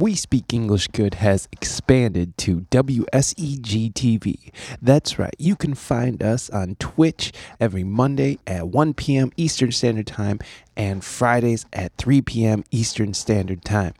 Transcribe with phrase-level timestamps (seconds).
[0.00, 4.52] We Speak English Good has expanded to WSEG TV.
[4.80, 9.32] That's right, you can find us on Twitch every Monday at 1 p.m.
[9.36, 10.38] Eastern Standard Time
[10.76, 12.62] and Fridays at 3 p.m.
[12.70, 13.92] Eastern Standard Time.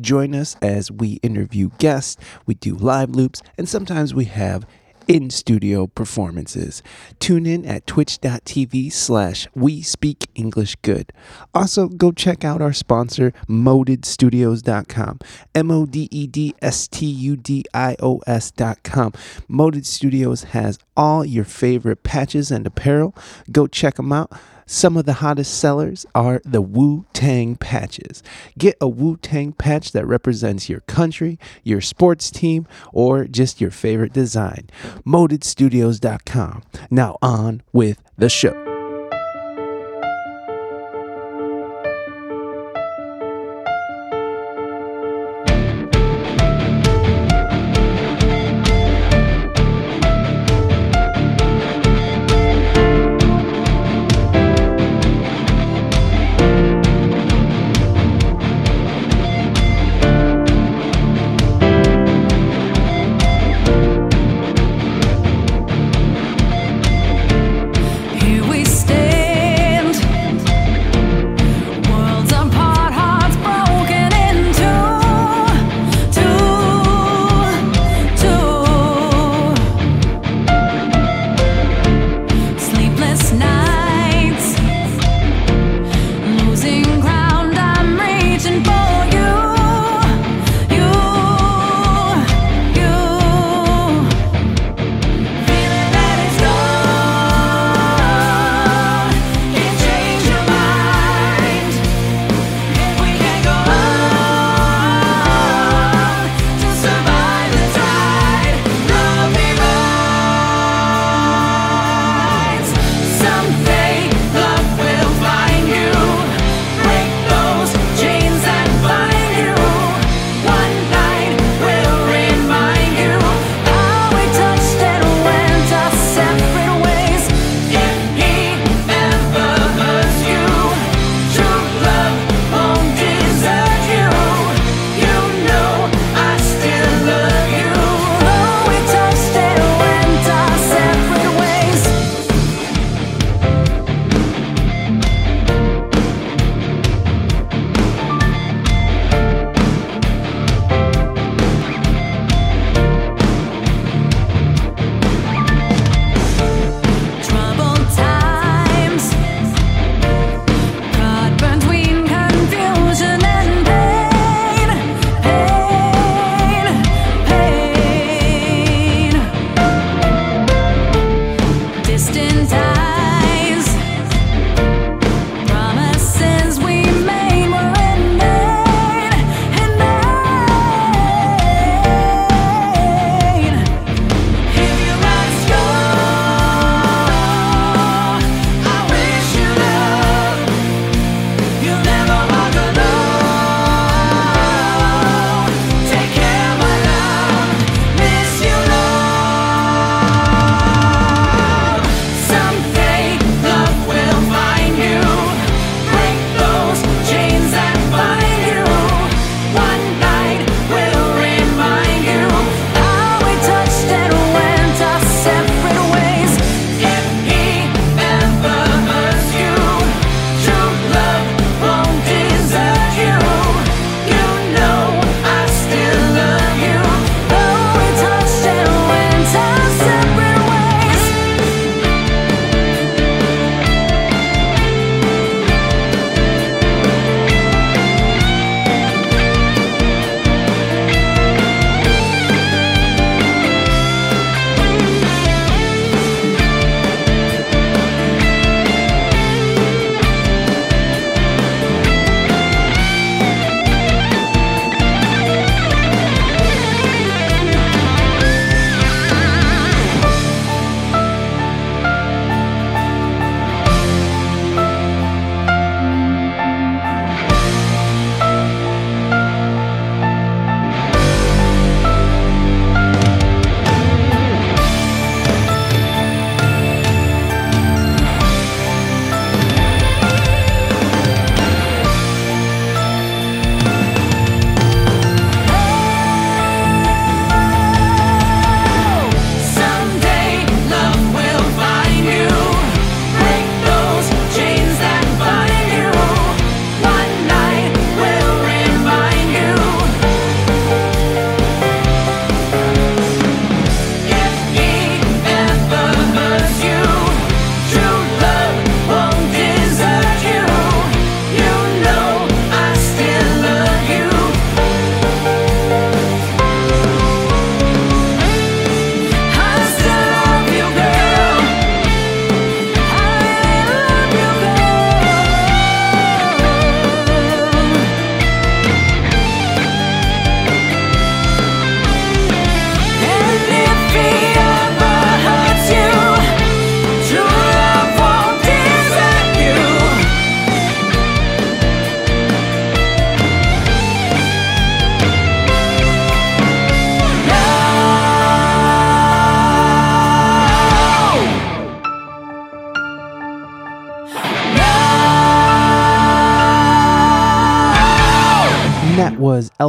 [0.00, 2.16] Join us as we interview guests,
[2.46, 4.64] we do live loops, and sometimes we have
[5.08, 6.82] in studio performances.
[7.18, 11.12] Tune in at twitch.tv slash we speak English good.
[11.54, 15.18] Also, go check out our sponsor, modedstudios.com.
[15.54, 19.12] M O D E D S T U D I O S.com.
[19.48, 23.14] Moded Studios has all your favorite patches and apparel.
[23.50, 24.32] Go check them out.
[24.66, 28.22] Some of the hottest sellers are the Wu Tang patches.
[28.58, 33.70] Get a Wu Tang patch that represents your country, your sports team, or just your
[33.70, 34.68] favorite design.
[35.06, 36.62] ModedStudios.com.
[36.90, 38.61] Now on with the show.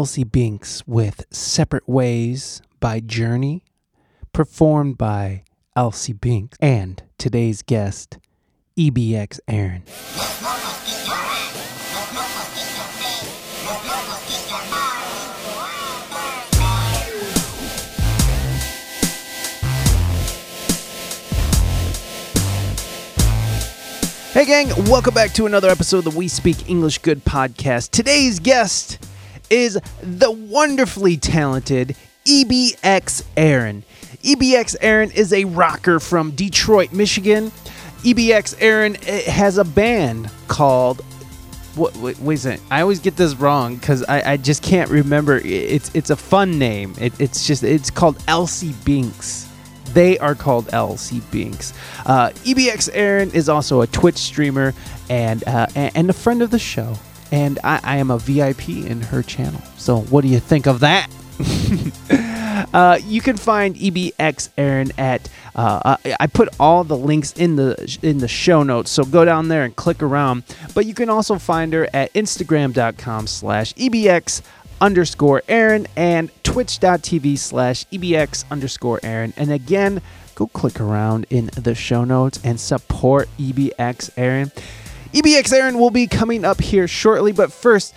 [0.04, 3.64] Elsie Binks with Separate Ways by Journey,
[4.34, 5.46] performed by
[5.78, 8.18] Elsie Binks and today's guest,
[8.78, 9.84] EBX Aaron.
[24.34, 27.92] Hey, gang, welcome back to another episode of the We Speak English Good podcast.
[27.92, 29.00] Today's guest
[29.50, 31.96] is the wonderfully talented
[32.26, 33.84] EBX Aaron.
[34.24, 37.52] EBX Aaron is a rocker from Detroit, Michigan.
[38.04, 41.02] EBX Aaron eh, has a band called.
[41.76, 42.64] What, wait, wait a second.
[42.70, 45.38] I always get this wrong because I, I just can't remember.
[45.38, 46.94] It's it's a fun name.
[47.00, 49.50] It, it's just it's called Elsie Binks.
[49.94, 51.74] They are called LC Binks.
[52.06, 54.74] Uh, EBX Aaron is also a Twitch streamer
[55.10, 56.96] and uh, and a friend of the show.
[57.34, 59.60] And I, I am a VIP in her channel.
[59.76, 61.10] So what do you think of that?
[62.74, 65.28] uh, you can find EBX Aaron at.
[65.56, 69.48] Uh, I put all the links in the in the show notes, so go down
[69.48, 70.44] there and click around.
[70.76, 74.44] But you can also find her at Instagram.com/slash EBX
[74.80, 79.34] underscore Aaron and twitch.tv slash EBX underscore Aaron.
[79.38, 80.04] And again,
[80.36, 84.52] go click around in the show notes and support EBX Aaron.
[85.14, 87.94] EBX Aaron will be coming up here shortly, but first,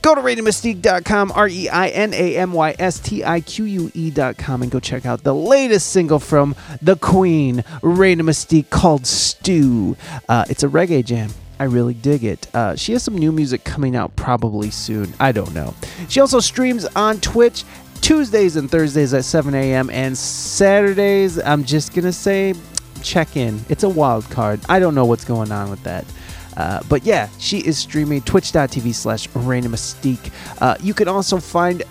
[0.00, 3.92] go to ReinaMystique.com, R E I N A M Y S T I Q U
[3.92, 9.96] E.com, and go check out the latest single from the Queen, Reina Mystique, called Stew.
[10.28, 11.30] Uh, it's a reggae jam.
[11.58, 12.46] I really dig it.
[12.54, 15.12] Uh, she has some new music coming out probably soon.
[15.20, 15.74] I don't know.
[16.08, 17.64] She also streams on Twitch
[18.00, 19.90] Tuesdays and Thursdays at 7 a.m.
[19.90, 21.38] and Saturdays.
[21.38, 22.54] I'm just gonna say,
[23.02, 23.60] check in.
[23.68, 24.60] It's a wild card.
[24.68, 26.04] I don't know what's going on with that.
[26.56, 30.32] Uh, but yeah, she is streaming twitch.tv slash Reina Mystique.
[30.60, 31.82] Uh, you can also find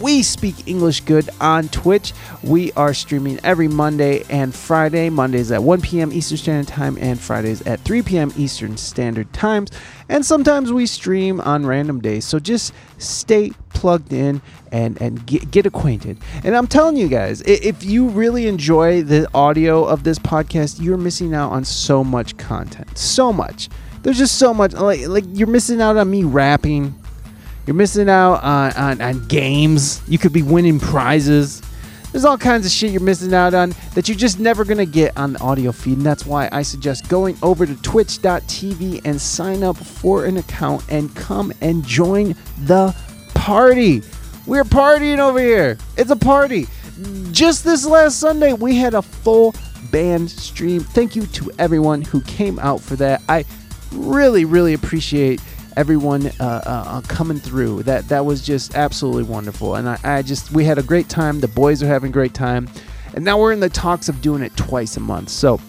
[0.00, 2.12] we Speak English Good on Twitch.
[2.42, 5.10] We are streaming every Monday and Friday.
[5.10, 6.12] Mondays at 1 p.m.
[6.12, 8.32] Eastern Standard Time and Fridays at 3 p.m.
[8.36, 9.70] Eastern Standard Times.
[10.08, 12.24] And sometimes we stream on random days.
[12.24, 14.40] So just stay plugged in
[14.70, 16.18] and, and get, get acquainted.
[16.44, 20.96] And I'm telling you guys, if you really enjoy the audio of this podcast, you're
[20.96, 22.96] missing out on so much content.
[22.96, 23.68] So much.
[24.02, 24.72] There's just so much.
[24.72, 26.94] Like, like you're missing out on me rapping
[27.68, 30.00] you're missing out on, on, on games.
[30.08, 31.60] You could be winning prizes.
[32.10, 34.86] There's all kinds of shit you're missing out on that you're just never going to
[34.86, 35.98] get on the audio feed.
[35.98, 40.82] And that's why I suggest going over to twitch.tv and sign up for an account
[40.88, 42.96] and come and join the
[43.34, 44.00] party.
[44.46, 45.76] We're partying over here.
[45.98, 46.68] It's a party.
[47.32, 49.54] Just this last Sunday, we had a full
[49.92, 50.80] band stream.
[50.80, 53.20] Thank you to everyone who came out for that.
[53.28, 53.44] I
[53.92, 55.40] really, really appreciate
[55.76, 57.84] everyone uh, uh, uh, coming through.
[57.84, 61.40] That that was just absolutely wonderful, and I, I just we had a great time.
[61.40, 62.68] The boys are having a great time,
[63.14, 65.30] and now we're in the talks of doing it twice a month.
[65.30, 65.60] So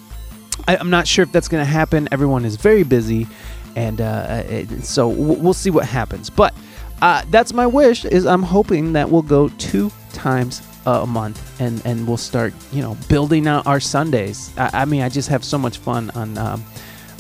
[0.67, 2.09] I, am not sure if that's going to happen.
[2.11, 3.27] Everyone is very busy,
[3.75, 6.29] and uh, it, so we'll see what happens.
[6.29, 6.55] But
[7.01, 8.05] uh, that's my wish.
[8.05, 12.81] Is I'm hoping that we'll go two times a month and and we'll start you
[12.81, 14.51] know building out our Sundays.
[14.57, 16.37] I, I mean, I just have so much fun on.
[16.37, 16.65] Um,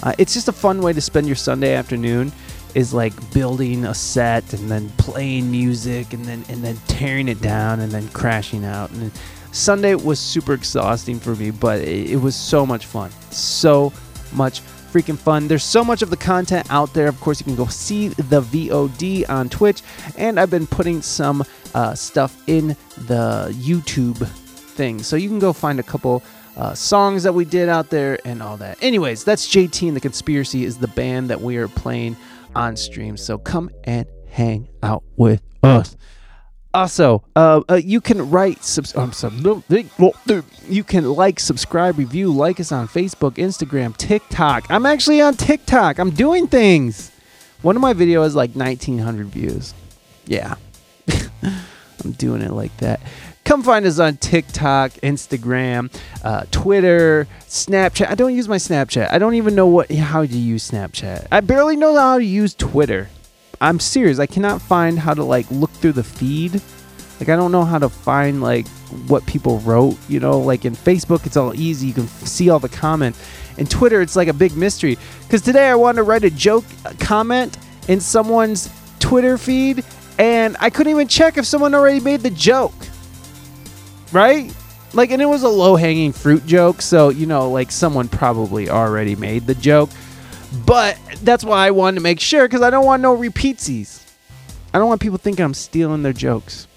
[0.03, 2.31] uh, it's just a fun way to spend your Sunday afternoon
[2.75, 7.41] is like building a set and then playing music and then and then tearing it
[7.41, 8.91] down and then crashing out.
[8.91, 9.11] And
[9.51, 13.11] Sunday was super exhausting for me but it, it was so much fun.
[13.31, 13.91] So
[14.33, 15.47] much freaking fun.
[15.47, 17.07] There's so much of the content out there.
[17.07, 19.81] Of course you can go see the VOD on Twitch
[20.17, 25.01] and I've been putting some uh, stuff in the YouTube thing.
[25.03, 26.23] So you can go find a couple
[26.59, 28.77] uh, songs that we did out there and all that.
[28.83, 32.17] Anyways, that's JT and the Conspiracy is the band that we are playing
[32.53, 33.15] on stream.
[33.15, 35.95] So come and hang out with us.
[36.73, 39.63] Also, uh, uh, you can write, subs- sub-
[40.67, 44.69] you can like, subscribe, review, like us on Facebook, Instagram, TikTok.
[44.69, 45.97] I'm actually on TikTok.
[45.97, 47.11] I'm doing things.
[47.61, 49.73] One of my videos has like 1,900 views.
[50.25, 50.55] Yeah,
[52.03, 52.99] I'm doing it like that.
[53.49, 55.91] Come find us on TikTok, Instagram,
[56.23, 58.07] uh, Twitter, Snapchat.
[58.07, 59.11] I don't use my Snapchat.
[59.11, 61.25] I don't even know what how to use Snapchat.
[61.31, 63.09] I barely know how to use Twitter.
[63.59, 64.19] I'm serious.
[64.19, 66.61] I cannot find how to like look through the feed.
[67.19, 68.67] Like I don't know how to find like
[69.07, 69.97] what people wrote.
[70.07, 71.87] You know, like in Facebook, it's all easy.
[71.87, 73.19] You can see all the comments.
[73.57, 74.95] In Twitter, it's like a big mystery.
[75.23, 79.83] Because today I wanted to write a joke a comment in someone's Twitter feed,
[80.19, 82.75] and I couldn't even check if someone already made the joke
[84.11, 84.53] right?
[84.93, 88.69] Like, and it was a low hanging fruit joke, so you know, like someone probably
[88.69, 89.89] already made the joke.
[90.65, 94.03] But that's why I wanted to make sure because I don't want no repeatsies.
[94.73, 96.67] I don't want people thinking I'm stealing their jokes.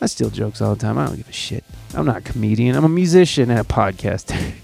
[0.00, 0.98] I steal jokes all the time.
[0.98, 1.64] I don't give a shit.
[1.94, 2.74] I'm not a comedian.
[2.74, 4.54] I'm a musician and a podcaster.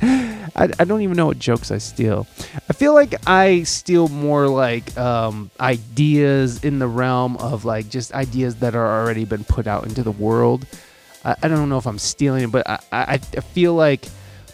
[0.02, 2.26] I, I don't even know what jokes I steal.
[2.68, 8.12] I feel like I steal more like um, ideas in the realm of like just
[8.12, 10.66] ideas that are already been put out into the world.
[11.26, 14.06] I, I don't know if I'm stealing, but I, I, I feel like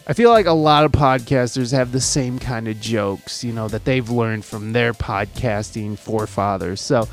[0.06, 3.68] I feel like a lot of podcasters have the same kind of jokes, you know,
[3.68, 6.80] that they've learned from their podcasting forefathers.
[6.80, 7.08] So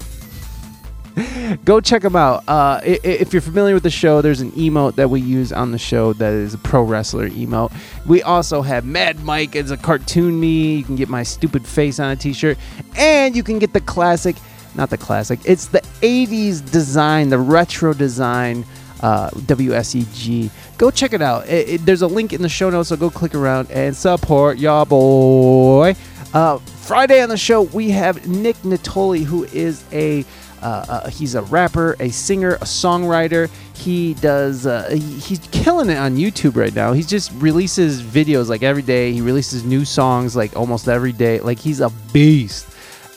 [1.66, 2.44] go check them out.
[2.48, 5.78] Uh, if you're familiar with the show, there's an emote that we use on the
[5.78, 7.72] show that is a pro wrestler emote.
[8.06, 10.76] We also have Mad Mike as a cartoon me.
[10.76, 12.58] You can get my stupid face on a t-shirt,
[12.96, 14.36] and you can get the classic,
[14.76, 15.40] not the classic.
[15.46, 18.66] It's the '80s design, the retro design.
[19.00, 20.50] Uh, WSEG.
[20.80, 21.48] Go check it out.
[21.48, 24.58] It, it, there's a link in the show notes, so go click around and support
[24.58, 25.96] y'all boy.
[26.34, 30.26] Uh, Friday on the show, we have Nick Natoli, who is a
[30.62, 33.50] uh, uh, he's a rapper, a singer, a songwriter.
[33.76, 34.66] He does.
[34.66, 36.94] Uh, he, he's killing it on YouTube right now.
[36.94, 39.12] He just releases videos like every day.
[39.12, 41.40] He releases new songs like almost every day.
[41.40, 42.68] Like he's a beast,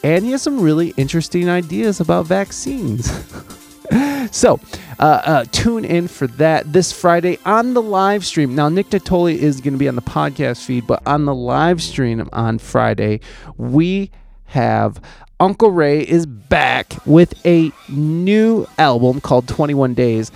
[0.02, 3.10] and he has some really interesting ideas about vaccines.
[4.30, 4.60] so
[4.98, 8.54] uh, uh, tune in for that this Friday on the live stream.
[8.54, 11.82] Now, Nick Natoli is going to be on the podcast feed, but on the live
[11.82, 13.20] stream on Friday,
[13.56, 14.10] we
[14.44, 15.00] have
[15.40, 20.30] Uncle Ray is back with a new album called 21 Days.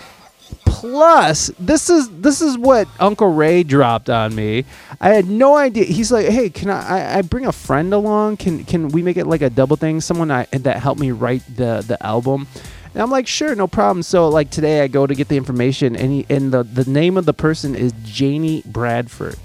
[0.64, 4.64] Plus, this is this is what Uncle Ray dropped on me.
[5.00, 5.84] I had no idea.
[5.84, 8.38] He's like, "Hey, can I, I, I bring a friend along?
[8.38, 10.00] Can can we make it like a double thing?
[10.00, 12.46] Someone I, that helped me write the the album."
[12.92, 15.96] And I'm like, "Sure, no problem." So like today, I go to get the information,
[15.96, 19.36] and he, and the the name of the person is Janie Bradford.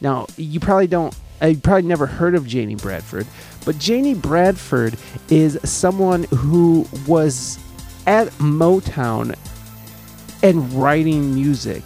[0.00, 1.16] Now you probably don't.
[1.40, 3.26] I probably never heard of Janie Bradford,
[3.64, 4.96] but Janie Bradford
[5.30, 7.58] is someone who was
[8.06, 9.36] at Motown
[10.42, 11.82] and writing music.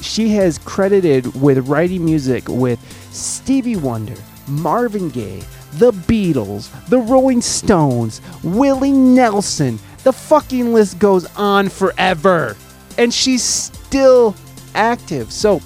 [0.00, 2.80] She has credited with writing music with
[3.12, 4.16] Stevie Wonder,
[4.48, 5.42] Marvin Gaye,
[5.74, 9.78] The Beatles, The Rolling Stones, Willie Nelson.
[10.02, 12.56] The fucking list goes on forever.
[12.98, 14.34] And she's still
[14.74, 15.30] active.
[15.32, 15.60] So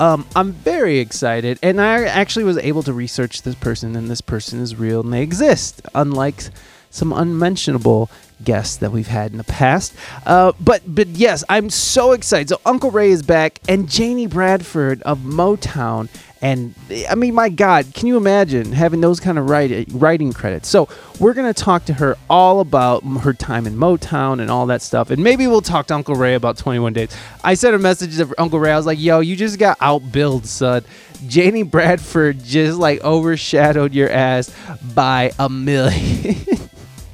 [0.00, 4.20] um, I'm very excited, and I actually was able to research this person, and this
[4.20, 6.44] person is real, and they exist, unlike
[6.90, 8.08] some unmentionable
[8.42, 9.94] guests that we've had in the past.
[10.26, 12.48] Uh, but but yes, I'm so excited.
[12.48, 16.08] So Uncle Ray is back, and Janie Bradford of Motown
[16.44, 19.84] and eh, I mean, my God, can you imagine having those kind of write, eh,
[19.92, 20.68] writing credits?
[20.68, 24.66] So we're going to talk to her all about her time in Motown and all
[24.66, 25.10] that stuff.
[25.10, 27.16] And maybe we'll talk to Uncle Ray about 21 Days.
[27.42, 28.72] I sent a message to Uncle Ray.
[28.72, 30.84] I was like, yo, you just got outbilled, son.
[31.26, 34.54] Janie Bradford just like overshadowed your ass
[34.94, 36.36] by a million.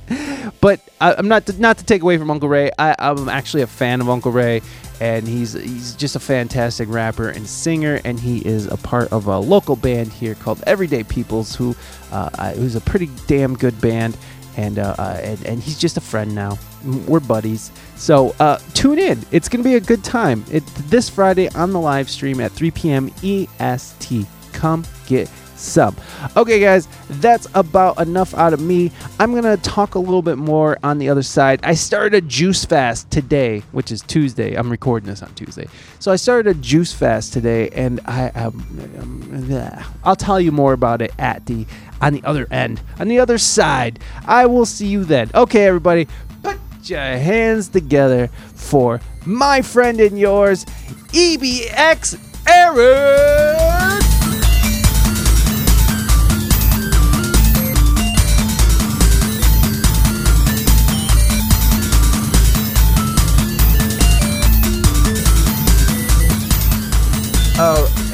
[0.60, 2.72] but uh, I, am not to, not to take away from Uncle Ray.
[2.76, 4.62] I, I'm actually a fan of Uncle Ray,
[5.00, 9.26] and he's he's just a fantastic rapper and singer, and he is a part of
[9.26, 11.75] a local band here called Everyday Peoples, who
[12.12, 14.16] uh, who's a pretty damn good band,
[14.57, 16.59] and, uh, uh, and and he's just a friend now.
[17.07, 19.23] We're buddies, so uh, tune in.
[19.33, 20.45] It's gonna be a good time.
[20.50, 23.11] It this Friday on the live stream at 3 p.m.
[23.23, 24.26] EST.
[24.52, 25.28] Come get
[25.60, 25.96] some.
[26.36, 28.90] Okay, guys, that's about enough out of me.
[29.18, 31.60] I'm going to talk a little bit more on the other side.
[31.62, 34.54] I started a juice fast today, which is Tuesday.
[34.54, 35.68] I'm recording this on Tuesday.
[35.98, 38.64] So I started a juice fast today, and I, um,
[38.98, 41.66] um, I'll tell you more about it at the
[42.00, 43.98] on the other end, on the other side.
[44.26, 45.30] I will see you then.
[45.34, 46.08] Okay, everybody,
[46.42, 50.64] put your hands together for my friend and yours,
[51.12, 54.09] EBX Aaron.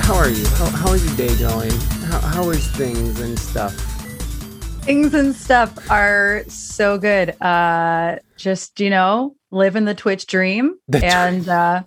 [0.07, 0.47] How are you?
[0.51, 1.73] How, how is your day going?
[2.05, 3.75] How, how is things and stuff?
[4.85, 7.31] Things and stuff are so good.
[7.43, 11.83] Uh, just, you know, living the Twitch dream The and uh,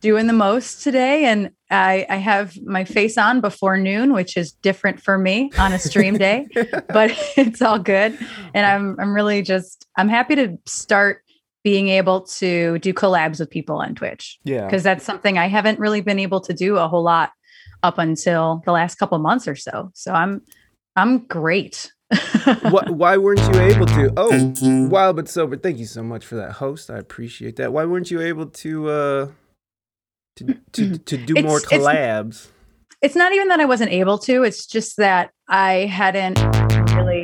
[0.00, 1.24] doing the most today.
[1.24, 5.72] And I, I have my face on before noon, which is different for me on
[5.72, 6.46] a stream day,
[6.88, 8.16] but it's all good.
[8.54, 11.22] And I'm, I'm really just, I'm happy to start
[11.64, 14.66] being able to do collabs with people on Twitch Yeah.
[14.66, 17.32] because that's something I haven't really been able to do a whole lot
[17.82, 19.90] up until the last couple months or so.
[19.94, 20.42] So I'm
[20.96, 21.92] I'm great.
[22.62, 24.12] Why, why weren't you able to?
[24.16, 25.56] Oh, wild but sober.
[25.56, 26.88] Thank you so much for that host.
[26.90, 27.72] I appreciate that.
[27.72, 29.28] Why weren't you able to uh
[30.36, 32.48] to to, to do more It's- it's- collabs?
[33.02, 36.38] It's not even that I wasn't able to, it's just that I hadn't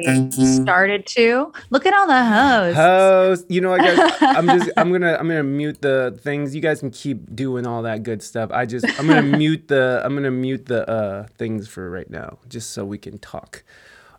[0.06, 1.52] really started to.
[1.70, 2.76] Look at all the hosts.
[2.76, 6.54] Host, you know, what, guys, I'm just I'm gonna I'm gonna mute the things.
[6.54, 8.50] You guys can keep doing all that good stuff.
[8.52, 12.38] I just I'm gonna mute the I'm gonna mute the uh things for right now,
[12.48, 13.64] just so we can talk.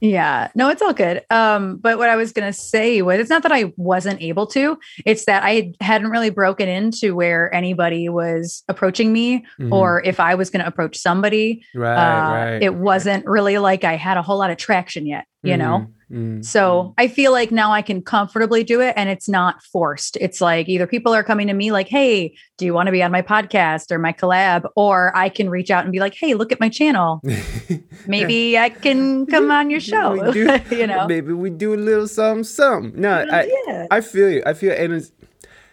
[0.04, 1.22] Yeah, no, it's all good.
[1.30, 4.78] Um, but what I was gonna say was it's not that I wasn't able to,
[5.06, 9.72] it's that I hadn't really broken into where anybody was approaching me Mhm.
[9.72, 11.63] or if I was gonna approach somebody.
[11.74, 12.62] right, uh, right.
[12.62, 15.88] It wasn't really like I had a whole lot of traction yet, you know?
[16.13, 16.45] Mhm.
[16.45, 20.15] So I feel like now I can comfortably do it and it's not forced.
[20.17, 23.02] It's like either people are coming to me like, hey, do you want to be
[23.02, 24.69] on my podcast or my collab?
[24.76, 27.21] Or I can reach out and be like, hey, look at my channel.
[28.08, 30.32] Maybe I can come on your show.
[30.32, 31.08] Do- you know?
[31.08, 32.99] maybe we do a little something, something.
[32.99, 33.88] No, I, yeah.
[33.89, 34.43] I feel you.
[34.45, 35.12] I feel, and it's,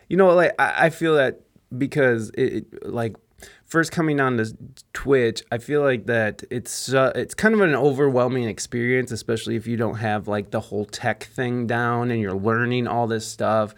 [0.08, 1.40] you know, like I, I feel that
[1.76, 3.16] because it, it like
[3.70, 4.54] first coming on to
[4.92, 9.66] Twitch, I feel like that it's uh, it's kind of an overwhelming experience, especially if
[9.66, 13.74] you don't have like the whole tech thing down and you're learning all this stuff,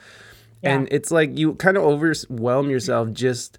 [0.63, 3.59] and it's like you kind of overwhelm yourself just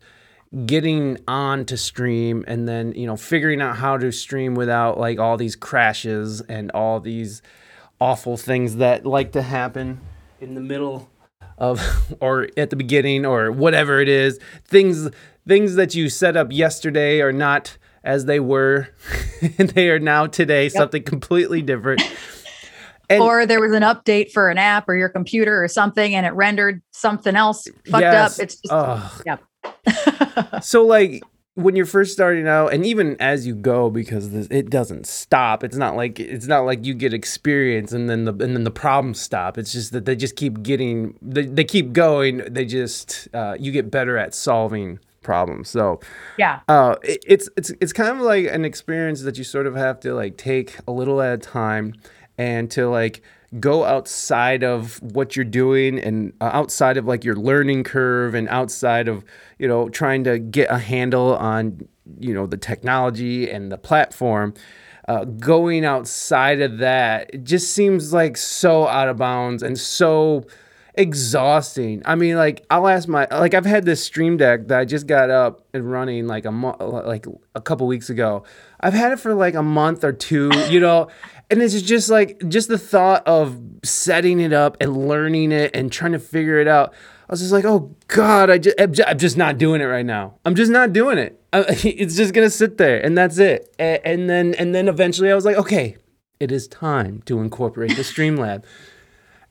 [0.66, 5.20] getting on to stream and then you know figuring out how to stream without like
[5.20, 7.42] all these crashes and all these
[8.00, 10.00] awful things that like to happen
[10.42, 11.10] in the middle
[11.58, 11.82] of
[12.20, 14.40] or at the beginning or whatever it is.
[14.66, 15.10] Things
[15.48, 18.90] things that you set up yesterday are not as they were
[19.58, 22.02] and they are now today something completely different
[23.10, 26.26] and or there was an update for an app or your computer or something and
[26.26, 28.40] it rendered something else fucked Yes.
[28.40, 28.44] up.
[28.44, 29.44] It's just, yep.
[30.64, 31.22] so like
[31.56, 35.64] when you're first starting out and even as you go because this, it doesn't stop
[35.64, 38.72] it's not like it's not like you get experience and then the and then the
[38.72, 43.28] problems stop it's just that they just keep getting they, they keep going they just
[43.34, 46.00] uh, you get better at solving problems so
[46.38, 46.60] yeah.
[46.68, 50.00] uh, it, it's it's it's kind of like an experience that you sort of have
[50.00, 51.94] to like take a little at a time
[52.38, 53.22] and to like
[53.60, 58.50] go outside of what you're doing and uh, outside of like your learning curve and
[58.50, 59.24] outside of
[59.60, 61.88] you know trying to get a handle on
[62.20, 64.54] you know the technology and the platform
[65.08, 70.44] uh, going outside of that it just seems like so out of bounds and so
[70.96, 72.02] exhausting.
[72.06, 75.08] I mean, like I'll ask my like I've had this stream deck that I just
[75.08, 77.26] got up and running like a mo- like
[77.56, 78.44] a couple weeks ago.
[78.80, 81.08] I've had it for like a month or two, you know,
[81.50, 85.92] and it's just like just the thought of setting it up and learning it and
[85.92, 86.94] trying to figure it out.
[87.30, 90.36] I was just like, oh god, I just I'm just not doing it right now.
[90.46, 91.40] I'm just not doing it.
[91.54, 93.74] It's just gonna sit there and that's it.
[93.80, 95.98] And then and then eventually I was like, okay,
[96.40, 98.64] it is time to incorporate the Streamlab.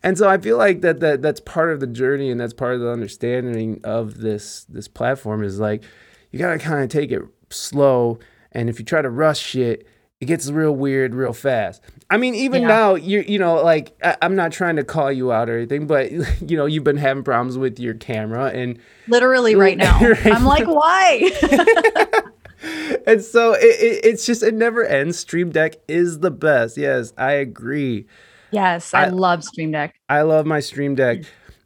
[0.04, 2.74] And so I feel like that, that that's part of the journey and that's part
[2.74, 5.84] of the understanding of this this platform is like
[6.30, 8.18] you gotta kind of take it slow
[8.52, 9.86] and if you try to rush shit,
[10.20, 11.82] it gets real weird real fast.
[12.10, 12.68] I mean, even Yeah.
[12.68, 15.86] now you you know like I, I'm not trying to call you out or anything,
[15.86, 16.10] but
[16.50, 19.98] you know you've been having problems with your camera and Literally right now.
[20.02, 21.30] Right I'm like, why?
[23.06, 25.18] and so it, it, it's just it never ends.
[25.18, 26.76] Stream Deck is the best.
[26.76, 28.06] Yes, I agree.
[28.52, 29.94] Yes, I, I- love Stream Deck.
[30.08, 31.22] I love my Stream Deck.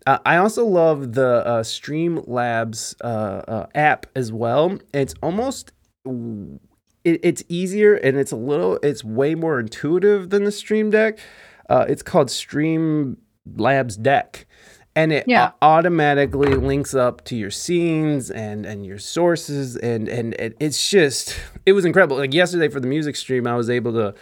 [0.07, 4.79] Uh, I also love the uh, Streamlabs uh, uh, app as well.
[4.95, 5.73] It's almost
[7.05, 11.19] it, it's easier and it's a little it's way more intuitive than the Stream Deck.
[11.69, 13.17] Uh, it's called Stream
[13.57, 14.47] Labs Deck
[14.95, 15.51] and it Yeah.
[15.61, 20.89] au- automatically links up to your scenes and and your sources and and it, it's
[20.91, 24.15] just it was incredible like yesterday for the music stream i was able to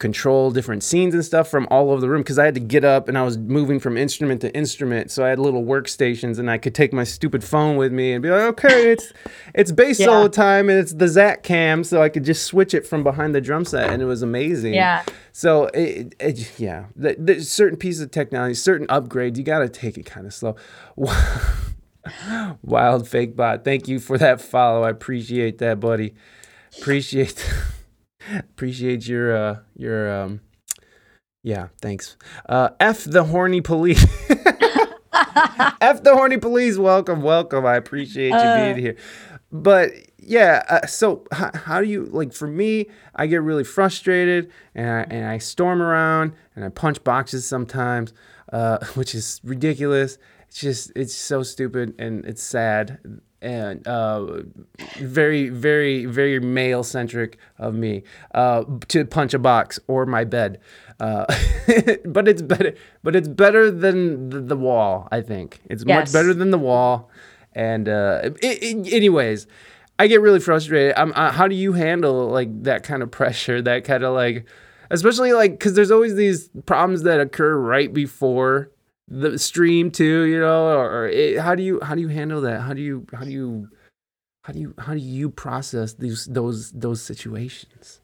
[0.00, 2.84] control different scenes and stuff from all over the room because i had to get
[2.84, 6.50] up and i was moving from instrument to instrument so i had little workstations and
[6.50, 9.12] i could take my stupid phone with me and be like okay it's
[9.54, 10.06] it's bass Yeah.
[10.06, 13.34] solo time and it's the zac cam so i could just switch it from behind
[13.34, 15.04] the drum set and it was amazing Yeah.
[15.32, 19.36] so it, it yeah, th- there's certain pieces of technology, certain upgrades.
[19.36, 20.56] You got to take it kind of slow.
[22.62, 24.82] Wild fake bot, thank you for that follow.
[24.84, 26.14] I appreciate that, buddy.
[26.78, 27.44] Appreciate
[28.28, 30.40] appreciate your uh your um
[31.42, 32.16] yeah, thanks.
[32.48, 34.02] Uh F the horny police.
[35.80, 36.76] F the horny police.
[36.78, 37.64] Welcome, welcome.
[37.66, 38.64] I appreciate you Uh.
[38.74, 38.96] being here.
[39.52, 42.32] But yeah, uh, so how, how do you like?
[42.32, 47.02] For me, I get really frustrated and I, and I storm around and I punch
[47.02, 48.12] boxes sometimes,
[48.52, 50.18] uh, which is ridiculous.
[50.48, 52.98] It's just it's so stupid and it's sad
[53.42, 54.42] and uh,
[54.98, 58.02] very very very male centric of me
[58.34, 60.60] uh, to punch a box or my bed.
[61.00, 61.24] Uh,
[62.04, 62.74] but it's better.
[63.02, 65.08] But it's better than the, the wall.
[65.10, 67.10] I think it's much better than the wall.
[67.54, 69.46] And uh, i i anyways,
[69.98, 70.94] I get really frustrated.
[70.96, 73.62] I'm, uh, how do you handle like that kind of pressure?
[73.62, 74.46] That kind of like,
[74.90, 78.70] especially like because there's always these problems that occur right before
[79.10, 80.24] the stream too.
[80.24, 82.60] You know, or, it, how do you how do you handle that?
[82.60, 83.68] How do you how do you
[84.44, 88.00] how do you how do you process these those those situations?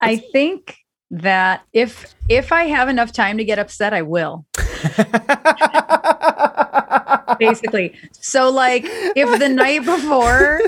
[0.00, 0.76] I think
[1.10, 4.46] that if if I have enough time to get upset, I will.
[7.38, 7.94] Basically.
[8.12, 10.60] So like if the night before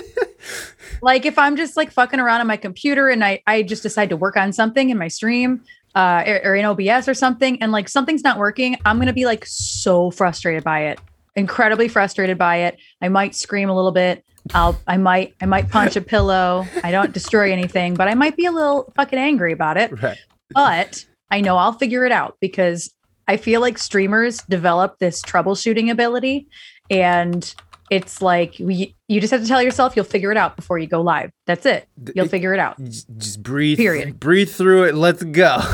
[1.03, 4.09] like if I'm just like fucking around on my computer and I I just decide
[4.11, 5.62] to work on something in my stream
[5.95, 9.27] uh or, or in OBS or something and like something's not working, I'm to be
[9.27, 11.01] like so frustrated by it.
[11.35, 12.79] Incredibly frustrated by it.
[13.01, 14.25] I might scream a little bit.
[14.55, 16.67] I'll I might I might punch a pillow.
[16.83, 20.19] I don't destroy anything, but I might be a little fucking angry about it right.
[20.51, 22.93] but I know I'll figure it out because
[23.29, 26.49] I feel like streamers develop this troubleshooting ability
[26.91, 27.55] and
[27.93, 30.87] it's like we, you just have to tell yourself you'll figure it out before you
[30.87, 31.31] go live.
[31.47, 31.87] That's it.
[32.15, 32.83] You'll figure it out.
[32.83, 33.77] Just, breathe.
[33.77, 34.19] Period.
[34.19, 34.95] Breathe through it.
[34.95, 35.59] Let's go.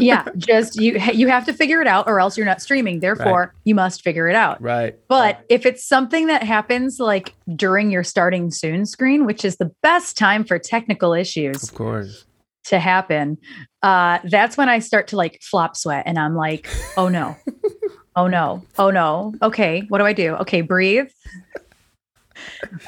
[0.00, 3.00] Yeah, just you you have to figure it out or else you're not streaming.
[3.00, 4.58] Therefore, you must figure it out.
[4.62, 4.98] right.
[5.06, 9.70] But if it's something that happens like during your starting soon screen, which is the
[9.82, 12.24] best time for technical issues, Of course.
[12.68, 13.36] to happen,
[13.82, 17.36] uh, that's when I start to like flop sweat and I'm like, oh no,
[18.16, 19.34] oh no, oh no.
[19.42, 20.34] Okay, what do I do?
[20.36, 21.08] Okay, breathe.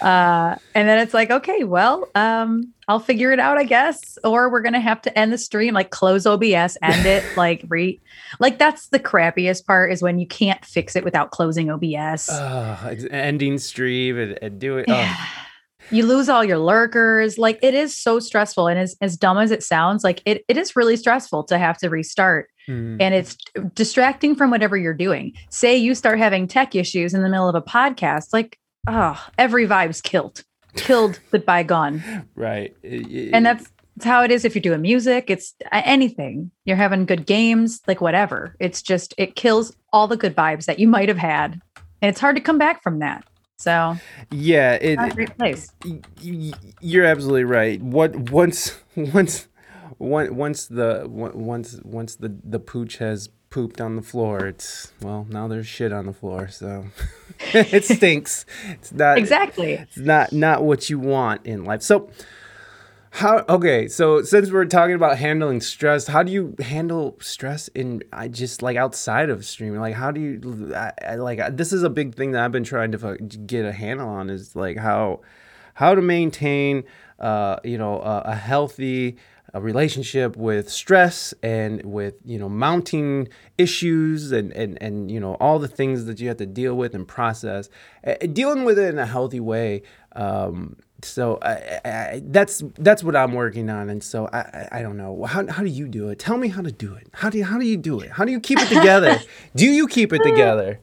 [0.01, 4.19] Uh, and then it's like, okay, well, um, I'll figure it out, I guess.
[4.25, 8.01] Or we're gonna have to end the stream, like close OBS, end it, like re
[8.41, 12.29] like that's the crappiest part is when you can't fix it without closing OBS.
[12.29, 14.87] Uh, ending stream and, and do it.
[14.89, 15.27] Oh,
[15.91, 19.51] you lose all your lurkers like it is so stressful and as, as dumb as
[19.51, 22.97] it sounds like it, it is really stressful to have to restart hmm.
[23.01, 23.37] and it's
[23.75, 27.55] distracting from whatever you're doing say you start having tech issues in the middle of
[27.55, 30.45] a podcast like oh every vibe's killed
[30.77, 32.03] killed goodbye gone
[32.35, 32.75] right.
[32.83, 37.27] And that's, that's how it is if you're doing music it's anything you're having good
[37.27, 41.19] games like whatever it's just it kills all the good vibes that you might have
[41.19, 41.61] had
[42.03, 43.25] and it's hard to come back from that
[43.57, 43.97] so
[44.31, 44.75] yeah.
[44.75, 45.71] It, a great place
[46.21, 47.81] you're absolutely right.
[47.81, 49.49] What once once
[49.99, 55.27] one- once the once once the the pooch has pooped on the floor, it's well
[55.31, 56.87] now there's shit on the floor, so
[57.55, 58.45] it stinks.
[58.71, 61.83] It's not exactly It's not not what you want in life.
[61.83, 62.11] So
[63.11, 68.03] how okay, so since we're talking about handling stress, how do you handle stress in
[68.13, 69.79] I just like outside of streaming?
[69.81, 72.51] Like how do you I, I, like I- this is a big thing that I've
[72.53, 75.21] been trying to get a handle on is like how
[75.75, 76.83] how to maintain
[77.21, 79.17] uh you know a, a healthy
[79.55, 85.35] a relationship with stress and with you know mounting issues and and and you know
[85.35, 87.71] all the things that you have to deal with and process
[88.07, 89.81] uh, dealing with it in a healthy way
[90.17, 94.83] um so I, I, that's that's what I'm working on, and so I, I I
[94.83, 96.19] don't know how how do you do it?
[96.19, 97.09] Tell me how to do it.
[97.13, 98.11] How do you, how do you do it?
[98.11, 99.21] How do you keep it together?
[99.55, 100.81] do you keep it together?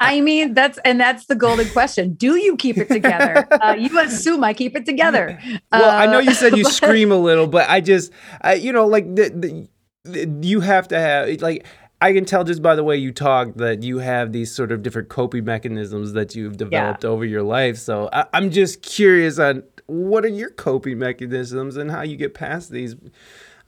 [0.00, 2.14] I mean, that's and that's the golden question.
[2.14, 3.46] Do you keep it together?
[3.60, 5.38] Uh, you assume I keep it together.
[5.72, 8.54] Well, I know Uh, you said you but- scream a little, but I just, I,
[8.54, 9.68] you know, like the,
[10.04, 11.66] the, the, you have to have like.
[12.00, 14.84] I can tell just by the way you talk that you have these sort of
[14.84, 17.76] different coping mechanisms that you've developed over your life.
[17.76, 22.34] So I, I'm just curious on what are your coping mechanisms and how you get
[22.34, 22.94] past these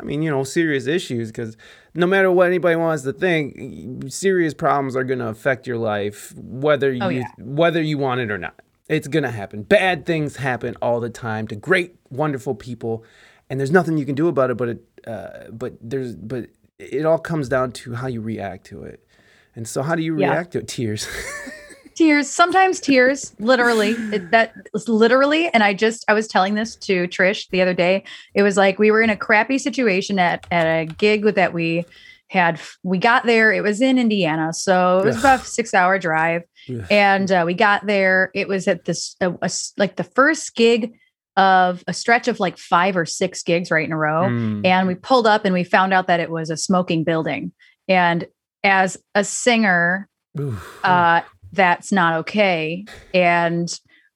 [0.00, 1.56] I mean, you know, serious issues because
[1.94, 6.32] no matter what anybody wants to think, serious problems are going to affect your life
[6.36, 7.28] whether you Oh, yeah.
[7.38, 8.54] whether you want it or not.
[8.88, 9.62] It's going to happen.
[9.62, 13.04] Bad things happen all the time to great, wonderful people,
[13.48, 14.56] and there's nothing you can do about it.
[14.56, 18.82] But it, uh, but there's, but it all comes down to how you react to
[18.82, 19.06] it.
[19.54, 20.30] And so, how do you Yeah.
[20.30, 20.66] react to it?
[20.68, 21.06] Tears.
[22.00, 26.74] tears sometimes tears literally it, that was literally and i just i was telling this
[26.74, 28.02] to trish the other day
[28.34, 31.52] it was like we were in a crappy situation at at a gig with that
[31.52, 31.84] we
[32.28, 35.20] had we got there it was in indiana so it was Ugh.
[35.20, 36.86] about a six hour drive Ugh.
[36.90, 40.94] and uh, we got there it was at this uh, a like the first gig
[41.36, 44.64] of a stretch of like five or six gigs right in a row Mm.
[44.64, 47.52] and we pulled up and we found out that it was a smoking building
[47.88, 48.26] and
[48.64, 50.08] as a singer
[50.38, 50.80] Oof.
[50.84, 51.20] uh,
[51.52, 52.84] that's not okay.
[53.14, 53.72] And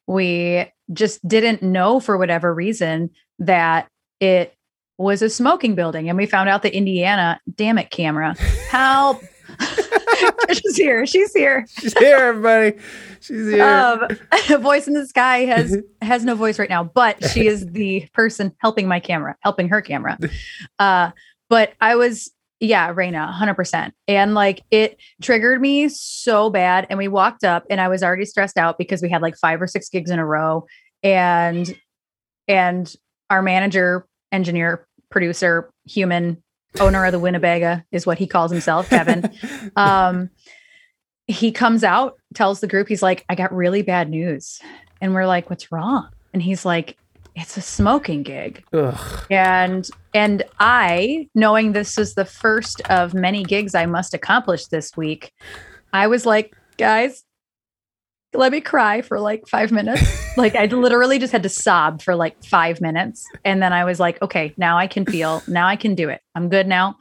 [0.07, 3.89] we just didn't know for whatever reason that
[4.21, 4.55] it
[4.99, 6.09] was a smoking building.
[6.09, 8.35] And we found out that Indiana, damn it, camera,
[8.71, 9.23] help.
[10.53, 11.07] She's here.
[11.07, 11.67] She's here.
[11.79, 12.77] She's here, everybody.
[13.21, 13.65] She's here.
[13.65, 18.09] Um, voice in the sky has has no voice right now, but she is the
[18.13, 20.19] person helping my camera, helping her camera.
[20.79, 21.11] Uh,
[21.49, 22.33] but I was,
[22.65, 26.87] yeah, Reina, hundred percent, and like it triggered me so bad.
[26.91, 29.61] And we walked up, and I was already stressed out because we had like five
[29.61, 30.67] or six gigs in a row,
[31.03, 31.77] and
[32.49, 32.95] and
[33.31, 36.43] our manager, engineer, producer, human,
[36.81, 39.31] owner of the Winnebago is what he calls himself, Kevin
[39.77, 40.31] um
[41.27, 44.61] he comes out tells the group he's like i got really bad news
[45.01, 46.97] and we're like what's wrong and he's like
[47.37, 48.63] it's a smoking gig.
[48.73, 49.27] Ugh.
[49.31, 54.97] and and i knowing this is the first of many gigs i must accomplish this
[54.97, 55.33] week
[55.93, 57.25] i was like guys
[58.35, 60.03] let me cry for like five minutes.
[60.37, 63.25] Like i literally just had to sob for like five minutes.
[63.45, 66.21] And then i was like okay now i can feel now i can do it.
[66.35, 66.97] I'm good now.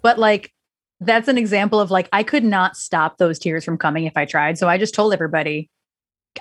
[0.00, 0.52] But like
[1.00, 4.26] that's an example of like I could not stop those tears from coming if I
[4.26, 4.58] tried.
[4.58, 5.70] So I just told everybody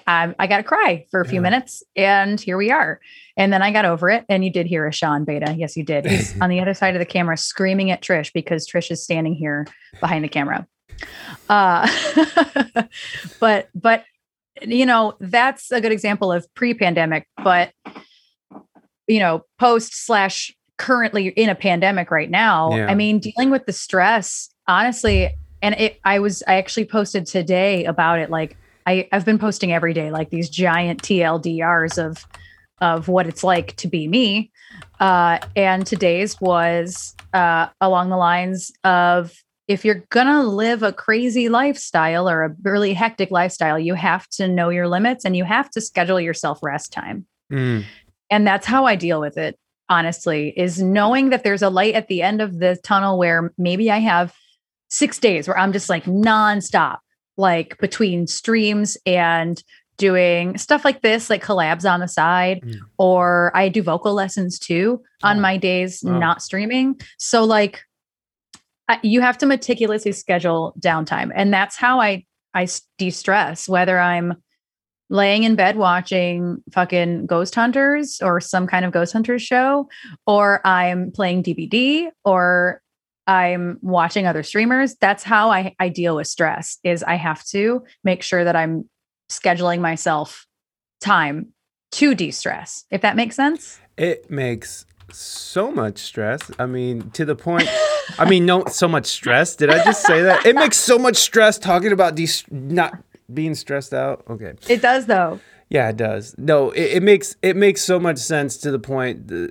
[0.05, 1.41] I, I got to cry for a few Yeah.
[1.41, 2.99] minutes, and here we are.
[3.35, 4.25] And then I got over it.
[4.29, 5.53] And you did hear a Sean Beta.
[5.57, 6.05] Yes, you did.
[6.05, 9.33] He's on the other side of the camera screaming at Trish because Trish is standing
[9.33, 9.67] here
[9.99, 10.67] behind the camera.
[11.49, 11.87] Uh,
[13.39, 14.03] but but
[14.61, 17.27] you know that's a good example of pre-pandemic.
[17.43, 17.71] But
[19.07, 22.87] you know post slash currently in a pandemic right now Yeah.
[22.87, 27.85] i mean dealing with the stress honestly and it i was i actually posted today
[27.85, 32.25] about it like i i've been posting every day like these giant tldrs of
[32.81, 34.51] of what it's like to be me
[34.99, 39.33] uh and today's was uh along the lines of
[39.67, 44.47] if you're gonna live a crazy lifestyle or a really hectic lifestyle you have to
[44.47, 47.85] know your limits and you have to schedule yourself rest time Mm.
[48.29, 52.09] and that's how I deal with it, honestly, is knowing that there's a light at
[52.09, 54.33] the end of the tunnel where maybe I have
[54.89, 56.97] six days where I'm just like nonstop,
[57.37, 59.63] like between streams and
[59.97, 62.75] doing stuff like this, like collabs on the side, Mm.
[62.99, 66.99] or I do vocal lessons too on Oh, my days not streaming.
[67.17, 67.81] So, like,
[68.87, 73.67] I, you have to meticulously schedule downtime, and that's how I I de stress.
[73.67, 74.35] Whether I'm
[75.09, 79.87] laying in bed watching fucking ghost hunters or some kind of ghost hunters show
[80.25, 82.81] or i'm playing dvd or
[83.27, 87.83] i'm watching other streamers that's how I, I deal with stress is i have to
[88.03, 88.89] make sure that i'm
[89.29, 90.45] scheduling myself
[91.01, 91.53] time
[91.91, 96.51] to de-stress if that makes sense It makes so much stress.
[96.59, 97.67] I mean, to the point.
[98.19, 99.55] I mean, no, so much stress.
[99.55, 100.45] Did I just say that?
[100.45, 102.93] It makes so much stress talking about de- not
[103.33, 104.23] being stressed out.
[104.29, 104.53] Okay.
[104.69, 106.35] it does though Yeah, it does.
[106.37, 109.47] No, it, it makes it makes so much sense to the point uh,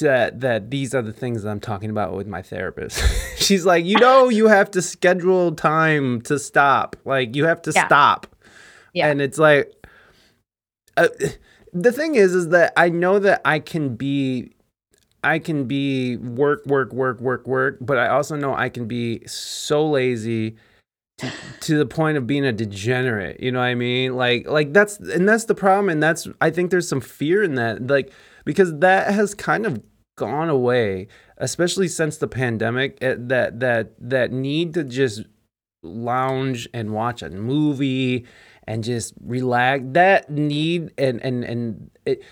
[0.00, 3.02] that that these are the things that I'm talking about with my therapist.
[3.36, 6.96] She's like, you know, you have to schedule time to stop.
[7.04, 7.86] Like you have to Yeah.
[7.86, 8.26] stop.
[8.92, 9.08] Yeah.
[9.08, 9.72] And it's like,
[10.96, 11.08] uh,
[11.72, 14.50] the thing is, is that I know that I can be.
[15.22, 19.26] I can be work, work, work, work, work, but I also know I can be
[19.26, 20.56] so lazy
[21.16, 24.72] to, to the point of being a degenerate you know what i mean like like
[24.72, 28.12] that's and that's the problem and that's i think there's some fear in that like
[28.44, 29.82] because that has kind of
[30.16, 35.24] gone away especially since the pandemic eh, that that that need to just
[35.82, 38.24] lounge and watch a movie
[38.66, 42.22] and just relax that need and and and it,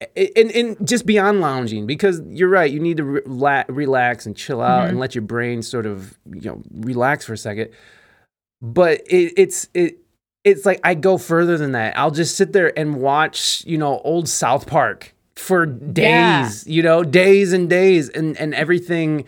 [0.00, 4.26] eh, eh, and, and just beyond lounging because you're right you need to re- relax
[4.26, 4.90] and chill out mm-hmm.
[4.90, 7.70] and let your brain sort of you know relax for a second.
[8.62, 9.98] But it, it's it
[10.42, 11.98] it's like I go further than that.
[11.98, 16.74] I'll just sit there and watch, you know, old South Park for days, yeah.
[16.74, 19.24] you know, days and days and and everything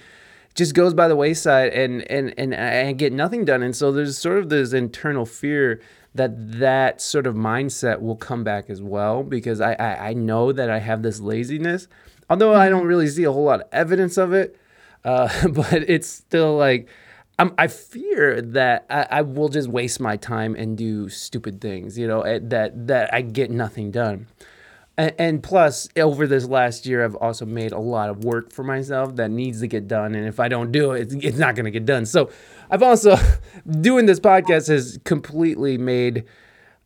[0.55, 3.63] just goes by the wayside and and and I get nothing done.
[3.63, 5.81] And so there's sort of this internal fear
[6.15, 10.51] that that sort of mindset will come back as well because I I, I know
[10.53, 11.87] that I have this laziness,
[12.29, 12.89] although I don't mm-hmm.
[12.89, 14.59] really see a whole lot of evidence of it.
[15.05, 16.89] Uh, but it's still like
[17.39, 21.97] I'm, i fear that I, I, will just waste my time and do stupid things,
[21.97, 24.27] you know, eh, that that I get nothing done.
[24.99, 28.65] And, and, plus, over this last year, I've also made a lot of work for
[28.65, 31.55] myself that needs to get done, and if I don't do it, it's, it's not
[31.55, 32.05] going to get done.
[32.05, 32.31] So,
[32.69, 33.17] I've also
[33.81, 36.25] doing this podcast has completely made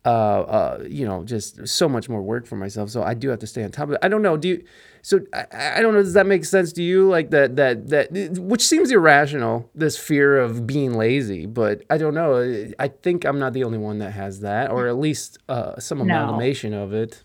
[0.05, 2.91] uh, uh, you know, just so much more work for myself.
[2.91, 4.01] So I do have to stay on top of it.
[4.03, 4.37] I don't know.
[4.37, 4.65] Do you?
[5.03, 6.03] So I, I don't know.
[6.03, 7.09] Does that make sense to you?
[7.09, 9.71] Like that, that, that, which seems irrational.
[9.77, 12.73] This fear of being lazy, but I don't know.
[12.81, 16.01] I think I'm not the only one that has that, or at least uh, some
[16.01, 16.83] amalgamation no.
[16.83, 17.23] of it.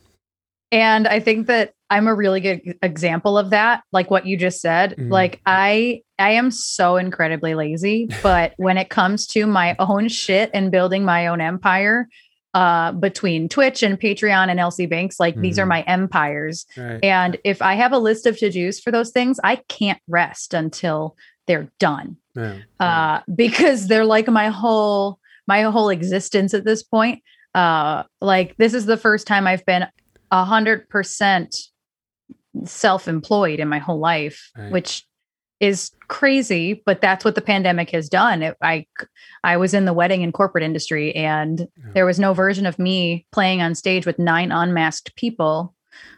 [0.72, 3.84] And I think that I'm a really good example of that.
[3.92, 4.92] Like what you just said.
[4.92, 5.12] Mm-hmm.
[5.12, 10.52] Like I, I am so incredibly lazy, but when it comes to my own shit
[10.54, 12.10] and building my own empire,
[12.54, 15.20] uh, between Twitch and Patreon and LC Banks.
[15.20, 15.44] Like mm-hmm.
[15.44, 15.70] these are mm-hmm.
[15.70, 16.66] my empires.
[16.76, 17.04] Right.
[17.04, 20.56] And if I have a list of to dos for those things, I can't rest
[20.56, 22.18] until they're done.
[22.36, 22.58] Yeah.
[22.80, 27.22] Uh, because they're like my whole my whole existence at this point.
[27.54, 29.86] Uh, like this is the first time I've been
[30.32, 31.56] a hundred percent
[32.66, 34.72] self-employed in my whole life, right.
[34.72, 35.06] which
[35.60, 38.44] is crazy, but that's what the pandemic has done.
[38.44, 38.86] It, I
[39.44, 41.92] I was in the wedding and corporate industry, and yeah.
[41.94, 45.74] there was no version of me playing on stage with nine unmasked people,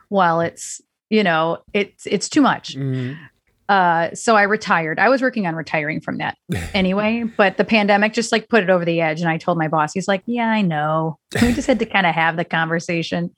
[0.09, 2.75] while it's you know it's it's too much.
[2.75, 3.21] Mm-hmm.
[3.69, 4.97] Uh, so I retired.
[4.97, 6.35] I was working on retiring from that
[6.73, 9.21] anyway, but the pandemic just like put it over the edge.
[9.21, 12.07] And I told my boss, he's like, "Yeah, I know." We just had to kind
[12.07, 13.29] of have the conversation.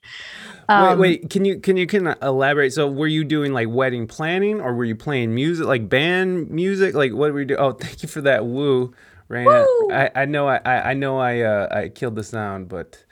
[0.70, 1.30] Um, wait, wait.
[1.30, 2.72] Can you can you can elaborate?
[2.72, 6.94] So, were you doing like wedding planning, or were you playing music, like band music?
[6.94, 7.60] Like, what were you doing?
[7.60, 8.46] Oh, thank you for that.
[8.46, 8.94] Woo,
[9.28, 9.66] Reina.
[9.90, 13.04] I, I know I I know I uh, I killed the sound, but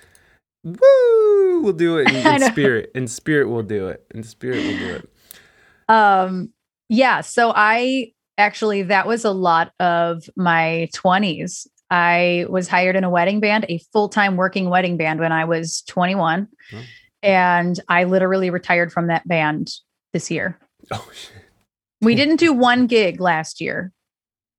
[0.65, 2.93] woo, we'll do it in, in spirit.
[2.95, 4.07] In spirit, we'll do it.
[4.15, 5.11] In spirit, we'll do it.
[5.87, 6.55] Um.
[6.91, 7.21] Yeah.
[7.21, 11.67] So I actually that was a lot of my twenties.
[11.89, 15.45] I was hired in a wedding band, a full time working wedding band when I
[15.45, 16.49] was 21.
[16.73, 16.83] Oh.
[17.23, 19.73] And I literally retired from that band
[20.13, 20.59] this year.
[20.91, 21.45] Oh shit.
[22.01, 23.93] We didn't do one gig last year.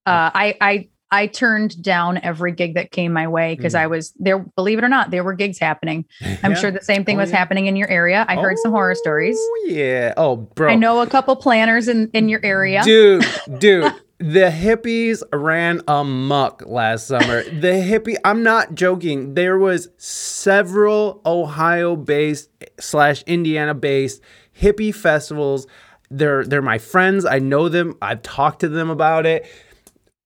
[0.05, 3.80] Uh, I I I turned down every gig that came my way because mm.
[3.80, 4.39] I was there.
[4.39, 6.06] Believe it or not, there were gigs happening.
[6.43, 6.58] I'm yeah.
[6.58, 7.38] sure the same thing oh, was yeah.
[7.38, 8.26] happening in your area.
[8.30, 9.38] I heard some horror stories.
[9.38, 10.13] Oh yeah.
[10.15, 10.69] Oh, bro.
[10.69, 12.82] I know a couple planners in in your area.
[12.84, 13.26] Dude,
[13.60, 13.93] dude.
[14.19, 17.43] the hippies ran amok last summer.
[17.43, 19.34] the hippie, I'm not joking.
[19.34, 24.21] There was several Ohio-based slash Indiana-based
[24.58, 25.67] hippie festivals.
[26.10, 27.26] They're they're my friends.
[27.26, 27.97] I know them.
[28.02, 29.45] I've talked to them about it.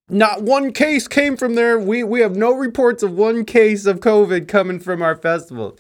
[0.07, 1.79] Not one case came from there.
[1.79, 5.77] We we have no reports of one case of COVID coming from our festival.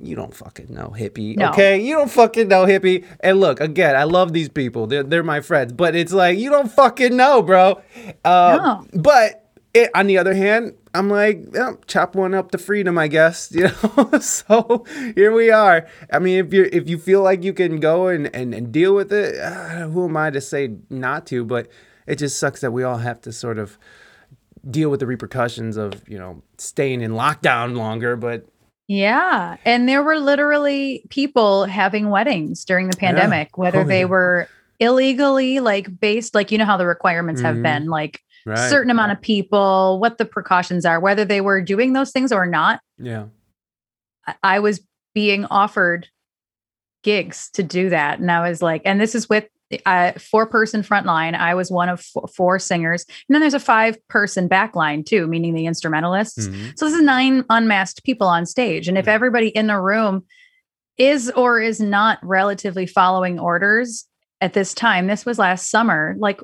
[0.00, 1.50] You don't fucking know hippie no.
[1.50, 1.80] okay?
[1.80, 3.04] You don't fucking know hippie.
[3.20, 4.86] And look again i love these people.
[4.86, 5.72] They're, they're my friends.
[5.72, 7.82] But it's like you don't fucking know bro.
[8.24, 9.00] Uh, no.
[9.00, 13.08] but it, on the other hand i'm like yeah, chop one up to freedom i
[13.08, 14.18] guess you know?
[14.20, 14.84] So
[15.16, 15.88] here we are.
[16.12, 18.94] I mean if you if you feel like you can go and, and, and deal
[18.94, 21.44] with it uh, who am i to say not to?
[21.44, 21.68] But
[22.06, 23.78] it just sucks that we all have to sort of
[24.70, 28.46] deal with the repercussions of you know staying in lockdown longer but
[28.86, 29.56] yeah.
[29.64, 33.60] And there were literally people having weddings during the pandemic, yeah.
[33.60, 34.06] whether oh, they yeah.
[34.06, 34.48] were
[34.78, 37.54] illegally like based, like, you know how the requirements mm-hmm.
[37.54, 38.70] have been, like right.
[38.70, 42.46] certain amount of people, what the precautions are, whether they were doing those things or
[42.46, 42.80] not.
[42.98, 43.26] Yeah.
[44.26, 44.80] I, I was
[45.14, 46.08] being offered
[47.02, 48.18] gigs to do that.
[48.18, 49.48] And I was like, and this is with
[49.86, 51.34] uh, four person front line.
[51.34, 53.04] I was one of four, four, singers.
[53.28, 56.48] And then there's a five person back line too, meaning the instrumentalists.
[56.48, 56.70] Mm-hmm.
[56.76, 58.88] So this is nine unmasked people on stage.
[58.88, 60.24] And if everybody in the room
[60.98, 64.06] is or is not relatively following orders
[64.40, 66.40] at this time, this was last summer, like,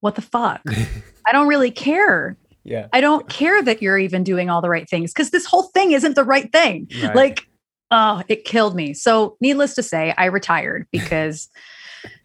[0.00, 0.60] what the fuck?
[1.26, 2.36] I don't really care.
[2.64, 2.88] Yeah.
[2.92, 5.92] I don't care that you're even doing all the right things because this whole thing
[5.92, 6.88] isn't the right thing.
[7.02, 7.14] Right.
[7.14, 7.46] Like,
[7.90, 8.94] oh, it killed me.
[8.94, 11.48] So, needless to say, I retired because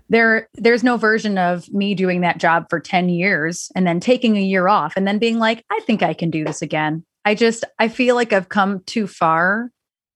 [0.09, 4.37] there there's no version of me doing that job for 10 years and then taking
[4.37, 7.35] a year off and then being like i think i can do this again i
[7.35, 9.69] just i feel like i've come too far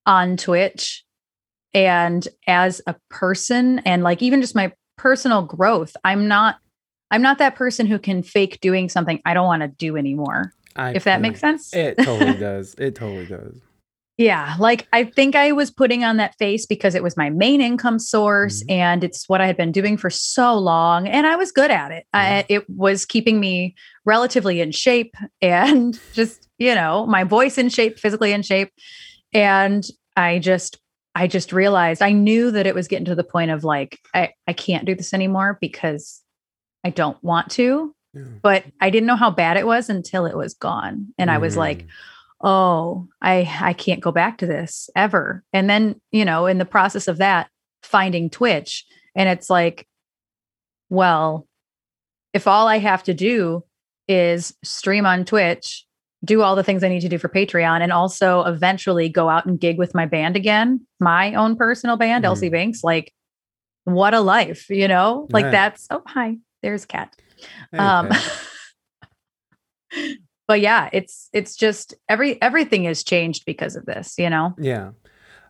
[0.06, 1.04] on twitch
[1.74, 6.58] and as a person and like even just my personal growth i'm not
[7.10, 10.54] i'm not that person who can fake doing something i don't want to do anymore
[10.76, 11.74] I if that makes sense.
[11.74, 12.76] It totally does.
[12.78, 13.56] It totally does.
[14.22, 17.60] Yeah, like I think I was putting on that face because it was my main
[17.60, 18.72] income source Mhm.
[18.72, 21.92] and it's what I had been doing for so long and I was good at
[21.92, 22.06] it.
[22.14, 23.74] I, it was keeping me
[24.06, 28.72] relatively in shape and just, you know, my voice in shape, physically in shape.
[29.34, 29.84] And
[30.16, 30.78] I just
[31.16, 34.30] I just realized I knew that it was getting to the point of like I
[34.46, 36.22] I can't do this anymore because
[36.84, 38.24] I don't want to, Yeah.
[38.44, 41.08] but I didn't know how bad it was until it was gone.
[41.18, 41.88] And I was like, Mm.
[42.44, 46.66] Oh i i can't go back to this ever and then you know in the
[46.66, 47.50] process of that
[47.84, 48.86] finding twitch
[49.16, 49.88] and it's like
[50.90, 51.48] well
[52.34, 53.64] if all i have to do
[54.08, 55.86] is stream on twitch
[56.24, 59.46] do all the things i need to do for patreon and also eventually go out
[59.46, 62.32] and gig with my band again my own personal band Mhm.
[62.36, 63.14] lc banks like
[63.86, 65.52] what a life you know like Right.
[65.52, 67.16] that's oh hi there's cat
[67.78, 68.10] um.
[70.52, 74.92] but yeah it's it's just every everything has changed because of this you know Yeah,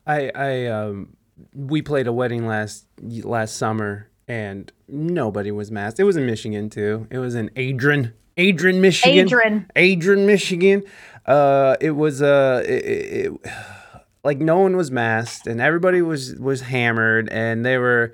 [0.06, 1.18] I I um
[1.56, 6.00] we played a wedding last last summer and nobody was masked.
[6.00, 7.08] It was in Michigan too.
[7.10, 9.26] It was in Adrian, Adrian, Michigan.
[9.26, 10.84] adrian Adrian, Michigan.
[11.26, 13.52] Uh, it was uh, it, it, it-
[14.24, 18.14] like no one was masked and everybody was was hammered and they were.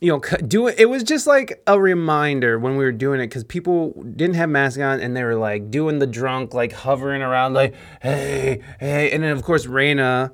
[0.00, 0.78] You know, c- do it.
[0.78, 4.50] It was just like a reminder when we were doing it because people didn't have
[4.50, 9.10] masks on and they were like doing the drunk, like hovering around, like hey, hey,
[9.10, 10.32] and then of course Reina,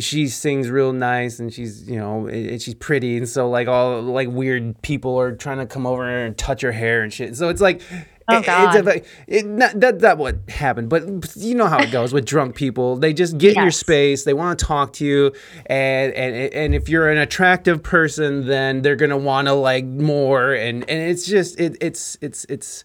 [0.00, 4.02] she sings real nice and she's you know and she's pretty and so like all
[4.02, 7.36] like weird people are trying to come over and touch her hair and shit.
[7.36, 7.80] So it's like.
[8.28, 8.76] Oh, God.
[8.76, 11.04] It's a, it, not, that that what happened, but
[11.36, 12.96] you know how it goes with drunk people.
[12.96, 14.24] They just get in your space.
[14.24, 15.32] They want to talk to you,
[15.66, 20.52] and and and if you're an attractive person, then they're gonna want to like more.
[20.52, 22.84] And and it's just it, it's it's it's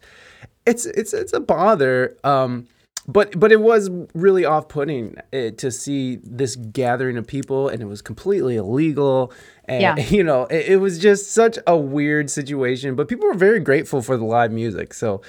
[0.66, 2.18] it's it's it's a bother.
[2.24, 2.68] Um,
[3.08, 7.86] but but it was really off-putting uh, to see this gathering of people, and it
[7.86, 9.32] was completely illegal.
[9.66, 9.98] And Yeah.
[10.10, 12.96] you know, it, it was just such a weird situation.
[12.96, 14.94] But people were very grateful for the live music.
[14.94, 15.22] So,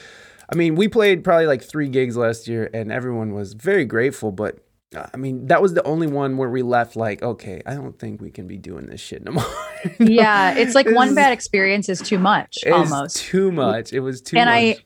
[0.51, 4.33] I mean, we played probably like three gigs last year, and everyone was very grateful.
[4.33, 4.59] But
[4.95, 7.99] uh, I mean, that was the only one where we left like, okay, I don't
[7.99, 9.45] think we can be doing this shit no more.
[10.01, 10.07] Know?
[10.07, 13.93] yeah it's like one bad experience is too much almost too much.
[13.93, 14.57] It was too and much.
[14.57, 14.83] i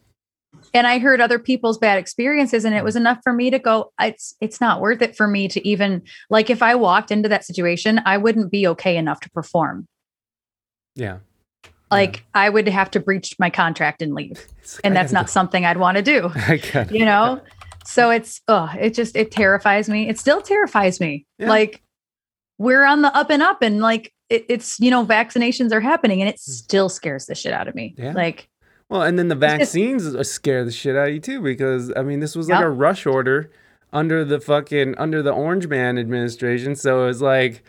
[0.75, 3.93] and i heard other people's bad experiences and it was enough for me to go
[4.01, 7.45] it's it's not worth it for me to even like if i walked into that
[7.45, 9.87] situation i wouldn't be okay enough to perform.
[10.95, 11.19] Yeah.
[11.91, 14.33] like i would have to breach my contract and leave.
[14.61, 16.31] It's- and that's not something i'd want to do
[16.97, 17.41] you know?
[17.85, 20.09] so it's oh it just it terrifies me.
[20.09, 21.27] It still terrifies me.
[21.39, 21.49] Yeah.
[21.49, 21.83] like
[22.59, 26.21] we're on the up and up and like it, it's you know vaccinations are happening
[26.21, 27.95] and it still scares the shit out of me.
[27.97, 28.13] Yeah.
[28.13, 28.49] like
[28.91, 32.03] Well, and then the just- vaccines scare the shit out of you too, because I
[32.03, 33.51] mean, this was like a rush order
[33.93, 36.75] under the fucking under the Orange Man administration.
[36.77, 37.63] So it was like,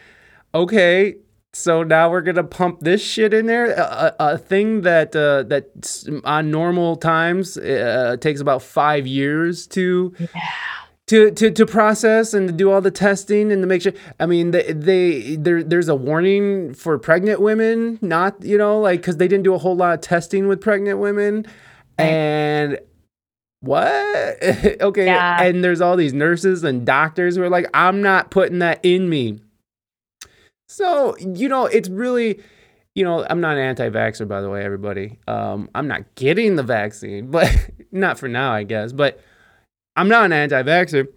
[0.53, 1.15] okay,
[1.53, 5.43] so now we're gonna pump this shit in there, a, a, a thing that uh,
[5.43, 10.13] that on normal times uh, takes about five years to.
[11.11, 13.91] To, to, to process and to do all the testing and to make sure
[14.21, 19.01] i mean they, they there there's a warning for pregnant women not you know like
[19.01, 21.45] because they didn't do a whole lot of testing with pregnant women.
[21.97, 22.79] And
[23.59, 24.41] what?
[24.81, 25.43] Okay Yeah.
[25.43, 29.09] and there's all these nurses and doctors who are like i'm not putting that in
[29.09, 29.39] me.
[30.69, 32.39] So you know it's really
[32.95, 35.19] you know i'm not an anti-vaxxer by the way everybody.
[35.27, 37.49] Um i'm not getting the vaccine but
[37.91, 38.93] not for now i guess.
[38.93, 39.19] But
[39.95, 41.07] i'm not an anti-vaxxer.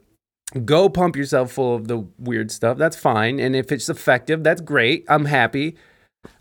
[0.64, 2.78] Go pump yourself full of the weird stuff.
[2.78, 3.40] That's fine.
[3.40, 5.04] And if it's effective that's great.
[5.08, 5.76] I'm happy.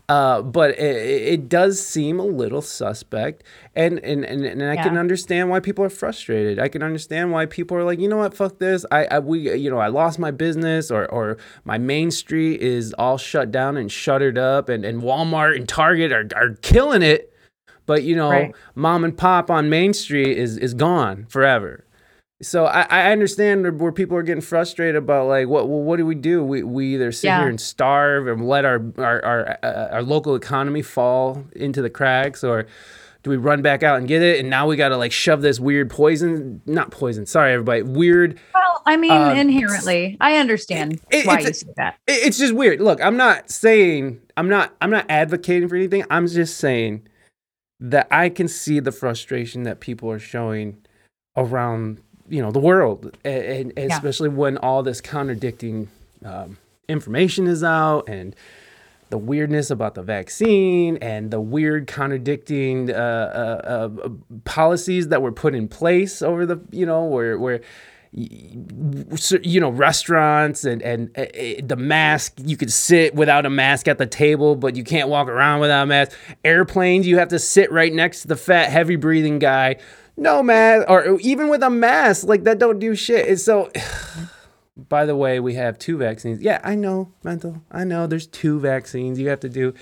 [0.08, 0.96] Uh, but it,
[1.32, 3.42] it does seem a little suspect,
[3.74, 6.58] and and and, and I can understand why people are frustrated.
[6.58, 8.84] I can understand why people are like, you know what, fuck this.
[8.90, 12.92] I, I we you know I lost my business, or or my main street is
[12.98, 17.32] all shut down and shuttered up, and and Walmart and Target are are killing it,
[17.86, 18.54] but you know, Right.
[18.74, 21.84] mom and pop on Main Street is is gone forever.
[22.44, 26.06] So I, I understand where- people are getting frustrated about like what well, what do
[26.06, 26.44] we do?
[26.44, 27.40] We, we either sit Yeah.
[27.40, 31.90] here and starve and let our our, our uh, our local economy fall into the
[31.90, 32.66] cracks, or
[33.22, 34.40] do we run back out and get it?
[34.40, 37.24] And now we got to like shove this weird poison, not poison.
[37.26, 37.82] Sorry, everybody.
[37.82, 38.38] Weird.
[38.54, 42.52] well i mean Uh, inherently i understand it- why you say that it- It's just
[42.54, 42.80] weird.
[42.80, 46.04] Look, I'm not saying I'm not I'm not advocating for anything.
[46.10, 47.06] I'm just saying
[47.80, 50.78] that I can see the frustration that people are showing
[51.36, 55.88] around you know the world, and, and especially when all this contradicting
[56.24, 56.58] um,
[56.88, 58.34] information is out and
[59.10, 64.08] the weirdness about the vaccine and the weird contradicting uh, uh, uh,
[64.44, 67.60] policies that were put in place over the you know where where
[68.12, 73.88] you know restaurants and and uh, uh, the mask you could sit without a mask
[73.88, 76.16] at the table but you can't walk around without a mask.
[76.44, 79.76] Airplanes you have to sit right next to the fat heavy breathing guy
[80.16, 83.28] no mask or even with a mask like that don't do shit.
[83.28, 83.70] And so
[84.76, 86.40] by the way we have two vaccines.
[86.40, 87.12] Yeah i know.
[87.22, 87.62] Mental.
[87.70, 88.06] I know.
[88.06, 89.18] There's two vaccines.
[89.18, 89.74] You have to do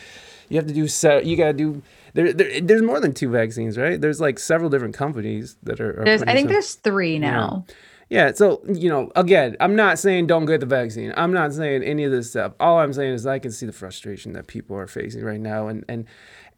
[0.49, 1.83] you have to do so you got to do
[2.15, 4.01] there, there, there's more than two vaccines right?
[4.01, 7.65] There's like several different companies that are, are there's i think some, there's three now.
[7.69, 7.75] Yeah.
[8.13, 11.15] Yeah, so you know, again, I'm not saying don't get the vaccine.
[11.17, 12.53] I'm not saying any of this stuff.
[12.61, 15.69] All I'm saying is I can see the frustration that people are facing right now,
[15.69, 16.05] and and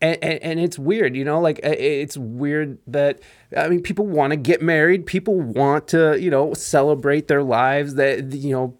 [0.04, 3.20] and, and, it's weird, you know, like it's weird that
[3.56, 7.94] I mean, people want to get married, people want to, you know, celebrate their lives.
[7.94, 8.78] That you know,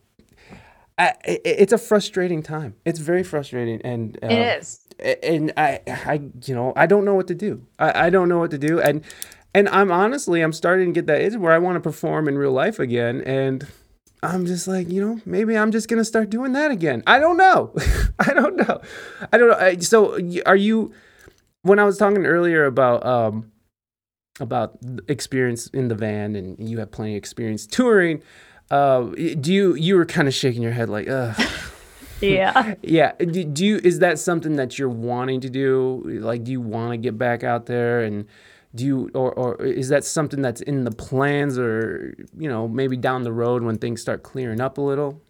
[0.99, 2.75] I, it's a frustrating time.
[2.85, 4.81] It's very frustrating, and uh, it is.
[5.22, 7.66] And I, I, you know, I don't know what to do.
[7.79, 9.03] I, I don't know what to do, and
[9.55, 12.37] and I'm honestly, I'm starting to get that itch where I want to perform in
[12.37, 13.22] real life again.
[13.22, 13.66] And
[14.22, 17.03] I'm just like, you know, maybe I'm just gonna start doing that again.
[17.07, 17.72] I don't know.
[18.18, 18.81] I don't know.
[19.33, 19.81] I don't know.
[19.81, 20.93] So, are you?
[21.64, 23.50] When I was talking earlier about um,
[24.38, 28.22] about experience in the van, and you have plenty of experience touring,
[28.70, 29.02] uh,
[29.40, 31.34] do you you were kind of shaking your head like, ugh.
[32.20, 32.74] yeah.
[32.82, 36.02] Yeah do you is that something that you're wanting to do?
[36.04, 38.26] Like do you want to get back out there and
[38.74, 42.96] do you or, or is that something that's in the plans or you know maybe
[42.96, 45.20] down the road when things start clearing up a little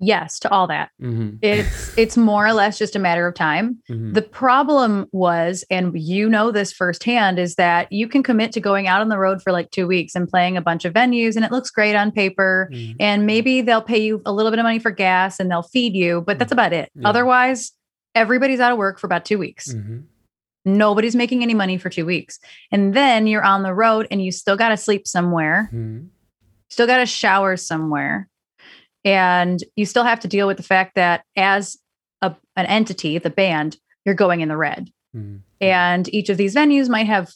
[0.00, 1.36] yes to all that mm-hmm.
[1.42, 4.12] it's it's more or less just a matter of time mm-hmm.
[4.12, 8.88] the problem was and you know this firsthand is that you can commit to going
[8.88, 11.44] out on the road for like two weeks and playing a bunch of venues and
[11.44, 12.96] it looks great on paper mm-hmm.
[12.98, 15.94] and maybe they'll pay you a little bit of money for gas and they'll feed
[15.94, 16.58] you but that's mm-hmm.
[16.58, 17.08] about it yeah.
[17.08, 17.72] otherwise
[18.14, 19.98] everybody's out of work for about two weeks mm-hmm.
[20.64, 22.38] Nobody's making any money for two weeks.
[22.70, 26.06] And then you're on the road and you still got to sleep somewhere, mm-hmm.
[26.68, 28.28] still got to shower somewhere.
[29.04, 31.78] And you still have to deal with the fact that as
[32.22, 34.90] a, an entity, the band, you're going in the red.
[35.16, 35.38] Mm-hmm.
[35.60, 37.30] And each of these venues might have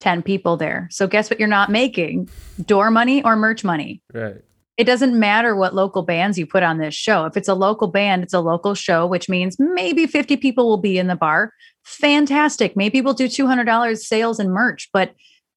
[0.00, 0.88] 10 people there.
[0.90, 2.28] So guess what you're not making?
[2.64, 4.02] Door money or merch money.
[4.12, 4.42] Right
[4.76, 7.24] it doesn't matter what local bands you put on this show.
[7.24, 10.76] If it's a local band, it's a local show, which means maybe 50 people will
[10.76, 11.52] be in the bar.
[11.84, 12.76] Fantastic.
[12.76, 15.14] Maybe we'll do $200 sales and merch, but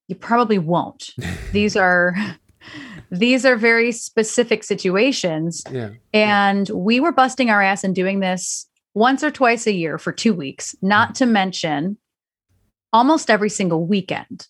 [0.07, 1.09] you probably won't.
[1.51, 2.15] These are
[3.11, 5.63] these are very specific situations.
[5.71, 5.91] Yeah.
[6.13, 10.11] And we were busting our ass and doing this once or twice a year for
[10.11, 11.97] 2 weeks, not to mention
[12.91, 14.47] almost every single weekend.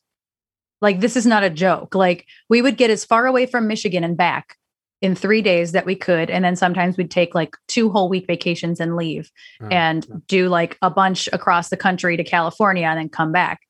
[0.82, 1.94] Like this is not a joke.
[1.94, 4.56] Like we would get as far away from Michigan and back
[5.02, 6.30] in three days that we could.
[6.30, 9.32] And then sometimes we'd take like two whole week vacations and leave
[9.62, 13.62] oh, and do like a bunch across the country to California and then come back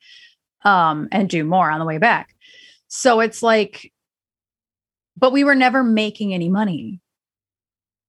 [0.63, 2.35] um, and do more on the way back.
[2.87, 3.91] So it's like,
[5.19, 7.01] but we were never making any money.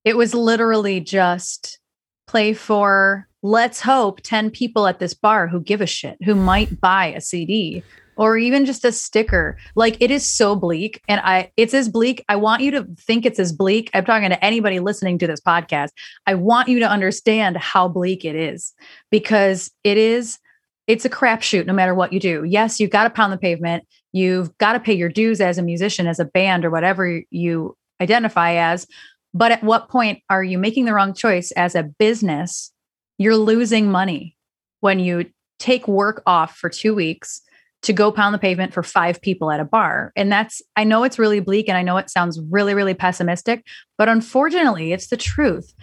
[0.05, 1.79] It was literally just
[2.27, 6.79] play for, let's hope, 10 people at this bar who give a shit, who might
[6.79, 7.83] buy a CD
[8.15, 9.57] or even just a sticker.
[9.75, 11.01] Like it is so bleak.
[11.07, 12.23] And I it's as bleak.
[12.29, 13.89] I want you to think it's as bleak.
[13.93, 15.89] I'm talking to anybody listening to this podcast.
[16.27, 18.73] I want you to understand how bleak it is
[19.09, 20.39] because it is
[20.87, 22.43] it's a crapshoot no matter what you do.
[22.43, 23.87] Yes, you've got to pound the pavement.
[24.13, 27.77] You've got to pay your dues as a musician, as a band, or whatever you
[28.01, 28.87] identify as.
[29.33, 32.71] But at what point are you making the wrong choice as a business?
[33.17, 34.35] You're losing money
[34.81, 37.41] when you take work off for two weeks
[37.83, 40.11] to go pound the pavement for five people at a bar.
[40.15, 43.65] And that's, I know it's really bleak and I know it sounds really, really pessimistic,
[43.97, 45.73] but unfortunately, it's the truth.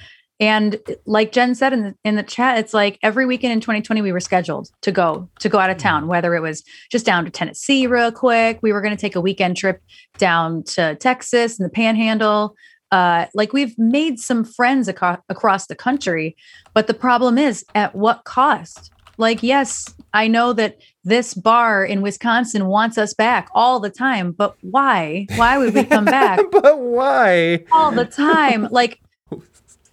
[0.41, 4.03] And like Jen said in the, in the chat, it's like every weekend in 2020
[4.03, 6.11] we were scheduled to go to go out of town, mm-hmm.
[6.11, 8.61] whether it was just down to Tennessee real quick.
[8.62, 9.82] We were going to take a weekend trip
[10.16, 12.55] down to Texas and the Panhandle.
[12.91, 16.36] Uh, like we've made some friends aco- across the country,
[16.72, 18.93] but the problem is at what cost?
[19.18, 24.30] Like, yes, I know that this bar in Wisconsin wants us back all the time,
[24.30, 25.26] but why?
[25.34, 26.41] Why would we come back?
[26.53, 27.64] but why?
[27.72, 28.68] All the time.
[28.78, 29.01] Like,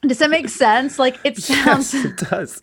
[0.07, 0.99] does that make sense?
[0.99, 1.93] Like, it sounds.
[1.93, 2.61] Yes, it does.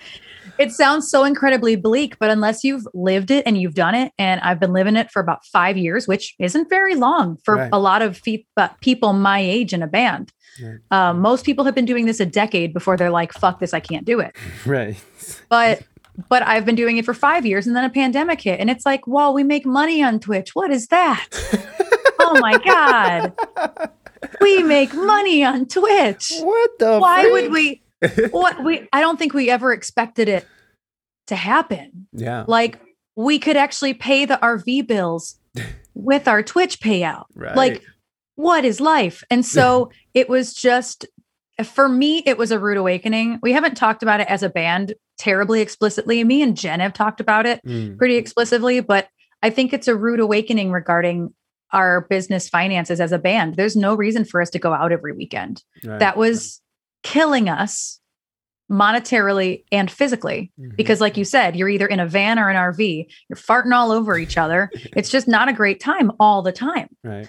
[0.59, 4.41] It sounds so incredibly bleak, but unless you've lived it and you've done it, and
[4.43, 7.71] I've been living it for about five years, which isn't very long for right.
[7.73, 8.47] a lot of fe-
[8.81, 10.33] people my age in a band.
[10.63, 10.79] Right.
[10.91, 13.81] Um, most people have been doing this a decade before they're like, fuck this, I
[13.81, 14.37] can't do it.
[14.67, 15.03] Right.
[15.49, 15.83] But
[16.29, 18.61] but I've been doing it for five years and then a pandemic hit.
[18.61, 20.55] And it's like, well, we make money on Twitch.
[20.55, 21.27] What is that?
[22.21, 23.91] oh my God.
[24.41, 26.33] We make money on Twitch.
[26.41, 27.33] What the Why freak?
[27.33, 27.83] would we
[28.31, 30.47] what we I don't think we ever expected it
[31.29, 32.07] to happen.
[32.13, 32.45] Yeah.
[32.47, 32.81] Like
[33.17, 35.39] we could actually pay the RV bills
[35.95, 37.25] with our Twitch payout.
[37.35, 37.57] Right.
[37.57, 37.83] Like
[38.35, 39.23] what is life?
[39.31, 41.07] And so it was just
[41.65, 43.39] for me it was a rude awakening.
[43.43, 46.25] We haven't talked about it as a band terribly explicitly.
[46.25, 49.09] Me and Jen have talked about it Mm, pretty explicitly, but
[49.43, 51.35] I think it's a rude awakening regarding
[51.73, 53.57] our business finances as a band.
[53.57, 55.63] There's no reason for us to go out every weekend.
[55.85, 55.99] right.
[55.99, 56.61] That was
[57.03, 57.99] killing us
[58.71, 60.77] monetarily and physically Mhm.
[60.77, 63.91] because like you said you're either in a van or an rv you're farting all
[63.91, 67.29] over each other it's just not a great time all the time right.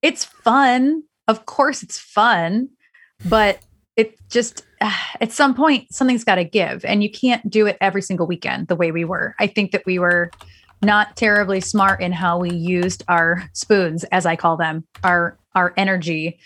[0.00, 2.68] it's fun of course it's fun
[3.28, 3.58] but
[3.96, 7.76] it just ah, at some point something's got to give and you can't do it
[7.82, 10.30] every single weekend the way we were i think that we were
[10.82, 15.72] not terribly smart in how we used our spoons as i call them our our
[15.76, 16.38] energy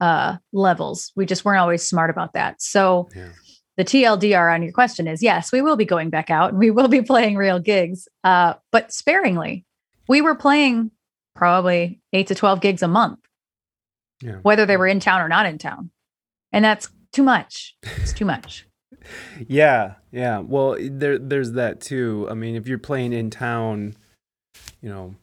[0.00, 3.28] uh levels we just weren't always smart about that so Yeah.
[3.76, 6.70] the tldr on your question is yes we will be going back out and we
[6.70, 9.64] will be playing real gigs uh but sparingly
[10.08, 10.90] we were playing
[11.34, 13.18] probably 8 to 12 gigs a month
[14.22, 14.38] Yeah.
[14.42, 15.90] whether they were in town or not in town.
[16.52, 17.76] And that's too much.
[17.82, 18.65] It's too much.
[19.48, 20.38] Yeah, yeah.
[20.38, 22.26] Well, there there's that too.
[22.30, 23.94] I mean, if you're playing in town,
[24.80, 25.14] you know,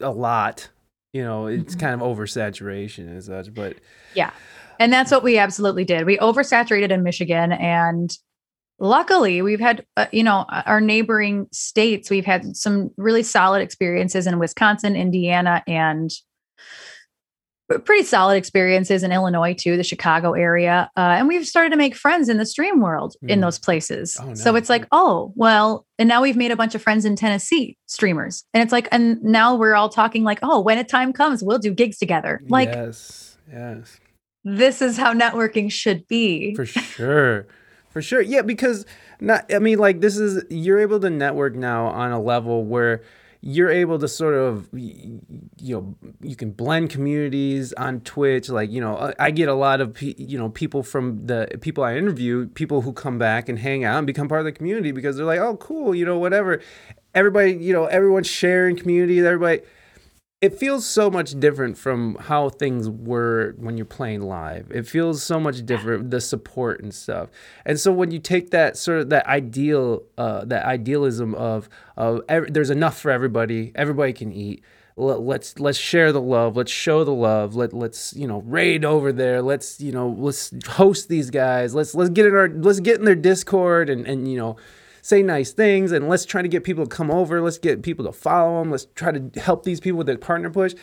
[0.00, 0.68] a lot,
[1.12, 1.80] you know, it's Mhm.
[1.80, 3.52] kind of oversaturation and such.
[3.52, 3.76] But
[4.14, 4.30] yeah,
[4.80, 6.06] And that's what we absolutely did.
[6.06, 8.16] We oversaturated in Michigan and
[8.80, 14.24] luckily we've had uh, you know our neighboring states we've had some really solid experiences
[14.28, 16.12] in Wisconsin, Indiana and
[17.84, 20.90] pretty solid experiences in Illinois too, the Chicago area.
[20.96, 23.42] Uh, and we've started to make friends in the stream world in Mm.
[23.42, 24.16] those places.
[24.20, 27.14] Oh, So it's like, oh, well, and now we've made a bunch of friends in
[27.14, 28.44] Tennessee streamers.
[28.54, 31.58] And it's like, and now we're all talking like, oh, when a time comes, we'll
[31.58, 32.40] do gigs together.
[32.48, 34.00] Like, yes, yes,
[34.44, 36.54] this is how networking should be.
[36.54, 37.46] for sure,
[37.90, 38.22] for sure.
[38.22, 38.86] Yeah, because
[39.20, 39.52] not.
[39.52, 43.02] I mean, like this is you're able to network now on a level where
[43.40, 45.20] you're able to sort of you
[45.60, 50.00] know you can blend communities on twitch like you know i get a lot of
[50.02, 53.98] you know people from the people i interview people who come back and hang out
[53.98, 56.60] and become part of the community because they're like oh cool you know whatever.
[57.14, 59.62] Everybody you know everyone's sharing community everybody
[60.40, 64.70] it feels so much different from how things were when you're playing live.
[64.70, 67.28] It feels so much different, the support and stuff.
[67.64, 72.22] And so when you take that sort of that ideal, uh, that idealism of, of
[72.50, 74.62] there's enough for everybody, everybody can eat.
[74.96, 76.56] Let, let's let's share the love.
[76.56, 77.54] Let's show the love.
[77.54, 79.42] Let let's you know raid over there.
[79.42, 81.72] Let's you know let's host these guys.
[81.72, 84.56] Let's let's get in our let's get in their Discord and and you know
[85.08, 87.40] say nice things and let's try to get people to come over.
[87.40, 88.70] Let's get people to follow them.
[88.70, 90.74] Let's try to help these people with their partner push.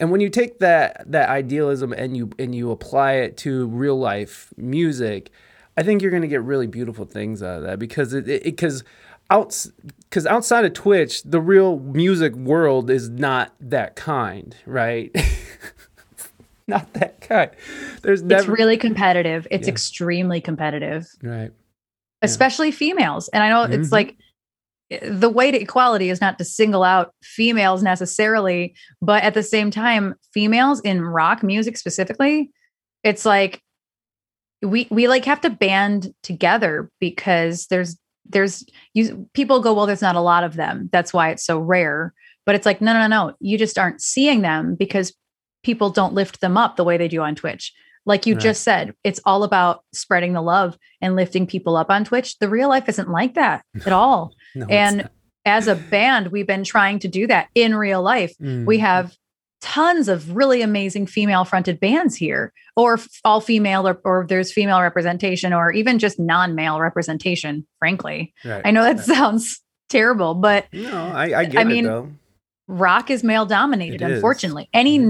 [0.00, 3.98] And when you take that that idealism and you and you apply it to real
[3.98, 5.30] life music,
[5.76, 8.82] I think you're going to get really beautiful things out of that because it because
[9.30, 9.70] outs
[10.10, 15.14] because outside of Twitch, the real music world is not that kind, right?
[16.66, 17.50] not that kind.
[18.02, 19.46] There's it's really competitive.
[19.50, 19.72] It's Yeah.
[19.72, 21.52] extremely competitive, right.
[22.24, 23.28] Especially females.
[23.28, 23.92] And I know it's Mhm.
[23.92, 24.16] like
[24.90, 29.42] eh, the way to equality is not to single out females necessarily, but at the
[29.42, 32.50] same time, females in rock music specifically,
[33.02, 33.60] it's like
[34.62, 37.96] we we like have to band together because there's
[38.26, 38.64] there's
[38.94, 40.88] you people go well there's not a lot of them.
[40.92, 42.14] That's why it's so rare.
[42.46, 43.36] But it's like no, no no no.
[43.40, 45.14] You just aren't seeing them because
[45.62, 47.72] people don't lift them up the way they do on Twitch
[48.06, 48.42] like you Right.
[48.42, 52.48] just said it's all about spreading the love and lifting people up on Twitch the
[52.48, 55.08] real life isn't like that at all No, and
[55.46, 58.80] as a band we've been trying to do that in real life we Mm.
[58.80, 59.14] have
[59.60, 64.80] tons of really amazing female fronted bands here or all female or, or there's female
[64.82, 68.60] representation or even just non-male representation frankly Right.
[68.64, 69.04] i know that Right.
[69.06, 72.10] sounds terrible but No, I, I get mean, it though.
[72.68, 74.12] rock is male dominated It is.
[74.16, 75.08] unfortunately any It is.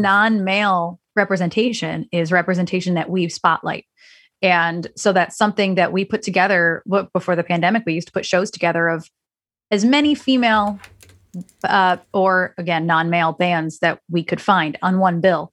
[1.17, 3.87] Representation is representation that we spotlight.
[4.43, 8.27] And so that's something that we put together before the pandemic we used to put
[8.27, 9.09] shows together of
[9.71, 10.79] as many female
[11.65, 15.53] uh, or again non-male bands that we could find on one bill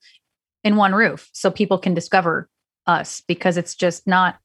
[0.64, 2.50] in one roof so people can discover
[2.86, 4.38] us because it's just not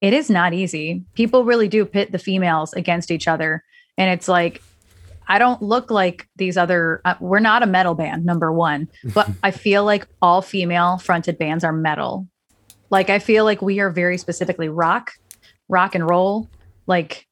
[0.00, 1.04] it is not easy.
[1.14, 3.62] People really do pit the females against each other.
[3.96, 4.60] And it's like
[5.28, 9.28] i don't look like these other uh, we're not a metal band number one but
[9.42, 12.26] i feel like all female fronted bands are metal.
[12.90, 15.12] Like i feel like we are very specifically rock
[15.68, 16.48] rock and roll.
[16.86, 17.26] Like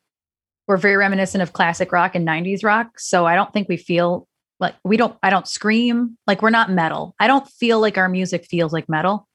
[0.67, 4.27] we're very reminiscent of classic rock and 90s rock so i don't think we feel
[4.59, 6.17] like we don't i don't scream.
[6.27, 7.15] Like we're not metal.
[7.21, 9.27] I don't feel like our music feels like metal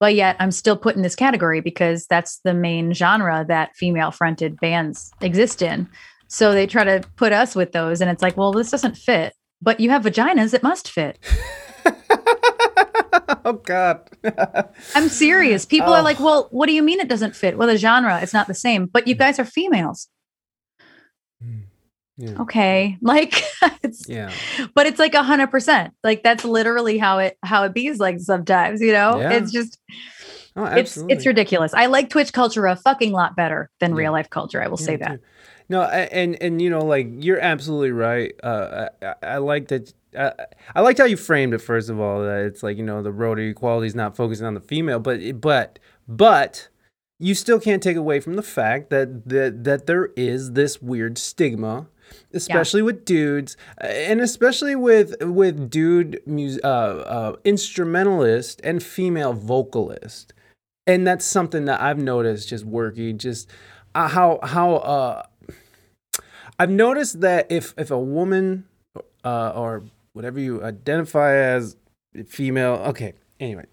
[0.00, 4.10] but yet I'm still put in this category because that's the main genre that female
[4.10, 5.88] fronted bands exist in.
[6.28, 9.32] So they try to put us with those, and it's like, well, this doesn't fit.
[9.60, 11.18] But you have vaginas, it must fit.
[13.44, 14.08] oh God.
[14.94, 15.64] I'm serious.
[15.64, 15.94] People Oh.
[15.94, 17.56] are like, well, what do you mean it doesn't fit?
[17.58, 18.86] Well, the genre, it's not the same.
[18.86, 19.20] But you hmm.
[19.20, 20.08] guys are females.
[21.42, 21.60] Hmm.
[22.16, 22.40] yeah.
[22.42, 22.98] Okay.
[23.02, 23.42] Like
[23.82, 24.30] it's Yeah.
[24.74, 25.94] but it's like a hundred percent.
[26.04, 29.18] Like that's literally how it how it bees like sometimes, you know?
[29.18, 29.32] Yeah.
[29.32, 29.78] It's just
[30.56, 31.72] Oh, it's it's ridiculous.
[31.72, 33.98] I like Twitch culture a fucking lot better than Yeah.
[33.98, 34.62] real life culture.
[34.62, 35.12] I will say that.
[35.12, 35.18] too.
[35.68, 38.32] No, and and you know, like you're absolutely right.
[38.42, 39.92] Uh, I, I- like that.
[40.16, 40.30] Uh,
[40.74, 41.58] I liked how you framed it.
[41.58, 44.46] First of all, that it's like you know the road to equality is not focusing
[44.46, 46.68] on the female, but but but
[47.18, 51.18] you still can't take away from the fact that that that there is this weird
[51.18, 51.88] stigma
[52.32, 60.32] especially with dudes and especially with with dude mus- uh, uh, instrumentalist and female vocalist
[60.86, 63.50] and that's something that I've noticed just working just
[63.94, 65.22] uh, how how uh
[66.58, 68.64] I've noticed that if if a woman
[69.24, 71.76] uh, or whatever you identify as
[72.26, 73.64] female okay anyway.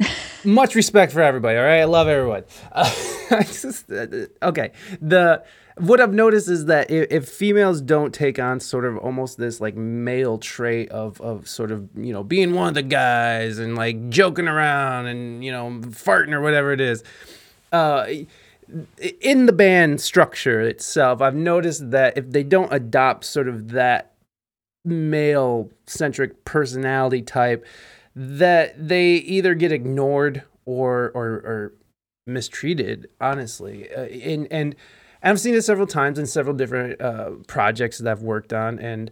[0.44, 1.80] Much respect for everybody all right?
[1.80, 2.44] I love everyone.
[2.72, 2.90] Uh,
[3.30, 4.06] I just uh,
[4.42, 4.72] okay.
[5.00, 5.44] The
[5.76, 9.60] what I've noticed is that if, if females don't take on sort of almost this
[9.60, 13.74] like male trait of of sort of you know being one of the guys and
[13.74, 17.02] like joking around and you know farting or whatever it is
[17.72, 18.06] uh
[19.20, 24.12] in the band structure itself I've noticed that if they don't adopt sort of that
[24.84, 27.64] male centric personality type
[28.14, 31.72] that they either get ignored or or, or
[32.26, 33.90] mistreated honestly.
[33.90, 34.74] Uh, and and
[35.22, 39.10] I've seen it several times in several different uh, projects that I've worked on, and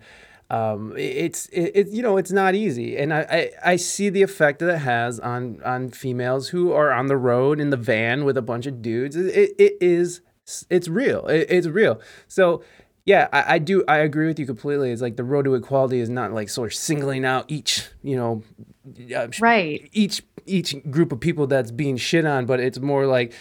[0.52, 3.20] um, it's it, it you know it's not easy, and I,
[3.64, 7.16] I I see the effect that it has on on females who are on the
[7.16, 9.16] road in the van with a bunch of dudes.
[9.16, 10.20] It, it, is
[10.68, 11.26] it's real.
[11.26, 12.00] It, it's real.
[12.28, 12.62] So
[13.06, 14.90] yeah, I, I do I agree with you completely.
[14.90, 18.16] It's like the road to equality is not like sort of singling out each you
[18.16, 18.42] know
[19.40, 19.88] Right.
[19.92, 23.32] each each group of people that's being shit on, but it's more like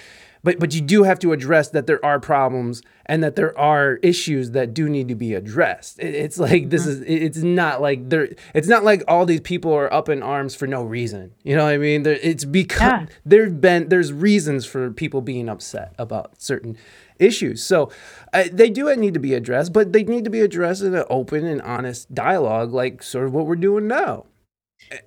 [0.43, 3.95] but but you do have to address that there are problems and that there are
[4.03, 5.99] issues that do need to be addressed.
[5.99, 9.41] It, it's like this is it- it's not like there it's not like all these
[9.41, 11.33] people are up in arms for no reason.
[11.43, 12.03] You know what I mean?
[12.03, 13.05] There, it's because Yeah.
[13.25, 16.77] there've been there's reasons for people being upset about certain
[17.19, 17.61] issues.
[17.63, 17.91] So
[18.33, 21.05] uh, they do need to be addressed, but they need to be addressed in an
[21.09, 24.25] open and honest dialogue, like sort of what we're doing now.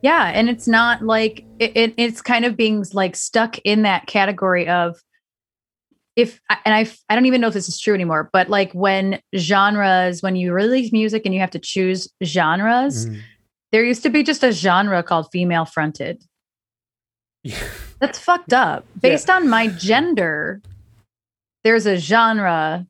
[0.03, 4.07] Yeah, and it's not like it, it, it's kind of being like stuck in that
[4.07, 5.03] category of
[6.17, 9.21] if and I I don't even know if this is true anymore, but like when
[9.37, 13.19] genres when you release music and you have to choose genres, Mm-hmm.
[13.73, 16.23] there used to be just a genre called female fronted.
[18.01, 18.87] That's fucked up.
[19.01, 20.63] Based on my gender,
[21.63, 22.87] there's a genre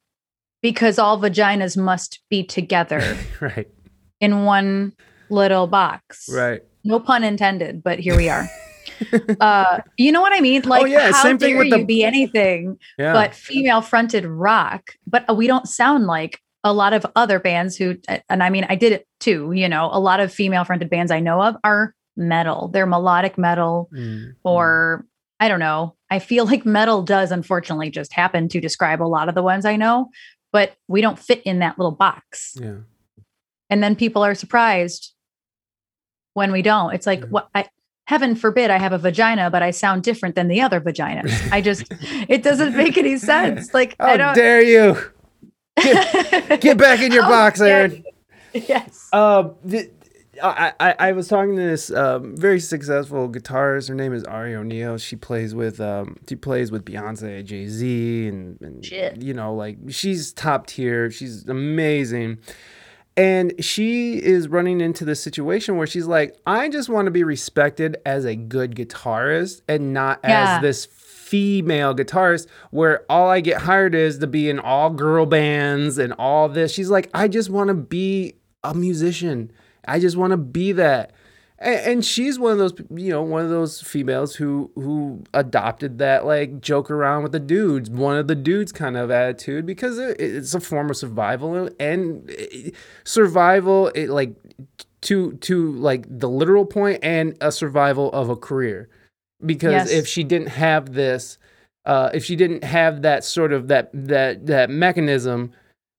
[0.62, 3.68] because all vaginas must be together right,
[4.20, 4.92] in one
[5.30, 6.28] little box.
[6.32, 6.62] right.
[6.86, 8.46] No pun intended, but here we are.
[9.40, 10.62] Uh, you know what I mean?
[10.62, 13.12] Like, Oh, yeah, how same thing dare with the- you be anything Yeah.
[13.12, 14.92] but female fronted rock?
[15.06, 17.96] But we don't sound like a lot of other bands who,
[18.28, 19.52] and I mean, I did it too.
[19.52, 22.68] You know, a lot of female fronted bands I know of are metal.
[22.68, 25.04] They're melodic metal, Mm, or
[25.40, 25.94] I don't know.
[26.10, 29.64] I feel like metal does unfortunately just happen to describe a lot of the ones
[29.66, 30.10] I know,
[30.52, 32.56] but we don't fit in that little box.
[32.60, 32.76] yeah.
[33.70, 35.12] And then people are surprised
[36.34, 36.94] when we don't.
[36.94, 37.26] It's like, Yeah.
[37.26, 37.48] what?
[37.54, 37.66] I,
[38.06, 41.50] heaven forbid I have a vagina, but I sound different than the other vaginas.
[41.52, 41.84] I just,
[42.28, 43.72] it doesn't make any sense.
[43.74, 44.34] Like, How I don't.
[44.34, 44.96] dare you
[46.60, 48.04] get back in your box, dare Aaron?
[48.52, 49.08] yes.
[49.12, 49.90] Uh, th-
[50.42, 53.88] I, I I was talking to this um, very successful guitarist.
[53.88, 54.98] Her name is Ari O'Neill.
[54.98, 59.22] She plays with um she plays with Beyonce, Jay Z, and, and Shit.
[59.22, 61.08] you know like she's top tier.
[61.12, 62.38] She's amazing.
[63.16, 67.22] And she is running into this situation where she's like, I just want to be
[67.22, 70.56] respected as a good guitarist and not Yeah.
[70.56, 75.26] as this female guitarist where all I get hired is to be in all girl
[75.26, 76.72] bands and all this.
[76.72, 78.34] She's like, I just want to be
[78.64, 79.52] a musician.
[79.86, 81.12] I just want to be that.
[81.58, 85.98] And, and she's one of those, you know, one of those females who who adopted
[85.98, 89.98] that like joke around with the dudes, one of the dudes kind of attitude because
[89.98, 92.30] it, it's a form of survival and
[93.04, 94.34] survival, it like
[95.02, 98.88] to to like the literal point and a survival of a career.
[99.44, 99.90] Because Yes.
[99.90, 101.38] if she didn't have this,
[101.84, 105.52] uh, if she didn't have that sort of that that that mechanism,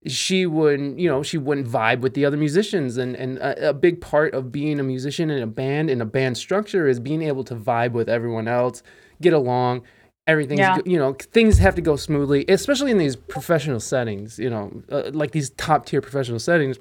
[0.08, 2.98] she wouldn't, you know, she wouldn't vibe with the other musicians.
[2.98, 6.06] And and a, a big part of being a musician in a band in a
[6.06, 8.84] band structure is being able to vibe with everyone else,
[9.22, 9.84] get along.
[10.28, 10.80] Everything's Yeah.
[10.86, 14.40] you know things have to go smoothly, especially in these professional settings.
[14.40, 16.78] You know, uh, like these top tier professional settings.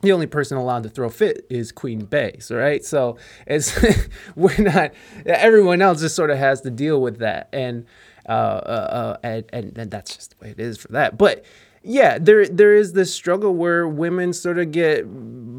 [0.00, 2.84] The only person allowed to throw fit is Queen Base, right?
[2.84, 3.78] So it's
[4.34, 4.90] we're not.
[5.24, 7.86] Everyone else just sort of has to deal with that, and
[8.28, 11.16] uh, uh, uh, and, and and that's just the way it is for that.
[11.16, 11.44] But
[11.84, 15.04] yeah, there there is this struggle where women sort of get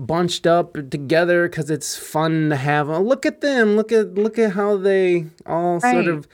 [0.07, 2.89] bunched up together because it's fun to have.
[2.89, 3.75] Oh, look at them!
[3.75, 6.27] Look at look at how they all sort of,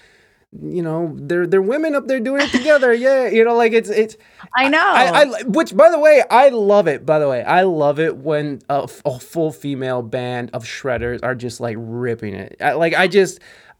[0.61, 2.93] you know, they're they're women up there doing it together.
[2.93, 4.15] yeah, you know, like it's it's.
[4.55, 4.79] I know.
[4.79, 7.05] I, I which by the way I love it.
[7.05, 11.19] By the way, I love it when a, f- a full female band of shredders
[11.23, 12.57] are just like ripping it.
[12.61, 13.39] I, like I just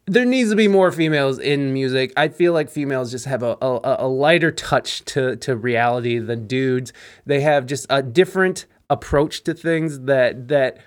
[0.09, 2.11] there needs to be more females in music.
[2.17, 6.47] I feel like females just have a, a, a lighter touch to to reality than
[6.47, 6.91] dudes.
[7.25, 10.77] They have just a different approach to things that that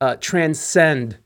[0.00, 1.18] uh, transcend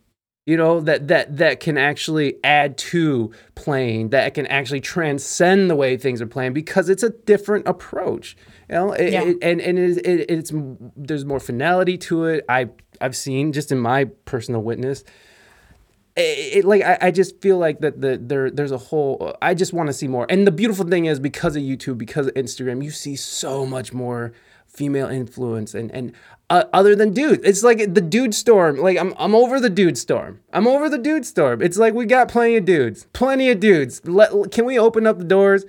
[0.47, 5.75] you know that that that can actually add to playing that can actually transcend the
[5.75, 8.37] way things are playing because it's a different approach
[8.69, 9.23] you know it, Yeah.
[9.25, 10.53] it- and and it, it, it's
[10.97, 12.69] there's more finality to it i
[13.01, 15.03] i've seen just in my personal witness
[16.17, 19.55] it, it- like I, I just feel like that the there there's a whole I
[19.55, 20.27] just want to see more.
[20.29, 23.93] And the beautiful thing is because of YouTube, because of Instagram, you see so much
[23.93, 24.33] more
[24.67, 26.13] female influence and and
[26.49, 27.43] uh, other than dudes.
[27.45, 28.77] It's like the dude storm.
[28.77, 30.41] Like I'm I'm over the dude storm.
[30.53, 31.61] I'm over the dude storm.
[31.63, 33.07] It's like we got plenty of dudes.
[33.13, 34.01] Plenty of dudes.
[34.07, 35.65] Let can we open up the doors?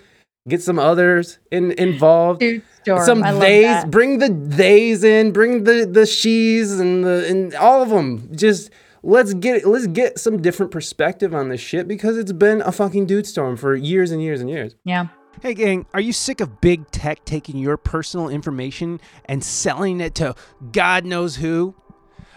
[0.48, 3.04] Get some others in, involved Dude storm.
[3.06, 7.84] some I theys bring the theys in bring the the she's and the and all
[7.84, 8.70] of them just
[9.08, 13.05] let's get let's get some different perspective on this shit because it's been a fucking
[13.05, 15.08] dude storm for years and years and years Yeah.
[15.41, 20.16] Hey, gang, are you sick of big tech taking your personal information and selling it
[20.16, 20.34] to
[20.72, 21.76] God knows who?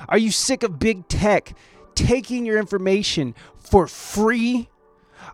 [0.08, 1.54] Are you sick of big tech
[1.94, 4.68] taking your information for free?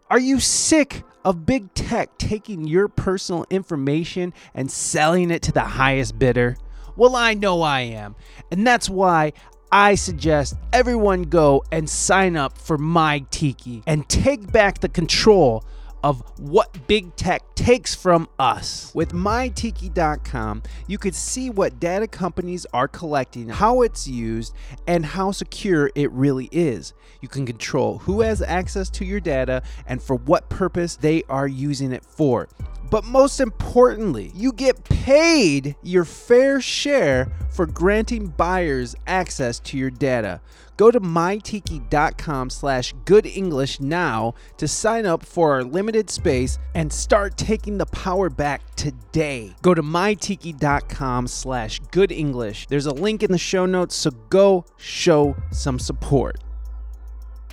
[0.09, 5.63] Are you sick of big tech taking your personal information and selling it to the
[5.63, 6.57] highest bidder?
[6.95, 8.15] Well, I know I am.
[8.53, 9.33] And that's why
[9.73, 15.65] I suggest everyone go and sign up for My Tiki and take back the control
[16.05, 18.93] of what big tech takes from us.
[18.95, 24.55] With mytiki.com, you could see what data companies are collecting, how it's used,
[24.87, 26.95] and how secure it really is.
[27.21, 31.49] You can control who has access to your data and for what purpose they are
[31.49, 32.49] using it for.
[32.91, 39.91] But most importantly, you get paid your fair share for granting buyers access to your
[39.91, 40.41] data.
[40.77, 46.93] Go to mytiki.com slash good English now to sign up for our limited space and
[46.93, 49.55] start taking the power back today.
[49.63, 52.67] Go to mytiki.com slash good English.
[52.67, 56.39] There's a link in the show notes, so go show some support.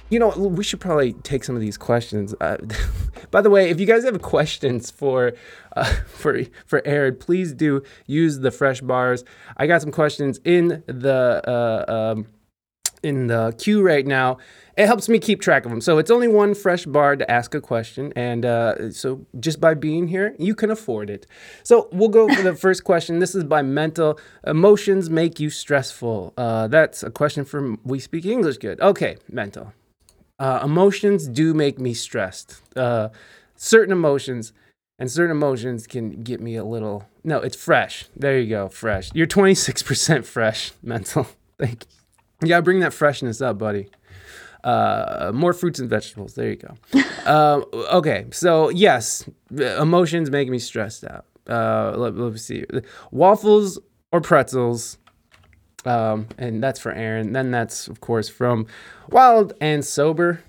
[0.09, 2.35] You know, we should probably take some of these questions.
[2.39, 2.57] Uh,
[3.31, 5.33] by the way, if you guys have questions for
[5.75, 9.23] uh, for for Aaron, please do use the fresh bars.
[9.57, 12.27] I got some questions in the uh, um,
[13.03, 14.37] in the queue right now.
[14.75, 15.81] It helps me keep track of them.
[15.81, 19.75] So it's only one fresh bar to ask a question, and uh, so just by
[19.75, 21.27] being here, you can afford it.
[21.61, 23.19] So we'll go for the first question.
[23.19, 24.19] This is by Mental.
[24.47, 26.33] Emotions make you stressful.
[26.37, 28.81] Uh, that's a question from We Speak English Good.
[28.81, 29.73] Okay, Mental.
[30.39, 32.61] Uh, emotions do make me stressed.
[32.75, 33.09] Uh,
[33.55, 34.51] certain emotions
[34.99, 37.05] and certain emotions can get me a little.
[37.23, 38.05] No, it's fresh.
[38.15, 39.09] There you go, fresh.
[39.13, 41.27] You're 26% fresh, mental.
[41.57, 41.89] Thank you.
[42.41, 43.89] You gotta bring that freshness up, buddy.
[44.63, 46.35] Uh, more fruits and vegetables.
[46.35, 46.75] There you go.
[47.25, 47.61] uh,
[47.97, 51.25] okay, so yes, emotions make me stressed out.
[51.47, 52.65] Uh, let, let me see.
[53.11, 53.79] Waffles
[54.11, 54.97] or pretzels.
[55.85, 57.33] Um, and that's for Aaron.
[57.33, 58.67] Then that's of course from
[59.09, 60.43] Wild and Sober.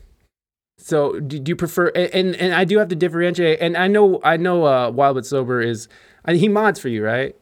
[0.78, 1.88] So do, do you prefer?
[1.88, 3.60] And and I do have to differentiate.
[3.60, 5.88] And I know I know uh, Wild but Sober is
[6.24, 7.34] I, he mods for you, right?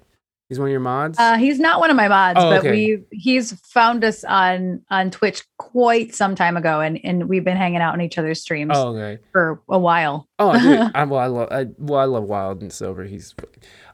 [0.48, 1.18] He's one of your mods.
[1.18, 2.70] Uh, he's not one of my mods, Oh, but okay.
[2.70, 7.56] we he's found us on on Twitch quite some time ago, and and we've been
[7.56, 9.22] hanging out in each other's streams oh, okay.
[9.32, 10.28] for a while.
[10.38, 10.90] Oh, dude.
[10.94, 11.48] I, well, I love.
[11.50, 13.04] I, well, I love Wild and Sober.
[13.04, 13.34] He's,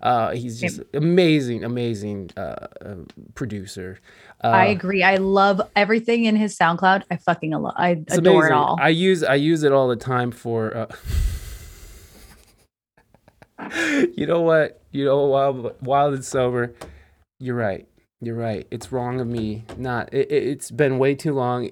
[0.03, 2.94] uh, he's just amazing, amazing uh, uh,
[3.34, 3.99] producer.
[4.42, 5.03] Uh, I agree.
[5.03, 7.05] I love everything in his SoundCloud.
[7.11, 7.74] I fucking love.
[7.76, 8.53] I adore amazing.
[8.53, 8.78] it all.
[8.80, 10.76] I use I use it all the time for.
[10.76, 10.86] Uh,
[14.16, 14.80] you know what?
[14.92, 16.74] You know Wild, Wild and Sober.
[17.40, 17.86] You're right.
[18.20, 18.66] You're right.
[18.70, 19.64] It's wrong of me.
[19.76, 20.12] Not.
[20.12, 21.70] It, it, it's been way too long.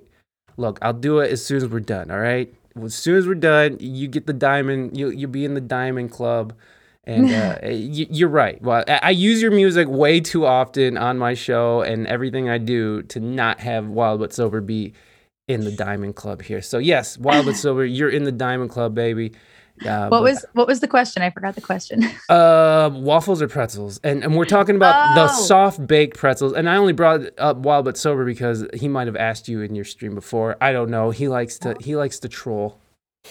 [0.56, 2.10] Look, I'll do it as soon as we're done.
[2.10, 2.52] All right.
[2.82, 4.96] As soon as we're done, you get the diamond.
[4.96, 6.52] You you'll be in the diamond club.
[7.06, 8.60] And uh, y- you're right.
[8.60, 12.58] Well, I, I use your music way too often on my show and everything I
[12.58, 14.92] do to not have Wild but Sober be
[15.48, 16.60] in the Diamond Club here.
[16.62, 19.32] So yes, Wild but Sober, you're in the Diamond Club, baby.
[19.84, 21.22] Uh, what but- was what was the question?
[21.22, 22.02] I forgot the question.
[22.30, 24.00] uh, waffles or pretzels?
[24.02, 25.42] And and we're talking about the Oh.
[25.44, 26.54] soft baked pretzels.
[26.54, 29.74] And I only brought up Wild but Sober because he might have asked you in
[29.74, 30.56] your stream before.
[30.62, 31.10] I don't know.
[31.10, 32.80] He likes to he likes to troll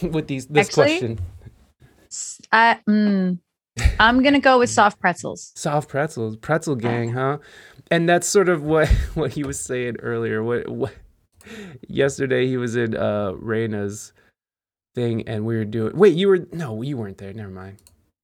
[0.04, 1.20] with these this Actually- question.
[2.52, 3.40] I, mm,
[4.00, 5.52] I'm gonna go with soft pretzels.
[5.56, 7.38] Soft pretzels, pretzel gang, huh?
[7.92, 10.44] And that's sort of what what he was saying earlier.
[10.44, 10.94] What what
[11.88, 14.14] yesterday he was in uh Reina's
[14.96, 17.34] thing and we were doing wait, you were no, you weren't there.
[17.34, 17.78] Never mind.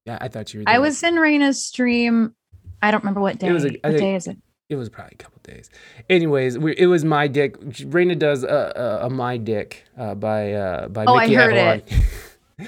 [0.05, 0.73] Yeah, I thought you were there.
[0.75, 2.33] I was in Reina's stream.
[2.81, 3.47] I don't remember what day.
[3.47, 4.37] It was a- what think- day is it?
[4.69, 5.69] it was probably a couple days.
[6.09, 7.57] Anyways, we, it was my dick.
[7.87, 8.71] Reina does a,
[9.01, 12.03] a, a my dick uh, by uh, by Oh, I heard Avalon.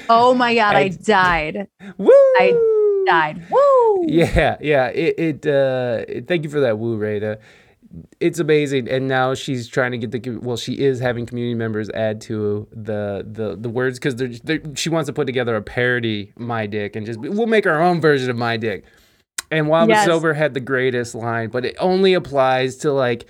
[0.09, 1.67] Oh my god, I- I, died.
[1.97, 2.09] Woo!
[2.11, 2.72] I
[3.05, 3.45] Died.
[3.49, 4.05] Woo!
[4.07, 4.87] Yeah, yeah.
[4.87, 7.39] It, it uh thank you for that woo, Rada.
[8.19, 10.57] It's amazing, and now she's trying to get the well.
[10.57, 14.89] She is having community members add to the the the words because they're, they're, she
[14.89, 18.31] wants to put together a parody my dick and just we'll make our own version
[18.31, 18.83] of my dick.
[19.51, 20.05] And Wild Yes.
[20.05, 23.27] Sober had the greatest line, but it only applies to like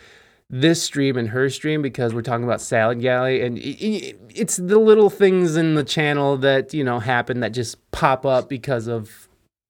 [0.49, 5.09] this stream and her stream because we're talking about Salad Galley, and it's the little
[5.09, 9.22] things in the channel that you know happen that just pop up because of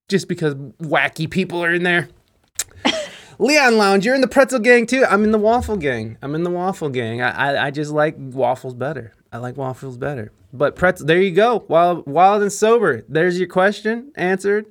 [0.09, 2.09] just because wacky people are in there.
[3.39, 5.05] Leon Lounge, you're in the pretzel gang too.
[5.05, 6.17] I'm in the waffle gang.
[6.21, 7.21] I'm in the waffle gang.
[7.21, 9.13] I, I, I just like waffles better.
[9.31, 10.31] I like waffles better.
[10.51, 11.65] But pretzel, there you go.
[11.67, 13.03] Wild, wild and sober.
[13.09, 14.67] There's your question answered.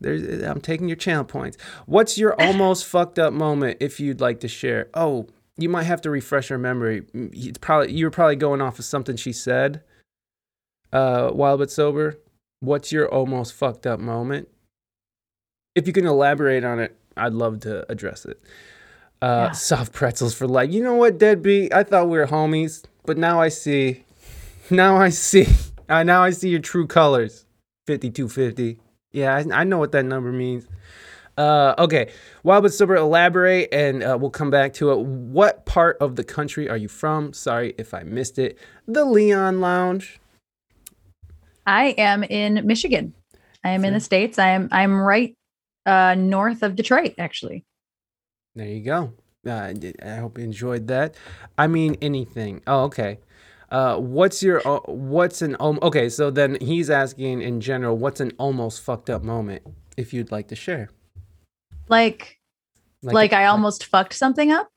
[0.00, 1.56] There's, I'm taking your channel points.
[1.86, 4.88] What's your almost fucked up moment if you'd like to share?
[4.94, 7.04] Oh, you might have to refresh your memory.
[7.14, 9.82] It's probably you were probably going off of something she said.
[10.92, 12.18] Uh, wild but sober.
[12.60, 14.48] What's your almost fucked up moment?
[15.80, 18.38] If you can elaborate on it, I'd love to address it.
[19.22, 19.52] Uh, Yeah.
[19.52, 20.70] Soft pretzels for life.
[20.70, 21.72] You know what, deadbeat?
[21.72, 24.04] I thought we were homies, but now I see.
[24.70, 25.46] Now I see.
[25.88, 27.44] Uh, now I see your true colors.
[27.88, 28.78] Fifty-two fifty.
[29.10, 30.68] Yeah, I, I know what that number means.
[31.36, 32.12] Uh, okay,
[32.44, 35.00] Wild but Sober, elaborate, and uh, we'll come back to it.
[35.00, 37.32] What part of the country are you from?
[37.32, 38.56] Sorry if I missed it.
[38.86, 40.20] The Leon Lounge.
[41.66, 43.12] I am in Michigan.
[43.64, 44.38] I am in the states.
[44.38, 45.34] I am I'm right
[45.86, 47.64] uh, north of Detroit, actually.
[48.54, 49.12] There you go.
[49.46, 49.72] Uh,
[50.04, 51.14] I hope you enjoyed that.
[51.56, 52.62] I mean, anything.
[52.66, 53.18] Oh, okay.
[53.70, 56.08] Uh, what's your uh, what's an um, okay?
[56.08, 59.62] So then he's asking in general, what's an almost fucked up moment
[59.96, 60.90] if you'd like to share?
[61.88, 62.38] Like
[63.02, 64.68] like, I almost fucked something up.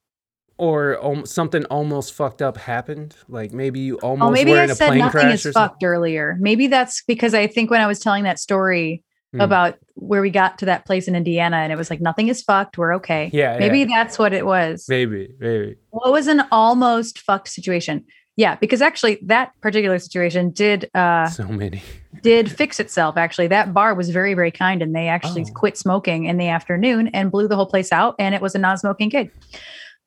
[0.58, 3.16] or um, something almost fucked up happened.
[3.28, 5.54] Like maybe you almost Oh, maybe were I in a said plane nothing crash is
[5.54, 6.38] fucked earlier.
[6.39, 9.04] Maybe that's because I think when I was telling that story
[9.34, 9.42] Hmm.
[9.42, 12.44] about where we got to that place in Indiana and it was like nothing is
[12.44, 13.32] fucked, we're okay.
[13.34, 13.88] Yeah, Maybe yeah.
[13.90, 14.86] that's what it was.
[14.88, 15.76] Maybe, maybe.
[15.90, 18.06] What was an almost fucked situation?
[18.36, 21.82] Yeah, because actually that particular situation did uh So many.
[22.22, 23.48] did fix itself actually.
[23.48, 25.54] That bar was very very kind and they actually Oh.
[25.54, 28.60] quit smoking in the afternoon and blew the whole place out and it was a
[28.60, 29.32] non-smoking gig.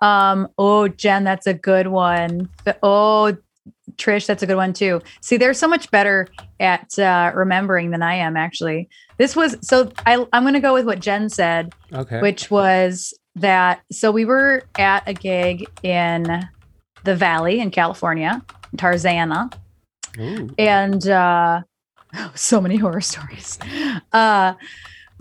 [0.00, 2.48] Um oh Jen, that's a good one.
[2.64, 3.36] But- Oh
[3.96, 5.00] Trish, that's a good one too.
[5.20, 6.28] See, they're so much better
[6.58, 8.88] at uh, remembering than I am actually.
[9.16, 12.20] This was so I I'm going to go with what Jen said Okay.
[12.20, 16.48] which was that so we were at a gig in
[17.04, 18.42] the valley in california
[18.76, 19.52] tarzana
[20.18, 20.48] Ooh.
[20.58, 21.60] and uh
[22.34, 23.58] so many horror stories
[24.14, 24.54] uh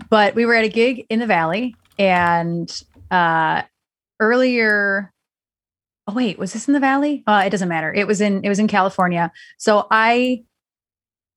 [0.08, 3.62] but we were at a gig in the valley and uh
[4.18, 5.12] earlier
[6.06, 7.22] oh wait was this in the valley?
[7.26, 7.92] Uh it doesn't matter.
[7.92, 9.32] It was in it was in california.
[9.58, 10.42] So i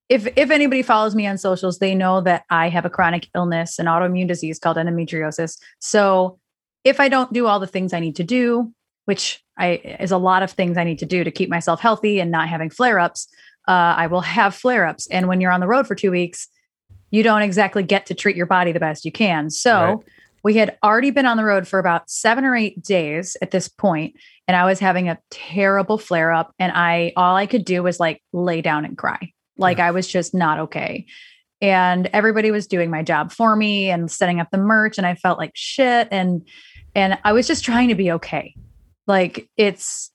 [0.09, 3.77] if if anybody follows me on socials they know that i have a chronic illness
[3.79, 5.57] an autoimmune disease called endometriosis.
[5.79, 6.39] So
[6.83, 8.71] if i don't do all the things i need to do
[9.05, 12.19] which i is a lot of things i need to do to keep myself healthy
[12.19, 13.27] and not having flare-ups
[13.67, 15.07] uh, i will have flare-ups.
[15.11, 16.47] And when you're on the road for two weeks
[17.11, 19.49] you don't exactly get to treat your body the best you can.
[19.49, 19.97] So Right.
[20.43, 23.67] we had already been on the road for about seven or eight days at this
[23.67, 24.15] point
[24.49, 27.99] and i was having a terrible flare up and i all i could do was
[27.99, 29.31] like lay down and cry.
[29.57, 31.05] Like i was just not okay.
[31.61, 35.13] And everybody was doing my job for me and setting up the merch and i
[35.13, 36.47] felt like shit and
[36.95, 38.55] and i was just trying to be okay.
[39.05, 40.11] Like it's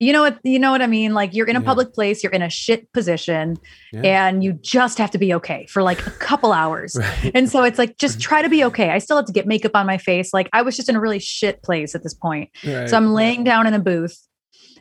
[0.00, 1.64] you know what you know what i mean like you're in a Yeah.
[1.66, 3.56] public place you're in a shit position
[3.92, 4.26] Yeah.
[4.26, 7.30] and you just have to be okay for like a couple hours Right.
[7.34, 8.90] and so it's like, just try to be okay.
[8.90, 10.34] I still have to get makeup on my face.
[10.34, 12.50] Like I was just in a really shit place at this point.
[12.66, 12.88] Right.
[12.90, 14.18] So I'm laying down in a booth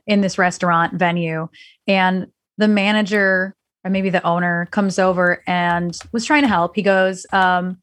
[0.08, 1.48] in this restaurant venue,
[1.88, 3.56] and the manager
[3.86, 6.76] or maybe the owner comes over and was trying to help.
[6.76, 7.78] He goes, um,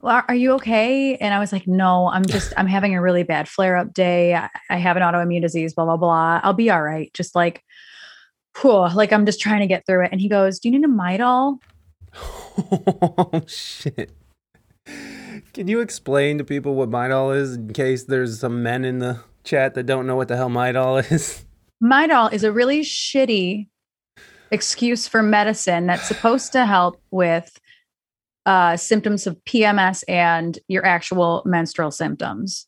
[0.00, 1.16] well, are you okay?
[1.16, 4.34] And I was like, no, I'm just, I'm having a really bad flare up day.
[4.34, 6.40] I, I have an autoimmune disease, blah, blah, blah.
[6.42, 7.12] I'll be all right.
[7.14, 7.62] Just like,
[8.60, 10.12] whew, like I'm just trying to get through it.
[10.12, 11.58] And he goes, do you need a Midol?
[12.14, 14.12] oh, shit.
[15.52, 19.20] Can you explain to people what Midol is in case there's some men in the
[19.44, 21.44] chat that don't know what the hell Midol is?
[21.82, 23.68] Midol is a really shitty
[24.50, 27.58] excuse for medicine that's supposed to help with
[28.46, 32.66] uh, symptoms of PMS and your actual menstrual symptoms.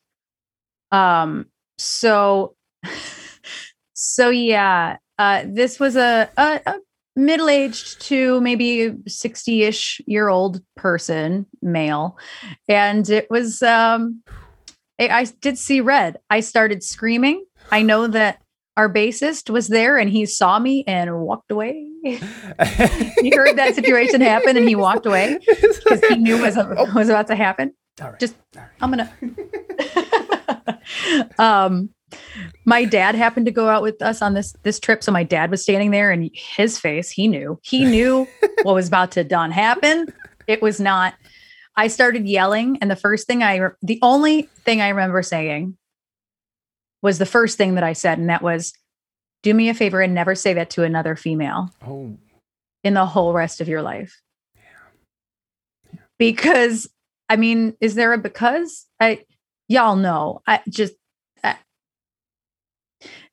[0.90, 1.46] Um,
[1.78, 2.56] so,
[3.94, 6.74] so yeah, uh, this was a, a, a
[7.16, 12.18] middle-aged to maybe 60-ish year old person, male,
[12.68, 13.62] and it was.
[13.62, 14.22] Um,
[15.00, 16.18] I, I did see red.
[16.28, 17.44] I started screaming.
[17.70, 18.42] I know that
[18.78, 21.84] our bassist was there and he saw me and walked away.
[22.04, 26.86] he heard that situation happen and he walked away because he knew was, oh.
[26.94, 27.74] was about to happen.
[28.20, 28.36] Just,
[28.80, 29.12] I'm gonna.
[31.40, 31.90] um,
[32.64, 35.50] my dad happened to go out with us on this this trip, so my dad
[35.50, 38.28] was standing there, and his face, he knew, he knew
[38.62, 40.06] what was about to done happen.
[40.46, 41.14] It was not.
[41.74, 45.76] I started yelling, and the first thing I, the only thing I remember saying
[47.02, 48.18] was the first thing that I said.
[48.18, 48.72] And that was,
[49.42, 51.70] do me a favor and never say that to another female.
[51.86, 52.16] Oh.
[52.84, 54.20] In the whole rest of your life.
[54.54, 54.62] Yeah.
[55.92, 56.00] yeah.
[56.18, 56.88] Because,
[57.28, 58.86] I mean, is there a because?
[59.00, 59.24] I,
[59.68, 60.42] y'all know.
[60.46, 60.94] I just,
[61.44, 61.56] I,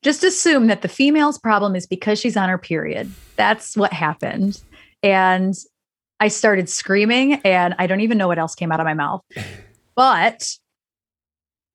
[0.04, 3.12] just assume that the female's problem is because she's on her period.
[3.36, 4.62] That's what happened.
[5.02, 5.54] And
[6.20, 9.22] I started screaming, and I don't even know what else came out of my mouth.
[9.98, 10.58] But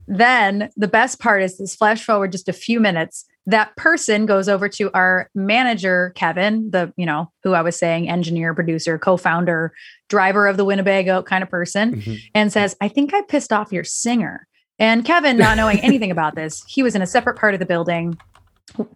[0.06, 3.24] then the best part is this flash forward just a few minutes.
[3.46, 8.08] That person goes over to our manager, Kevin, the, you know, who I was saying,
[8.08, 9.72] engineer, producer, co founder,
[10.08, 12.14] driver of the Winnebago kind of person, mm-hmm.
[12.34, 14.46] and says, I think I pissed off your singer.
[14.78, 17.66] And Kevin, not knowing anything about this, he was in a separate part of the
[17.66, 18.18] building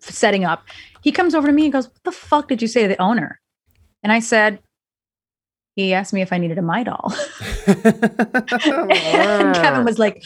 [0.01, 0.65] setting up.
[1.03, 3.01] He comes over to me and goes, What the fuck did you say to the
[3.01, 3.41] owner?
[4.03, 4.61] And I said,
[5.77, 7.13] He asked me if I needed a Midol.
[9.07, 10.23] and Kevin was like,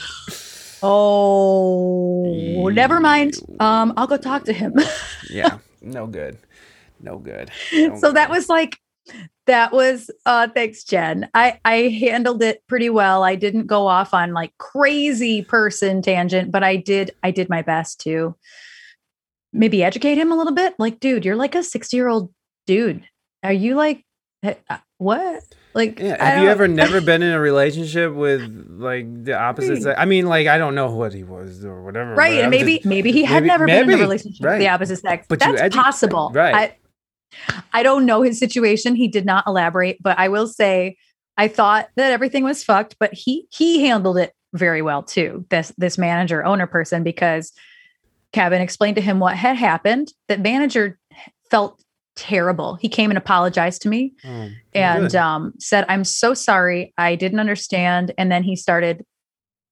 [0.82, 3.34] Oh, never mind.
[3.60, 4.74] Um, I'll go talk to him.
[5.30, 6.38] yeah, no good.
[7.00, 7.50] No good.
[7.72, 8.16] No so good.
[8.16, 8.78] that was like
[9.46, 11.28] that was uh thanks Jen.
[11.34, 13.24] I I handled it pretty well.
[13.24, 17.62] I didn't go off on like crazy person tangent, but I did I did my
[17.62, 18.36] best to
[19.52, 20.74] maybe educate him a little bit.
[20.78, 22.32] Like, dude, you're like a 60-year-old
[22.66, 23.08] dude.
[23.42, 24.04] Are you like
[24.42, 24.54] uh,
[24.98, 25.42] what?
[25.78, 26.22] Like, yeah.
[26.22, 29.96] Have you ever never been in a relationship with like the opposite sex?
[29.96, 32.14] I mean, like, I don't know what he was or whatever.
[32.16, 34.52] Right, and maybe just, maybe he had maybe, never maybe, been in a relationship right.
[34.54, 35.26] with the opposite sex.
[35.28, 36.76] But that's edu- possible, right?
[37.48, 38.96] I, I don't know his situation.
[38.96, 40.96] He did not elaborate, but I will say,
[41.36, 45.46] I thought that everything was fucked, but he he handled it very well too.
[45.48, 47.52] This this manager owner person because
[48.32, 50.12] Kevin explained to him what had happened.
[50.26, 50.98] That manager
[51.48, 51.80] felt
[52.18, 52.74] terrible.
[52.74, 56.92] He came and apologized to me oh, and um, said, I'm so sorry.
[56.98, 58.12] I didn't understand.
[58.18, 59.06] And then he started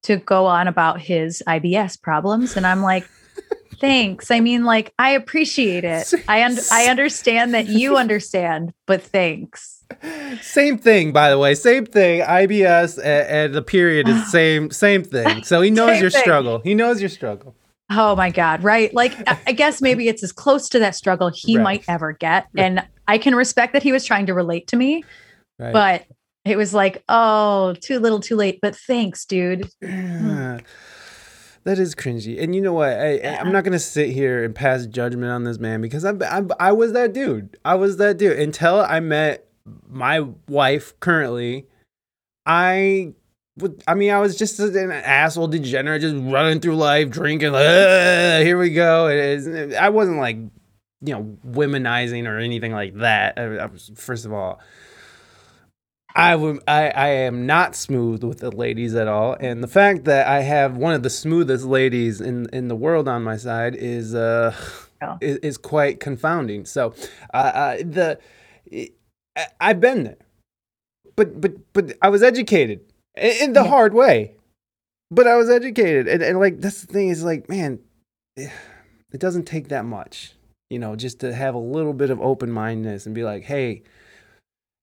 [0.04, 2.56] to go on about his IBS problems.
[2.56, 3.06] And I'm like,
[3.80, 4.30] thanks.
[4.30, 6.12] I mean, like, I appreciate it.
[6.28, 9.84] I, un- I understand that you understand, but thanks.
[10.40, 11.54] Same thing, by the way.
[11.54, 12.20] Same thing.
[12.22, 15.42] IBS and, and the period is same same thing.
[15.44, 16.22] So he knows your thing.
[16.22, 16.60] struggle.
[16.60, 17.54] He knows your struggle.
[17.90, 18.64] Oh my God.
[18.64, 18.92] Right.
[18.92, 19.14] Like,
[19.46, 21.62] I guess maybe it's as close to that struggle he right.
[21.62, 22.46] might ever get.
[22.52, 22.64] Right.
[22.64, 25.04] And I can respect that he was trying to relate to me,
[25.58, 25.72] right.
[25.72, 26.06] but
[26.44, 28.58] it was like, oh, too little, too late.
[28.60, 29.68] But thanks, dude.
[29.80, 30.60] Yeah.
[31.64, 32.40] That is cringy.
[32.40, 32.90] And you know what?
[32.90, 33.40] I, yeah.
[33.40, 36.48] I'm not going to sit here and pass judgment on this man because I'm, I'm,
[36.60, 37.58] I was that dude.
[37.64, 39.48] I was that dude until I met
[39.88, 41.66] my wife currently.
[42.46, 43.14] I
[43.86, 47.52] I mean, I was just an asshole degenerate, just running through life, drinking.
[47.52, 47.62] Like,
[48.44, 49.06] here we go.
[49.08, 53.38] I wasn't like, you know, womanizing or anything like that.
[53.38, 54.60] I, I was, first of all,
[56.14, 60.04] I, w- I, I am not smooth with the ladies at all, and the fact
[60.04, 63.74] that I have one of the smoothest ladies in in the world on my side
[63.74, 64.54] is uh
[65.02, 65.18] oh.
[65.20, 66.64] is, is, quite confounding.
[66.64, 66.94] So,
[67.34, 68.18] uh, uh the
[69.36, 70.16] I, I've been there,
[71.16, 72.80] but but but I was educated
[73.16, 73.68] in the yeah.
[73.68, 74.34] hard way.
[75.10, 77.78] But I was educated, and, and like that's the thing is like, man,
[78.36, 80.32] it doesn't take that much,
[80.68, 83.82] you know, just to have a little bit of open mindedness and be like, hey,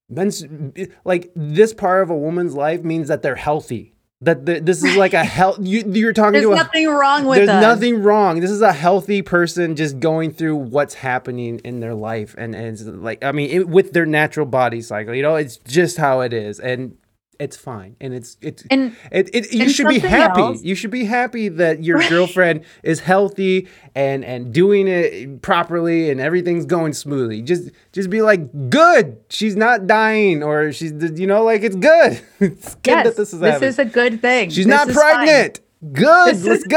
[0.10, 0.43] men's
[0.76, 3.93] eh, like this part of a woman's life means that they're healthy.
[4.22, 5.57] That the, this is like a health.
[5.61, 6.49] You, you're talking there's to.
[6.51, 7.39] There's nothing wrong with.
[7.39, 7.61] There's us.
[7.61, 8.39] nothing wrong.
[8.39, 12.68] This is a healthy person just going through what's happening in their life, and and
[12.68, 15.14] it's like I mean, it, with their natural body cycle.
[15.14, 16.97] You know, it's just how it is, and
[17.43, 20.41] it's fine, and it's it's And it, it, you should be happy.
[20.41, 26.09] else- You should be happy that your girlfriend is healthy and and doing it properly
[26.09, 27.41] and everything's going smoothly.
[27.41, 29.17] Just just be like, good.
[29.29, 32.21] She's not dying, or she's you know like it's good.
[32.39, 33.69] it's good yes, that this is happening.
[33.79, 34.49] a good thing.
[34.49, 35.15] she's This not is fine.
[35.27, 35.59] pregnant.
[35.91, 36.35] Good.
[36.35, 36.67] This Let's is-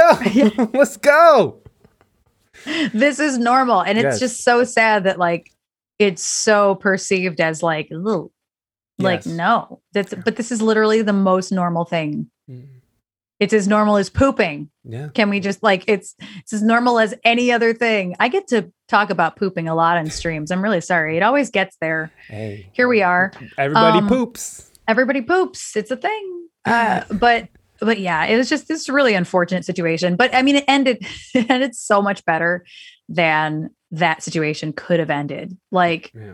[0.57, 0.69] go.
[0.79, 1.59] Let's go.
[2.93, 4.19] This is normal, and it's Yes.
[4.21, 5.51] just so sad that like
[5.99, 7.89] it's so perceived as like,
[8.99, 9.35] "Ugh." like Yes.
[9.35, 12.31] no, that's but this is literally the most normal thing.
[12.51, 12.67] Mm.
[13.39, 14.71] It's as normal as pooping.
[14.83, 15.09] Yeah.
[15.13, 18.17] Can we just like it's it's as normal as any other thing?
[18.19, 20.51] I get to talk about pooping a lot on streams.
[20.51, 21.19] I'm really sorry.
[21.19, 22.11] It always gets there.
[22.29, 22.71] Hey.
[22.73, 23.33] Here we are.
[23.59, 24.71] Everybody Um, poops.
[24.89, 25.77] Everybody poops.
[25.77, 26.33] It's a thing.
[26.67, 27.49] Uh, but
[27.79, 30.17] but yeah, it was just this really unfortunate situation.
[30.17, 32.65] But I mean, it ended it ended so much better
[33.09, 35.57] than that situation could have ended.
[35.71, 36.33] Like Yeah.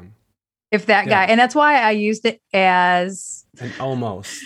[0.73, 1.27] If that Yeah.
[1.27, 4.43] guy, and that's why I used it as And almost.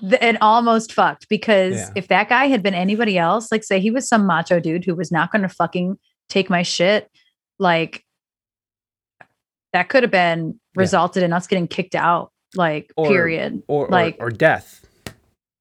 [0.00, 1.90] the, and almost fucked because Yeah.
[1.96, 4.94] if that guy had been anybody else, like say he was some macho dude who
[4.94, 5.96] was not going to fucking
[6.28, 7.10] take my shit,
[7.58, 8.04] like
[9.72, 10.80] that could have been Yeah.
[10.80, 12.30] resulted in us getting kicked out.
[12.54, 13.62] Like Or- period.
[13.68, 14.82] Or Like- or, or death.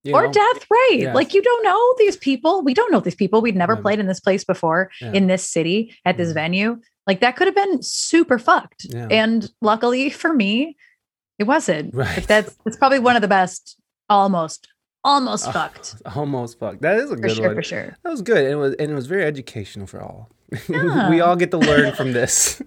[0.03, 0.31] You or know?
[0.31, 0.97] death, right?
[0.99, 1.15] Yes.
[1.15, 2.61] Like you don't know these people.
[2.61, 3.41] We don't know these people.
[3.41, 3.81] We'd never Yeah.
[3.81, 5.11] played in this place before, Yeah.
[5.13, 6.33] in this city, at this Mhm.
[6.35, 6.77] venue.
[7.07, 8.85] Like that could have been super fucked.
[8.89, 9.07] Yeah.
[9.11, 10.75] And luckily for me,
[11.39, 11.93] it wasn't.
[11.93, 12.15] Right.
[12.15, 13.77] But that's that's probably one of the best
[14.09, 14.67] almost
[15.03, 15.95] almost Oh, fucked.
[16.15, 16.81] Almost fucked.
[16.81, 17.55] That is a For good sure, one.
[17.55, 17.95] for sure.
[18.03, 18.37] That was good.
[18.43, 20.29] And it was and it was very educational for all.
[20.69, 21.09] Yeah.
[21.09, 22.61] we all get to learn from this.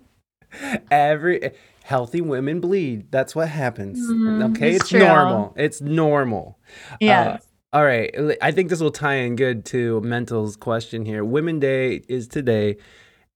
[0.91, 1.51] Every
[1.85, 3.11] healthy women bleed.
[3.11, 3.99] That's what happens.
[3.99, 5.01] Mm, okay, it's it's true.
[5.01, 5.53] normal.
[5.57, 6.59] It's normal.
[7.01, 7.39] Yeah.
[7.73, 8.15] all right.
[8.41, 11.25] I think this will tie in good to Mental's question here.
[11.25, 12.77] Women Day is today,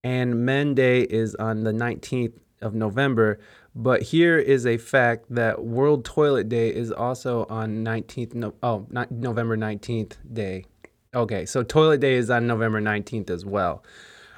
[0.05, 3.39] and Men Day is on the 19th of November.
[3.75, 8.35] But here is a fact that World Toilet Day is also on 19th.
[8.35, 10.67] No, oh, not November 19th day.
[11.15, 13.83] Okay, so Toilet Day is on November 19th as well.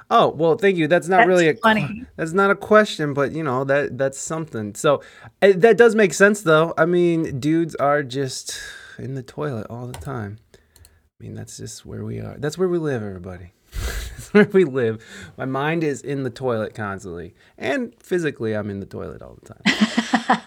[0.09, 0.87] Oh well, thank you.
[0.87, 2.05] That's not That's really a funny.
[2.15, 4.75] that's not a question, but you know that that's something.
[4.75, 5.01] So
[5.41, 6.73] uh, that does make sense, though.
[6.77, 8.59] I mean, dudes are just
[8.99, 10.37] in the toilet all the time.
[10.53, 12.35] I mean, that's just where we are.
[12.37, 13.54] That's where we live, everybody.
[13.75, 15.03] That's where we live.
[15.37, 19.53] My mind is in the toilet constantly, and physically, I'm in the toilet all the
[19.53, 20.41] time.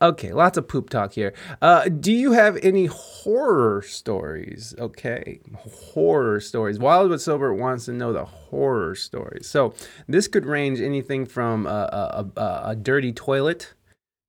[0.02, 1.32] okay, lots of poop talk here.
[1.62, 4.74] Uh, do you have any horror stories?
[4.78, 5.40] Okay,
[5.92, 6.78] horror stories.
[6.78, 9.48] Wild but Sober wants to know the horror stories.
[9.48, 9.74] So
[10.08, 13.74] this could range anything from a, a, a, a dirty toilet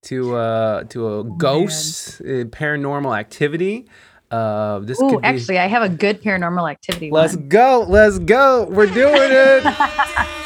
[0.06, 3.88] to uh, to a ghost, uh, paranormal activity.
[4.32, 5.24] Uh, this Ooh, be.
[5.24, 7.12] actually, I have a good paranormal activity.
[7.12, 7.50] Let's one.
[7.50, 7.86] go.
[7.88, 8.66] Let's go.
[8.66, 9.66] We're doing it.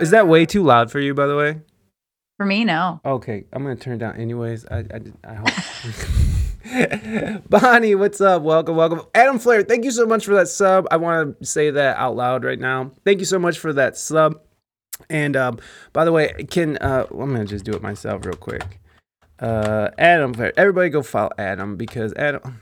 [0.00, 1.60] Is that way too loud for you, by the way?
[2.36, 3.00] For me, no.
[3.04, 4.64] Okay, I'm gonna turn it down anyways.
[4.66, 5.48] I, I, I hope.
[7.48, 8.42] Bonnie, what's up?
[8.42, 9.02] Welcome, welcome.
[9.12, 10.86] Adam Flair, thank you so much for that sub.
[10.92, 12.92] I want to say that out loud right now.
[13.04, 14.40] Thank you so much for that sub.
[15.10, 15.58] And um,
[15.92, 18.78] by the way, can uh, I'm gonna just do it myself real quick.
[19.40, 22.58] Uh, Adam everybody go follow Adam because Adam.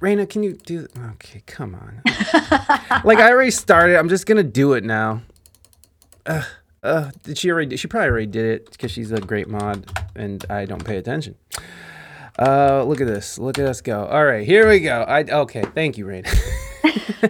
[0.00, 0.88] Reina, can you do?
[1.12, 2.02] Okay, come on.
[3.04, 3.96] like I already started.
[3.96, 5.22] I'm just gonna do it now.
[6.26, 6.42] Uh,
[6.82, 7.76] uh, did she already?
[7.76, 11.36] She probably already did it because she's a great mod, and I don't pay attention.
[12.38, 13.38] Uh, look at this.
[13.38, 14.06] Look at us go.
[14.06, 15.02] All right, here we go.
[15.02, 15.62] I okay.
[15.62, 16.24] Thank you, Rain.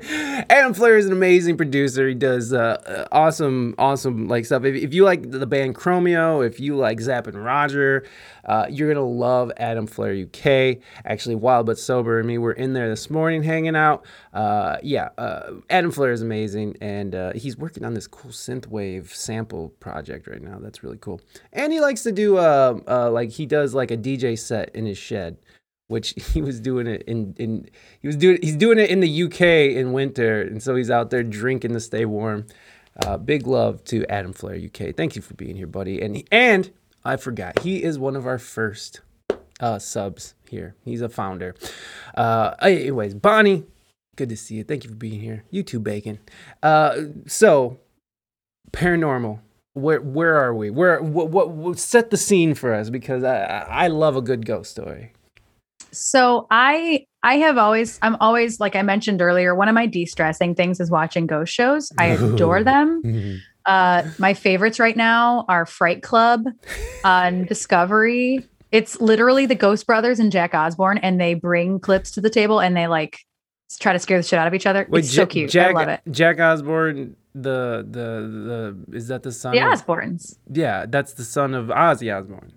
[0.50, 2.08] Adam Flair is an amazing producer.
[2.08, 4.64] He does uh, uh, awesome, awesome like stuff.
[4.64, 8.04] If, if you like the band Chromeo, if you like Zapp and Roger,
[8.44, 10.78] uh, you're gonna love Adam Flair UK.
[11.04, 14.04] Actually, Wild but Sober and me were in there this morning hanging out.
[14.32, 19.12] Uh, yeah, uh, Adam Flair is amazing, and uh, he's working on this cool synthwave
[19.12, 20.58] sample project right now.
[20.60, 21.20] That's really cool.
[21.52, 25.38] And he likes to do like he does like a DJ set in his shed
[25.88, 27.68] which he was doing it in in
[28.00, 29.40] he was doing he's doing it in the UK
[29.76, 32.46] in winter, and so he's out there drinking to stay warm.
[33.04, 34.94] Uh, big love to Adam Flair UK.
[34.96, 36.00] Thank you for being here, buddy.
[36.00, 36.70] And and
[37.04, 39.00] I forgot he is one of our first
[39.60, 40.74] uh, subs here.
[40.84, 41.54] He's a founder.
[42.16, 43.64] Uh, anyways, Bonnie,
[44.16, 44.64] good to see you.
[44.64, 45.44] Thank you for being here.
[45.50, 46.18] You too, Bacon.
[46.62, 47.78] Uh, so
[48.72, 49.40] paranormal.
[49.74, 50.70] Where where are we?
[50.70, 54.22] Where what, what what set the scene for us because I I I love a
[54.22, 55.12] good ghost story.
[55.92, 60.54] So I I have always I'm always like I mentioned earlier, one of my de-stressing
[60.54, 61.90] things is watching ghost shows.
[61.98, 63.40] I adore them.
[63.66, 66.44] Uh my favorites right now are Fright Club
[67.04, 68.46] on Discovery.
[68.70, 72.60] It's literally the Ghost Brothers and Jack Osbourne and they bring clips to the table
[72.60, 73.18] and they like
[73.80, 74.86] try to scare the shit out of each other.
[74.92, 75.50] it's so cute.
[75.50, 76.00] Jack, I love it.
[76.10, 79.52] Jack Osbourne, the the the is that the son?
[79.52, 80.38] The of, Osbournes.
[80.50, 82.52] yeah, that's the son of Ozzy Osbourne.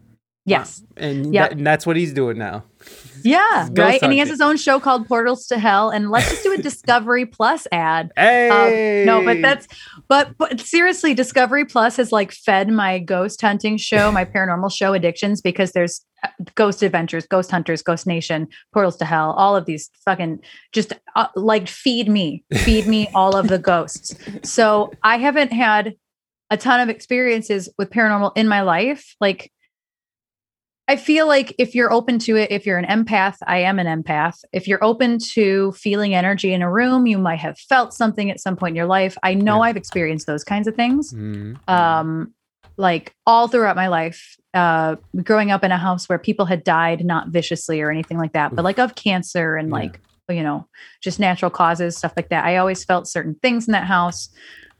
[0.46, 0.82] Yes.
[0.98, 1.50] And, Yep.
[1.50, 2.64] that- and that's what he's doing now.
[3.24, 3.68] Yeah.
[3.74, 4.02] Right.
[4.02, 5.92] And he has his own show called Portals to Hell.
[5.92, 8.12] And let's just do a Discovery Plus ad.
[8.18, 9.02] Hey.
[9.02, 9.68] Um, no, but that's
[10.08, 14.94] but but seriously, Discovery Plus has like fed my ghost hunting show, my paranormal show
[14.94, 19.66] addictions because there's uh, Ghost Adventures, Ghost Hunters, Ghost Nation, Portals to Hell, all of
[19.66, 20.40] these fucking
[20.72, 24.16] just uh, like feed me, feed me all of the ghosts.
[24.42, 25.94] So I haven't had
[26.50, 29.52] a ton of experiences with paranormal in my life, like.
[30.88, 33.88] I feel like if you're open to it, if you're an empath, I am an
[33.88, 34.44] empath.
[34.52, 38.40] If you're open to feeling energy in a room, you might have felt something at
[38.42, 39.18] some point in your life.
[39.24, 39.70] I know Yeah.
[39.70, 41.14] I've experienced those kinds of things.
[41.14, 41.58] Mhm.
[41.70, 42.34] Um,
[42.78, 47.06] like all throughout my life, uh, growing up in a house where people had died,
[47.06, 49.76] not viciously or anything like that, but like of cancer and Yeah.
[49.76, 50.00] like,
[50.30, 50.68] you know,
[51.02, 52.44] just natural causes, stuff like that.
[52.44, 54.30] I always felt certain things in that house.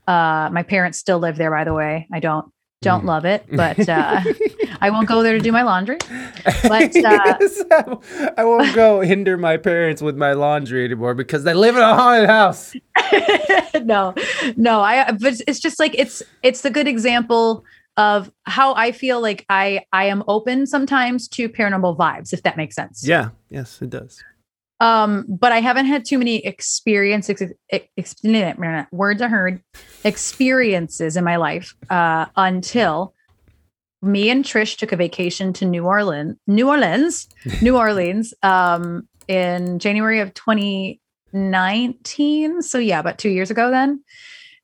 [0.08, 2.08] Uh, my parents still live there, by the way.
[2.12, 2.46] I don't
[2.82, 3.06] don't Mm.
[3.06, 4.20] love it, but uh,
[4.80, 5.98] I won't go there to do my laundry.
[6.62, 7.38] But, uh,
[8.36, 11.94] I won't go hinder my parents with my laundry anymore because they live in a
[11.94, 12.74] haunted house.
[13.82, 14.14] no,
[14.56, 17.64] no, I but it's just like it's it's the good example
[17.96, 22.56] of how I feel like I I am open sometimes to paranormal vibes, if that
[22.56, 23.06] makes sense.
[23.06, 23.30] Yeah.
[23.50, 24.22] Yes, it does.
[24.82, 27.52] Um, but I haven't had too many experiences.
[27.70, 28.16] Ex, ex,
[28.90, 29.62] words I heard.
[30.02, 33.14] Experiences in my life uh, until
[34.02, 37.28] me and Trish took a vacation to New Orleans, New Orleans,
[37.62, 42.62] New Orleans, um, in January of 2019.
[42.62, 44.02] So yeah, about two years ago then.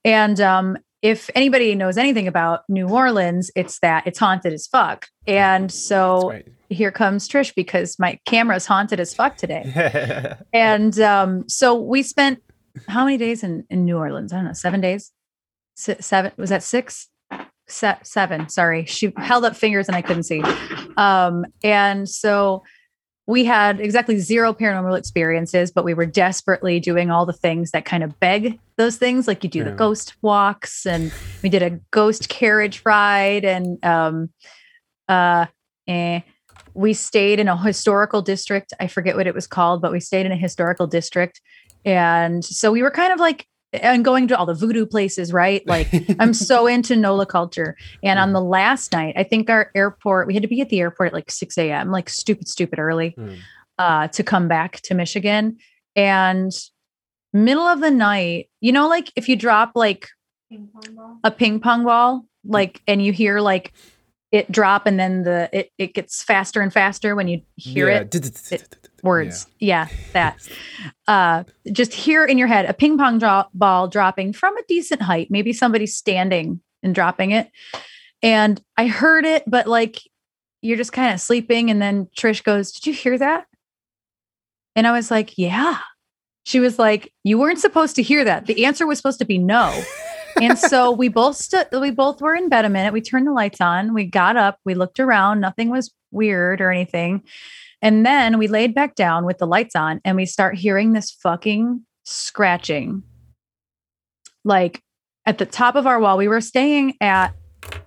[0.04, 5.06] And um, if anybody knows anything about New Orleans, it's that it's haunted as fuck.
[5.28, 10.36] And so That's here comes Trish because my camera's haunted as fuck today.
[10.52, 12.42] And um, so we spent
[12.88, 14.32] how many days in, in New Orleans?
[14.32, 15.12] I don't know, seven days,
[15.76, 16.32] Se- seven.
[16.36, 17.08] Was that six?
[17.68, 18.48] Se- seven.
[18.48, 20.42] Sorry, she held up fingers and I couldn't see.
[20.96, 22.62] Um, and so
[23.28, 27.84] we had exactly zero paranormal experiences, but we were desperately doing all the things that
[27.84, 29.28] kind of beg those things.
[29.28, 31.12] Like you do the ghost walks, and
[31.42, 34.30] we did a ghost carriage ride, and um,
[35.08, 35.44] uh,
[35.86, 36.20] eh,
[36.78, 38.72] we stayed in a historical district.
[38.78, 41.40] I forget what it was called, but we stayed in a historical district.
[41.84, 45.62] And so we were kind of like, and going to all the voodoo places, right?
[45.66, 45.88] Like,
[46.20, 47.76] I'm so into NOLA culture.
[48.04, 50.78] And on the last night, I think our airport, we had to be at the
[50.78, 53.38] airport at like 6 a.m., like stupid, stupid early Mm.
[53.78, 55.56] uh, to come back to Michigan.
[55.96, 56.52] And
[57.32, 60.08] middle of the night, you know, like if you drop like
[61.24, 63.72] a ping pong ball, like, and you hear like
[64.30, 68.04] it drop and then the it, it gets faster and faster when you hear Yeah.
[68.12, 68.78] it.
[69.02, 69.46] Words.
[69.60, 70.36] Yeah, that.
[71.06, 73.20] Uh just hear in your head a ping pong
[73.54, 77.48] ball dropping from a decent height maybe somebody standing and dropping it.
[78.22, 80.00] And i heard it but like
[80.62, 83.46] you're just kind of sleeping and then trish goes did you hear that?
[84.76, 85.78] And i was like yeah.
[86.44, 88.46] She was like you weren't supposed to hear that.
[88.46, 89.80] The answer was supposed to be no
[90.42, 92.92] and so we both stood we both were in bed a minute.
[92.92, 93.94] We turned the lights on.
[93.94, 94.58] We got up.
[94.64, 95.40] We looked around.
[95.40, 97.22] Nothing was weird or anything.
[97.80, 101.10] And then we laid back down with the lights on and we start hearing this
[101.10, 103.02] fucking scratching.
[104.44, 104.82] Like
[105.26, 107.34] at the top of our wall we were staying at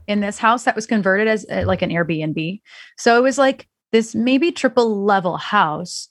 [0.07, 2.61] in this house that was converted as uh, like an airbnb.
[2.97, 6.09] So it was like this maybe triple level house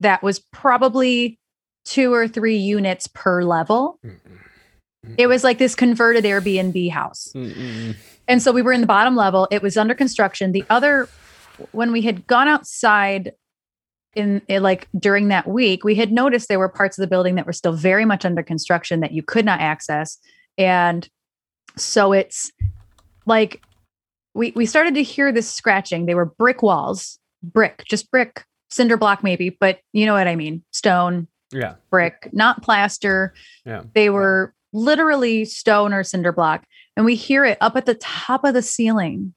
[0.00, 1.38] that was probably
[1.84, 3.98] two or three units per level
[5.18, 7.94] it was like this converted airbnb house Mm-mm.
[8.28, 9.46] and so we were in the bottom level.
[9.50, 10.52] It was under construction.
[10.52, 11.08] The other,
[11.72, 13.32] when we had gone outside
[14.14, 17.34] in, in like during that week, we had noticed there were parts of the building
[17.34, 20.18] that were still very much under construction that you could not access.
[20.56, 21.08] And
[21.76, 22.50] so it's
[23.26, 23.60] like
[24.34, 26.06] we we started to hear this scratching.
[26.06, 30.36] They were brick walls, brick, just brick, cinder block maybe, but you know what I
[30.36, 31.74] mean, stone, Yeah.
[31.90, 33.34] brick, not plaster.
[33.66, 33.82] Yeah.
[33.94, 36.64] They were literally stone or cinder block.
[36.96, 39.32] And we hear it up at the top of the ceiling.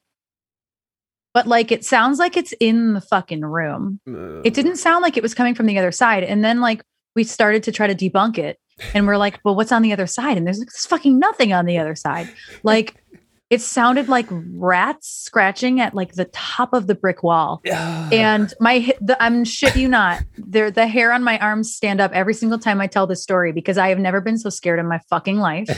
[1.34, 4.00] But like it sounds like it's in the fucking room.
[4.44, 6.24] It didn't sound like it was coming from the other side.
[6.24, 6.84] And then like
[7.16, 8.60] we started to try to debunk it.
[8.94, 10.38] And we're like, well, what's on the other side?
[10.38, 12.30] And there's, there's fucking nothing on the other side.
[12.64, 13.04] Like
[13.50, 18.54] it sounded like rats scratching at like the top of the brick wall Uh, and
[18.60, 20.24] my the, I'm shit you not.
[20.38, 23.52] There, the hair on my arms stand up every single time I tell this story
[23.54, 25.70] because I have never been so scared in my fucking life.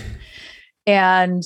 [0.88, 1.44] and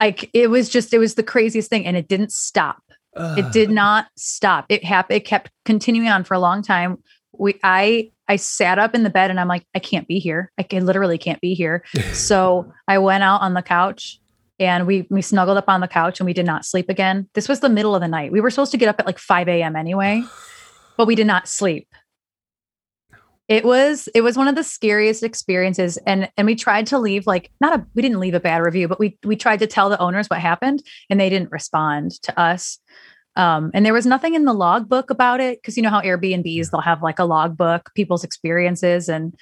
[0.00, 2.82] like it was just, it was the craziest thing, and it didn't stop.
[3.14, 4.64] It did not stop.
[4.70, 5.18] It happened.
[5.18, 6.96] It kept continuing on for a long time.
[7.32, 10.50] We, I, I sat up in the bed and I'm like, I can't be here.
[10.56, 11.84] I can literally can't be here.
[12.14, 14.18] so I went out on the couch
[14.58, 17.28] and we we snuggled up on the couch and we did not sleep again.
[17.34, 18.32] This was the middle of the night.
[18.32, 19.76] We were supposed to get up at like 5 a.m.
[19.76, 20.24] anyway,
[20.96, 21.88] but we did not sleep.
[23.48, 27.26] It was it was one of the scariest experiences, and and we tried to leave
[27.26, 29.90] like not a we didn't leave a bad review, but we we tried to tell
[29.90, 32.78] the owners what happened, and they didn't respond to us.
[33.34, 36.70] Um, and there was nothing in the logbook about it because you know how Airbnbs
[36.70, 39.34] they'll have like a logbook, people's experiences and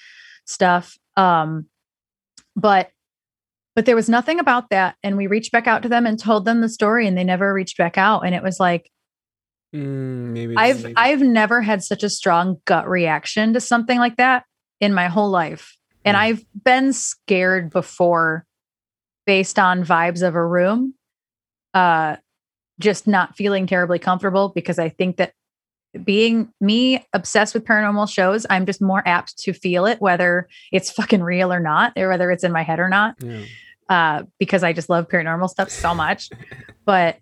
[0.44, 0.96] stuff.
[1.16, 1.66] Um,
[2.54, 2.90] but
[3.76, 6.44] but there was nothing about that, and we reached back out to them and told
[6.44, 8.24] them the story, and they never reached back out.
[8.24, 8.90] And it was like
[9.74, 10.94] Mm, maybe I've maybe.
[10.96, 14.44] I've never had such a strong gut reaction to something like that
[14.80, 15.76] in my whole life.
[16.04, 16.20] And Mm.
[16.20, 18.44] I've been scared before
[19.26, 20.94] based on vibes of a room.
[21.72, 22.16] Uh
[22.80, 25.32] just not feeling terribly comfortable because I think that
[26.04, 30.90] being me obsessed with paranormal shows, I'm just more apt to feel it whether it's
[30.90, 33.42] fucking real or not, or whether it's in my head or not Yeah.
[33.88, 36.30] uh, because I just love paranormal stuff so much.
[36.84, 37.18] but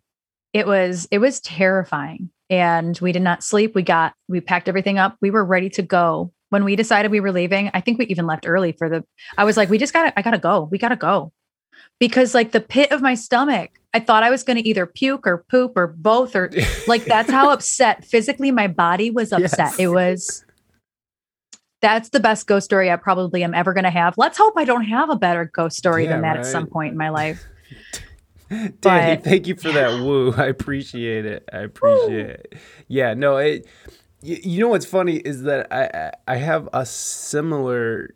[0.52, 3.74] it was it was terrifying, and we did not sleep.
[3.74, 5.16] We got we packed everything up.
[5.20, 7.70] We were ready to go when we decided we were leaving.
[7.74, 9.04] I think we even left early for the.
[9.36, 10.18] I was like, we just gotta.
[10.18, 10.68] I gotta go.
[10.70, 11.32] We gotta go
[11.98, 13.70] because like the pit of my stomach.
[13.94, 16.50] I thought I was going to either puke or poop or both or
[16.86, 19.58] like that's how upset physically my body was upset.
[19.58, 19.78] Yes.
[19.78, 20.44] It was
[21.80, 24.18] that's the best ghost story I probably am ever going to have.
[24.18, 26.92] Let's hope I don't have a better ghost story Yeah, than that at some point
[26.92, 27.44] in my life.
[28.50, 30.32] Danny, But- thank you for that woo.
[30.36, 31.48] I appreciate it.
[31.52, 32.54] I appreciate it.
[32.88, 33.66] Yeah, no, it.
[34.22, 38.14] You, you know what's funny is that I I have a similar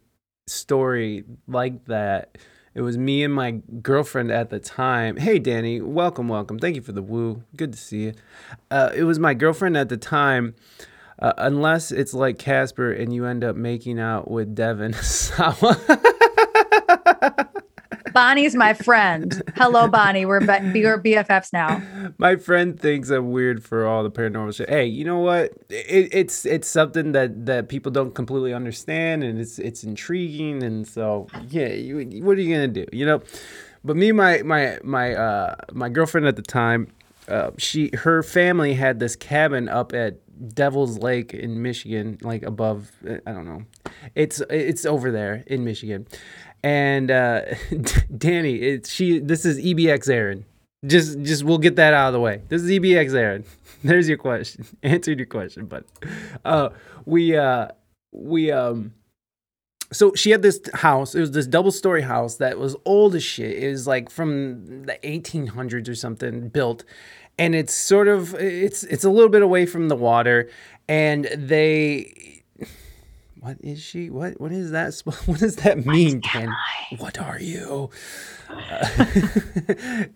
[0.49, 2.39] story like that.
[2.75, 5.19] It was me and my girlfriend at the time.
[5.19, 6.59] Hey, Danny, welcome, welcome.
[6.59, 7.43] Thank you for the woo.
[7.55, 8.13] Good to see you.
[8.71, 10.55] Uh, it was my girlfriend at the time.
[11.19, 15.79] Uh, unless it's like Casper and you end up making out with Devon Sawa.
[18.13, 19.43] Bonnie's my friend.
[19.57, 20.25] Hello, Bonnie.
[20.27, 21.83] We're, we're BFFs now.
[22.19, 24.69] My friend thinks I'm weird for all the paranormal shit.
[24.69, 25.53] Hey, you know what?
[25.69, 30.87] It, it's it's something that, that people don't completely understand, and it's it's intriguing, and
[30.87, 31.69] so yeah.
[31.69, 32.87] You, what are you gonna do?
[32.93, 33.23] You know.
[33.85, 36.89] But me, my my my uh my girlfriend at the time,
[37.29, 40.19] uh, she her family had this cabin up at
[40.55, 42.93] Devil's Lake in Michigan, like above.
[43.27, 43.63] I don't know.
[44.15, 46.07] It's it's over there in Michigan,
[46.63, 47.43] and uh,
[48.17, 49.19] Danny, she.
[49.19, 50.45] This is EBX Aaron.
[50.87, 52.43] Just just we'll get that out of the way.
[52.49, 53.45] This is EBX Aaron.
[53.85, 54.65] There's your question.
[54.83, 55.85] Answered your question, but
[56.45, 56.71] uh,
[57.05, 57.69] we uh
[58.13, 58.93] we um
[59.93, 61.15] so she had this house.
[61.15, 63.63] It was this double story house that was old as shit.
[63.63, 66.85] It was like from the 1800s or something built.
[67.39, 70.49] And it's sort of it's it's a little bit away from the water
[70.89, 72.32] and they
[73.43, 74.09] what is she?
[74.09, 74.95] What what is that?
[75.27, 76.49] What does that mean, Ken?
[76.99, 77.91] What are you?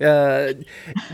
[0.01, 0.53] uh,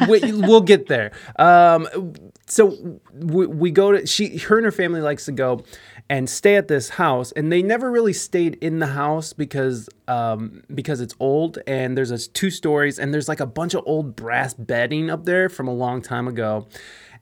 [0.08, 1.12] we, we'll get there.
[1.38, 2.12] Um,
[2.46, 5.64] so we, we go to she, her and her family likes to go
[6.10, 10.62] and stay at this house, and they never really stayed in the house because um,
[10.74, 14.16] because it's old and there's a two stories and there's like a bunch of old
[14.16, 16.66] brass bedding up there from a long time ago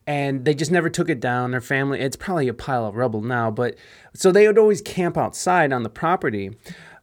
[0.07, 1.51] and they just never took it down.
[1.51, 3.77] Their family, it's probably a pile of rubble now, but
[4.15, 6.51] so they would always camp outside on the property.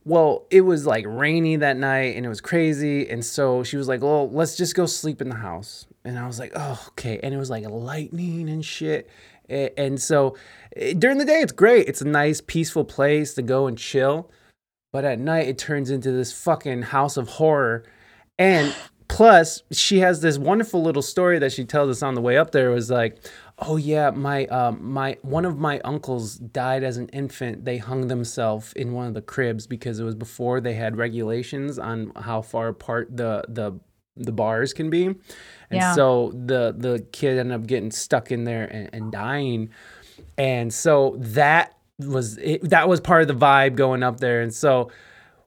[0.04, 3.10] Well, it was like rainy that night and it was crazy.
[3.10, 5.86] And so she was like, Well, let's just go sleep in the house.
[6.06, 7.20] And I was like, Oh, okay.
[7.22, 9.10] And it was like lightning and shit.
[9.50, 10.36] And so
[10.76, 11.88] eh, during the day, it's great.
[11.88, 14.30] It's a nice, peaceful place to go and chill.
[14.94, 17.84] But at night, it turns into this fucking house of horror.
[18.40, 18.74] And
[19.08, 22.52] plus, she has this wonderful little story that she tells us on the way up
[22.52, 22.70] there.
[22.72, 23.18] It was like,
[23.60, 27.66] oh yeah, my um, my one of my uncles died as an infant.
[27.66, 31.80] They hung themselves in one of the cribs because it was before they had regulations
[31.80, 33.80] on how far apart the the
[34.16, 35.06] the bars can be.
[35.06, 35.16] And
[35.72, 35.94] Yeah.
[35.94, 39.70] so the the kid ended up getting stuck in there and, and dying.
[40.38, 44.42] And so that was it, that was part of the vibe going up there.
[44.42, 44.92] And so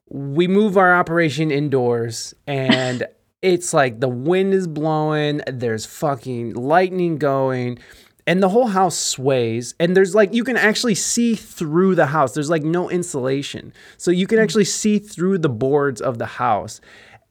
[0.09, 3.05] we move our operation indoors and
[3.41, 7.79] it's like the wind is blowing, there's fucking lightning going,
[8.27, 9.73] and the whole house sways.
[9.79, 12.33] And there's like, you can actually see through the house.
[12.33, 13.73] There's like no insulation.
[13.97, 14.43] So you can mm-hmm.
[14.43, 16.81] actually see through the boards of the house.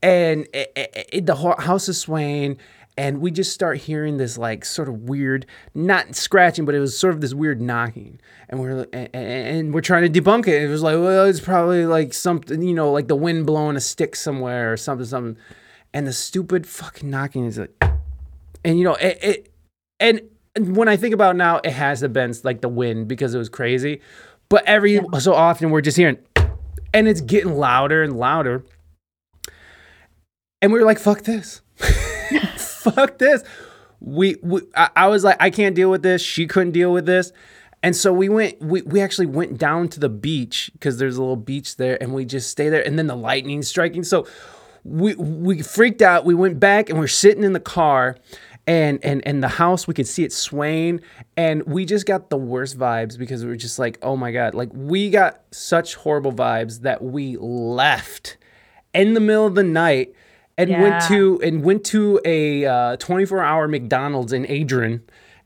[0.02, 2.58] And it, it- it- the whole house is swaying.
[2.98, 6.98] And we just start hearing this like sort of weird, not scratching, but it was
[6.98, 8.20] sort of this weird knocking.
[8.48, 10.62] And we're and, and we're trying to debunk it.
[10.64, 13.80] It was like, well, it's probably like something, you know, like the wind blowing a
[13.80, 15.40] stick somewhere or something, something.
[15.92, 17.74] And the stupid fucking knocking is like,
[18.64, 19.52] and you know, it, it
[19.98, 20.22] and
[20.56, 23.48] when I think about now, it has to been like the wind because it was
[23.48, 24.00] crazy.
[24.48, 26.18] But every so often we're just hearing,
[26.92, 28.64] and it's getting louder and louder.
[30.60, 31.60] and we were like, "Fuck this,
[32.56, 33.42] fuck this."
[34.00, 36.22] We, we I, I was like, I can't deal with this.
[36.22, 37.32] She couldn't deal with this.
[37.82, 41.20] And so we went, we, we actually went down to the beach because there's a
[41.20, 42.86] little beach there and we just stay there.
[42.86, 44.04] And then the lightning striking.
[44.04, 44.26] So
[44.84, 46.24] we, we freaked out.
[46.24, 48.16] We went back and we're sitting in the car
[48.66, 51.00] and, and, and the house, we could see it swaying.
[51.36, 54.54] And we just got the worst vibes because we were just like, oh my God,
[54.54, 58.36] like we got such horrible vibes that we left
[58.94, 60.14] in the middle of the night
[60.58, 60.82] and Yeah.
[60.82, 65.02] went to and went to a uh, 24 hour McDonald's in Adrian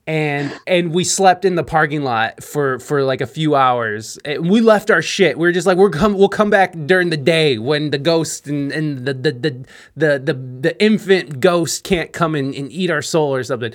[0.07, 4.19] and and we slept in the parking lot for for like a few hours.
[4.25, 5.39] And we left our shit.
[5.39, 8.47] We were just like we're come we'll come back during the day when the ghost
[8.47, 9.65] and, and the, the, the
[9.97, 13.73] the the the infant ghost can't come and, and eat our soul or something.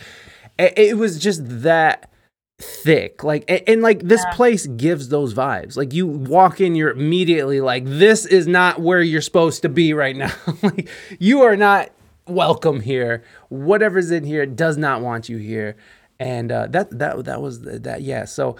[0.58, 2.12] It, was just that
[2.58, 6.92] thick like and, and like this place gives those vibes like you walk in you're
[6.92, 11.56] immediately like this is not where you're supposed to be right now like you are
[11.56, 11.90] not
[12.28, 15.78] welcome here whatever's in here does not want you here
[16.20, 18.56] and uh, that that that was th- that yeah so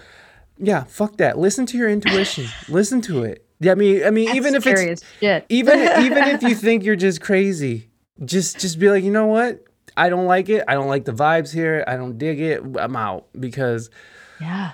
[0.58, 1.38] yeah fuck that.
[1.38, 2.46] Listen to your intuition.
[2.68, 3.46] Listen to it.
[3.60, 5.44] Yeah i mean i mean even if it's shit.
[5.48, 7.90] even even if you think you're just crazy
[8.24, 9.64] just just be like you know what?
[9.96, 10.64] I don't like it.
[10.68, 11.84] I don't like the vibes here.
[11.86, 12.62] I don't dig it.
[12.78, 13.26] I'm out.
[13.38, 13.90] Because
[14.40, 14.72] yeah.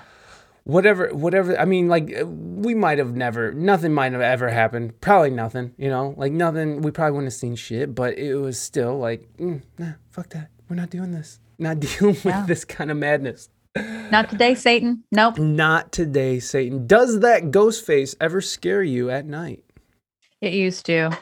[0.63, 4.99] whatever whatever i mean like we might have never nothing might have ever happened.
[5.01, 6.13] Probably nothing you know?
[6.17, 9.93] Like nothing we probably wouldn't have seen shit but it was still like mm, nah
[10.11, 10.49] fuck that.
[10.69, 13.49] We're not doing this not dealing with this kind of madness
[14.11, 15.03] Not today, Satan.
[15.11, 15.37] Nope.
[15.37, 19.63] not today satan does that ghost face ever scare you at night
[20.39, 21.17] It used to.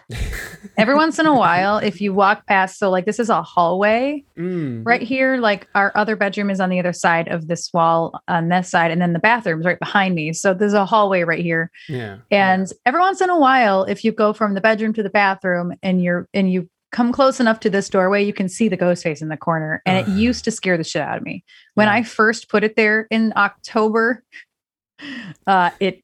[0.77, 4.25] Every once in a while, if you walk past, so like this is a hallway
[4.37, 4.85] mm.
[4.85, 8.49] right here, like our other bedroom is on the other side of this wall on
[8.49, 10.33] this side, and then the bathroom's right behind me.
[10.33, 11.71] So there's a hallway right here.
[11.87, 15.09] yeah And every once in a while, if you go from the bedroom to the
[15.09, 18.77] bathroom and you're and you come close enough to this doorway, you can see the
[18.77, 19.81] ghost face in the corner.
[19.85, 21.43] And it used to scare the shit out of me.
[21.73, 21.93] When Yeah.
[21.95, 24.23] I first put it there in October,
[25.47, 26.01] uh it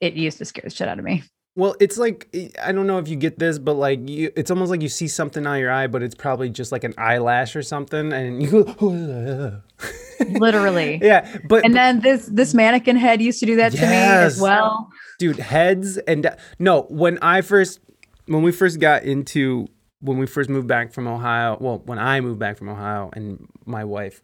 [0.00, 1.22] it used to scare the shit out of me.
[1.54, 4.70] Well, it's like I don't know if you get this, but like you, it's almost
[4.70, 7.62] like you see something on your eye, but it's probably just like an eyelash or
[7.62, 9.60] something, and you go,
[10.28, 10.98] Literally.
[11.02, 11.28] yeah.
[11.48, 14.88] But And then this this mannequin head used to do that to me as well.
[15.18, 17.80] dude, heads and no, when I first,
[18.26, 19.68] when we first got into,
[20.02, 23.48] when we first moved back from Ohio, well, when I moved back from Ohio and
[23.64, 24.20] my wife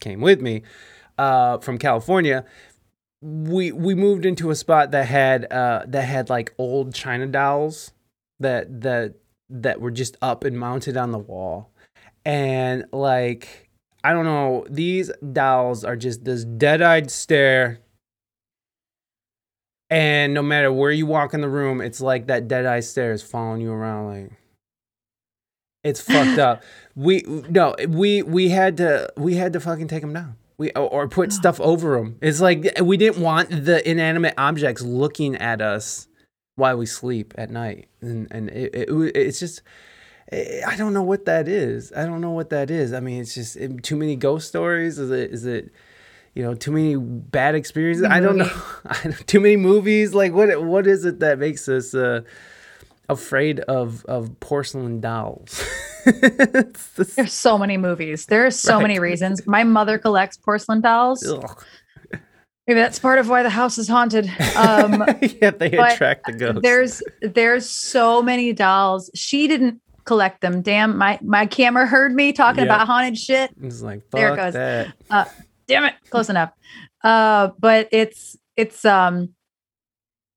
[0.00, 0.62] came with me
[1.18, 2.44] uh, from California,
[3.20, 7.92] we we moved into a spot that had uh, that had like old china dolls
[8.40, 9.14] that that
[9.48, 11.72] that were just up and mounted on the wall,
[12.24, 13.70] and like
[14.04, 17.80] I don't know, these dolls are just this dead-eyed stare
[19.92, 23.12] and no matter where you walk in the room, it's like that dead eye stare
[23.12, 24.06] is following you around.
[24.06, 24.32] Like
[25.84, 26.62] it's fucked up.
[26.94, 30.36] We no, we we had to we had to fucking take them down.
[30.58, 32.18] We or, put stuff over them.
[32.20, 36.06] It's like we didn't want the inanimate objects looking at us
[36.54, 39.62] while we sleep at night, and and it, it, it's just.
[40.66, 41.92] I don't know what that is.
[41.94, 42.94] I don't know what that is.
[42.94, 44.98] I mean, it's just it, too many ghost stories.
[44.98, 45.30] Is it?
[45.30, 45.72] Is it?
[46.34, 48.04] You know, too many bad experiences.
[48.04, 48.50] I don't know.
[49.26, 50.14] Too many movies.
[50.14, 50.62] Like what?
[50.64, 52.22] What is it that makes us uh,
[53.08, 55.62] afraid of of porcelain dolls?
[56.04, 58.26] Just- There's so many movies.
[58.26, 58.82] There are so Right.
[58.82, 59.46] many reasons.
[59.46, 61.26] My mother collects porcelain dolls.
[61.26, 61.64] ugh.
[62.68, 64.26] Maybe that's part of why the house is haunted.
[64.56, 65.04] Um,
[65.42, 66.60] yeah, they attract the ghosts.
[66.62, 69.10] there's there's so many dolls.
[69.16, 70.62] She didn't collect them.
[70.62, 72.74] Damn, my my camera heard me talking Yeah.
[72.74, 73.50] about haunted shit.
[73.60, 74.52] It's like There it goes.
[74.54, 74.94] that.
[75.66, 76.50] Damn it, close enough.
[77.02, 79.30] Uh, but it's it's um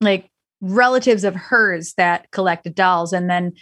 [0.02, 0.30] like
[0.66, 3.54] relatives of hers that collected dolls, and then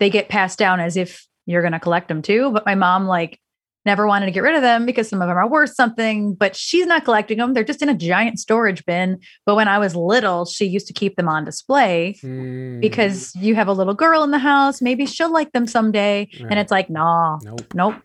[0.00, 2.50] they get passed down as if you're gonna collect them too.
[2.52, 3.38] But my mom like
[3.86, 6.54] never wanted to get rid of them because some of them are worth something, but
[6.54, 7.54] she's not collecting them.
[7.54, 9.18] They're just in a giant storage bin.
[9.46, 13.54] But when I was little, she used to keep them on display Mm, because you
[13.54, 14.82] have a little girl in the house.
[14.82, 16.28] Maybe she'll like them someday.
[16.38, 16.50] Right.
[16.50, 17.94] And it's like, nah, nope, nope.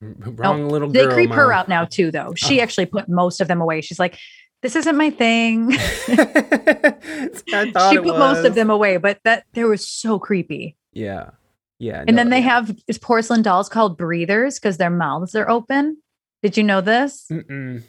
[0.00, 1.14] wrong little They girl.
[1.14, 2.34] creep her out now too, though.
[2.36, 2.62] She Oh.
[2.62, 3.80] actually put most of them away.
[3.80, 4.18] She's like,
[4.64, 5.72] this isn't my thing.
[6.08, 10.74] I thought she put most of them away, but that they were so creepy.
[10.94, 11.32] Yeah,
[11.78, 12.02] yeah.
[12.06, 12.48] And no, then they yeah.
[12.48, 15.98] have these porcelain dolls called breathers because their mouths are open.
[16.42, 17.26] Did you know this?
[17.30, 17.82] Mm-mm,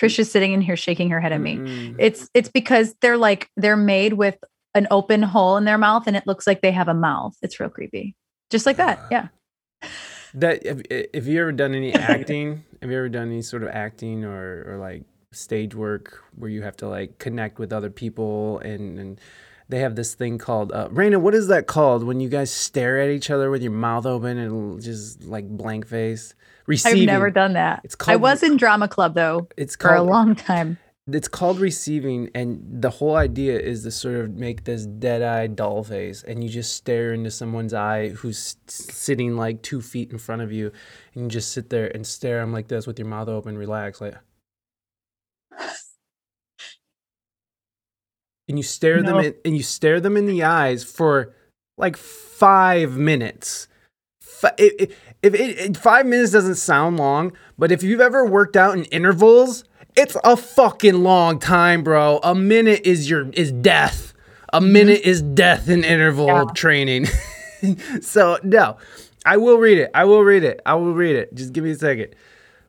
[0.00, 1.58] Trisha's sitting in here shaking her head at me.
[1.58, 1.94] mm-mm.
[1.96, 4.36] It's it's because they're like they're made with
[4.74, 7.36] an open hole in their mouth and it looks like they have a mouth.
[7.40, 8.16] It's real creepy.
[8.50, 8.98] Just like that.
[9.00, 9.08] Ah.
[9.12, 9.28] Yeah.
[10.34, 10.82] That have,
[11.14, 12.64] have you ever done any acting?
[12.82, 15.04] have you ever done any sort of acting or or like
[15.36, 19.20] stage work where you have to like connect with other people and and
[19.68, 21.18] they have this thing called uh, Reina.
[21.18, 24.38] What is that called when you guys stare at each other with your mouth open
[24.38, 26.34] and just like blank face?
[26.68, 27.00] Receiving.
[27.02, 27.80] I've never done that.
[27.84, 28.12] It's called.
[28.12, 30.78] I was in drama club though It's called, for a long time.
[31.12, 35.82] it's called receiving and the whole idea is to sort of make this dead-eyed doll
[35.84, 40.42] face and you just stare into someone's eye who's sitting like two feet in front
[40.42, 40.70] of you
[41.14, 44.00] and you just sit there and stare them like this with your mouth open relax
[44.00, 44.14] like
[48.48, 51.34] and you stare them in and you stare them in the eyes for
[51.76, 53.68] like five minutes
[54.20, 54.88] Fi- i- i-
[55.22, 58.84] if it, it five minutes doesn't sound long, but if you've ever worked out in
[58.84, 59.64] intervals,
[59.96, 62.20] it's a fucking long time, bro.
[62.22, 64.12] A minute is your is death.
[64.52, 64.72] A mm-hmm.
[64.72, 66.44] minute is death in interval Yeah.
[66.54, 67.06] training.
[68.02, 68.76] so no,
[69.24, 69.90] I will read it.
[69.94, 70.60] I will read it.
[70.66, 71.34] I will read it.
[71.34, 72.14] Just give me a second.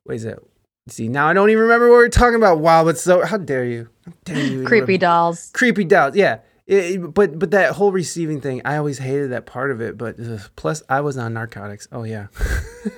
[0.05, 0.45] Wait a second.
[0.87, 2.59] See now I don't even remember what we are talking about.
[2.59, 3.89] Wow, but so how dare you?
[4.05, 4.63] How dare you?
[4.65, 5.49] Creepy dolls.
[5.53, 9.45] creepy dolls yeah It- it- but but that whole receiving thing i always hated that
[9.45, 12.27] part of it but ugh, plus i was on narcotics oh yeah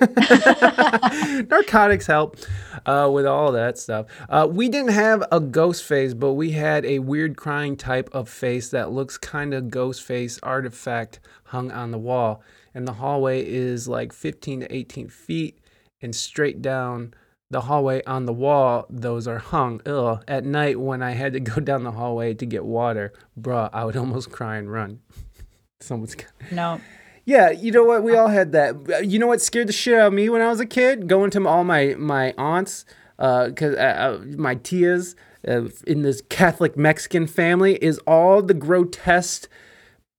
[1.48, 2.36] narcotics help
[2.86, 6.84] uh, with all that stuff uh, we didn't have a ghost face but we had
[6.84, 11.90] a weird crying type of face that looks kind of ghost face artifact hung on
[11.90, 12.42] the wall
[12.74, 15.58] and the hallway is like 15 to 18 feet
[16.02, 17.14] and straight down
[17.50, 19.80] the hallway on the wall, those are hung.
[19.84, 20.22] Ugh.
[20.28, 23.84] At night, when I had to go down the hallway to get water, bruh, I
[23.84, 25.00] would almost cry and run.
[25.80, 26.16] Someone's.
[26.50, 26.80] No.
[27.24, 28.02] Yeah, you know what?
[28.02, 29.06] We all had that.
[29.08, 31.06] You know what scared the shit out of me when I was a kid?
[31.06, 32.84] Going to all my my aunts,
[33.16, 35.14] because uh, uh, my tias
[35.46, 39.48] uh, in this Catholic Mexican family is all the grotesque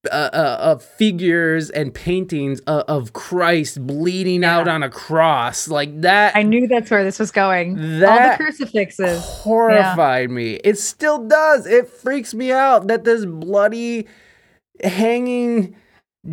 [0.10, 6.02] uh, uh, uh, figures and paintings of, of Christ bleeding out on a cross like
[6.02, 6.36] that.
[6.36, 7.78] I knew that's where this was going.
[8.04, 9.24] All the crucifixes.
[9.24, 10.54] horrified me.
[10.64, 11.68] It still does.
[11.68, 14.08] It freaks me out that this bloody
[14.84, 15.76] hanging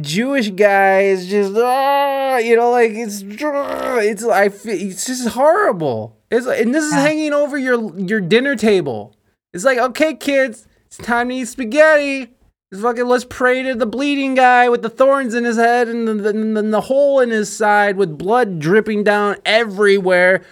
[0.01, 6.17] Jewish guy is just ah, you know like it's ah, it's I it's just horrible.
[6.31, 7.01] It's and this is Yeah.
[7.03, 9.15] hanging over your your dinner table.
[9.53, 12.35] It's like okay, kids, it's time to eat spaghetti.
[12.71, 16.07] It's fucking let's pray to the bleeding guy with the thorns in his head and
[16.07, 20.43] the, the, the, hole in his side with blood dripping down everywhere.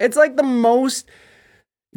[0.00, 1.08] It's like the most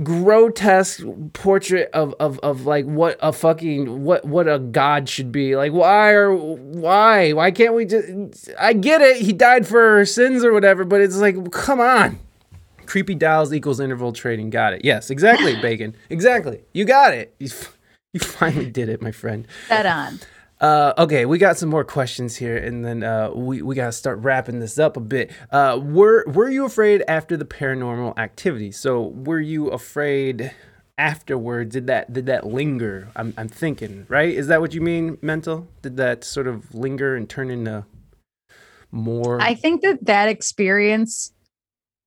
[0.03, 5.55] grotesque portrait of, of, of like what a fucking what what a god should be.
[5.55, 7.33] Like why or why?
[7.33, 11.01] Why can't we just i get it he died for our sins or whatever but
[11.01, 12.19] it's like come on.
[12.85, 14.51] Creepy dolls equals interval trading.
[14.51, 14.85] Got it.
[14.85, 15.95] Yes exactly bacon.
[16.11, 16.61] Exactly.
[16.73, 17.35] You got it
[18.13, 20.19] you, finally did it my friend Set on.
[20.61, 24.19] uh, okay, we got some more questions here, and then uh, we we gotta start
[24.19, 25.31] wrapping this up a bit.
[25.51, 28.71] Uh, were were you afraid after the paranormal activity?
[28.71, 30.53] So were you afraid
[30.97, 31.73] afterwards?
[31.73, 33.09] Did that did that linger?
[33.15, 34.33] I'm I'm thinking, right?
[34.33, 35.67] Is that what you mean, mental?
[35.81, 37.85] Did that sort of linger and turn into
[38.91, 39.41] more?
[39.41, 41.33] I think that that experience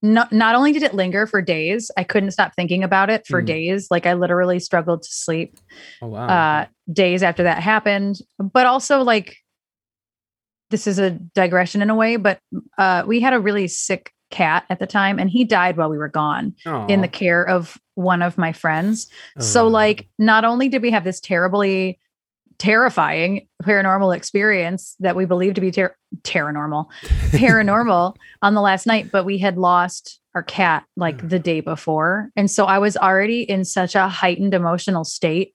[0.03, 3.43] not not only did it linger for days, I couldn't stop thinking about it for
[3.43, 3.47] Mhm.
[3.47, 3.89] days.
[3.91, 5.59] Like I literally struggled to sleep
[6.03, 6.27] oh wow.
[6.29, 8.19] uh days after that happened.
[8.39, 9.37] But also like
[10.71, 12.41] this is a digression in a way, but
[12.79, 15.97] uh we had a really sick cat at the time and he died while we
[15.99, 16.53] were gone
[16.89, 19.07] in the care of one of my friends.
[19.39, 19.69] So Oh.
[19.69, 21.99] like not only did we have this terribly
[22.59, 26.87] terrifying paranormal experience that we believe to be ter- paranormal
[27.31, 32.31] paranormal on the last night but we had lost our cat like the day before
[32.37, 35.55] and so i was already in such a heightened emotional state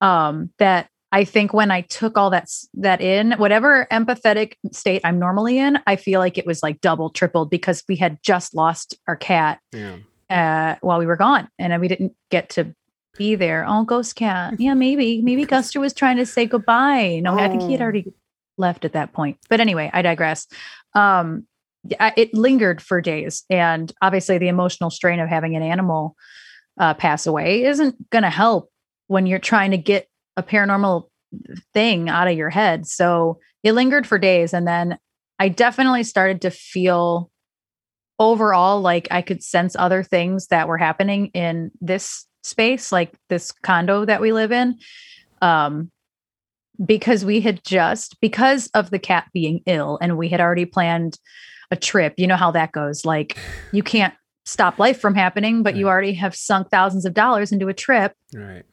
[0.00, 5.18] um that i think when i took all that that in whatever empathetic state i'm
[5.18, 8.96] normally in i feel like it was like double tripled because we had just lost
[9.06, 9.96] our cat yeah.
[10.30, 12.74] uh, while we were gone, and we didn't get to
[13.18, 13.64] be there.
[13.68, 14.54] Oh, ghost cat.
[14.58, 17.20] Yeah, maybe maybe Guster was trying to say goodbye.
[17.22, 17.84] No, I think he had Oh.
[17.84, 18.12] already
[18.56, 19.36] left at that point.
[19.50, 20.46] But anyway, I digress.
[20.94, 21.46] Um,
[22.00, 26.16] I- it lingered for days, and obviously, the emotional strain of having an animal
[26.80, 28.70] uh, pass away isn't going to help
[29.08, 31.08] when you're trying to get a paranormal
[31.74, 32.86] thing out of your head.
[32.86, 34.98] So it lingered for days, and then
[35.38, 37.30] I definitely started to feel
[38.18, 43.52] overall like I could sense other things that were happening in this space, like this
[43.52, 44.78] condo that we live in.
[45.40, 45.90] Um,
[46.84, 51.18] because we had just because of the cat being ill and we had already planned
[51.70, 52.14] a trip.
[52.16, 53.04] You know how that goes.
[53.04, 53.36] Like
[53.72, 54.14] you can't
[54.44, 58.14] stop life from happening, but you already have sunk thousands of dollars into a trip.
[58.34, 58.64] Right.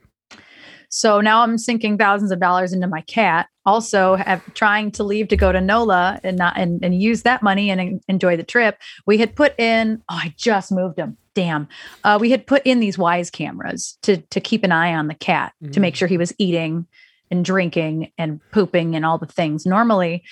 [0.90, 3.48] So now I'm sinking thousands of dollars into my cat.
[3.66, 7.44] Also, have, trying to leave to go to NOLA and not and, and use that
[7.44, 8.78] money and en- enjoy the trip.
[9.06, 10.02] We had put in.
[10.08, 11.18] Oh, I just moved him.
[11.36, 11.68] Damn.
[12.04, 15.14] Uh, we had put in these Wyze cameras to to keep an eye on the
[15.16, 15.98] cat to make Mm.
[15.98, 16.88] sure he was eating
[17.30, 20.24] and drinking and pooping and all the things normally.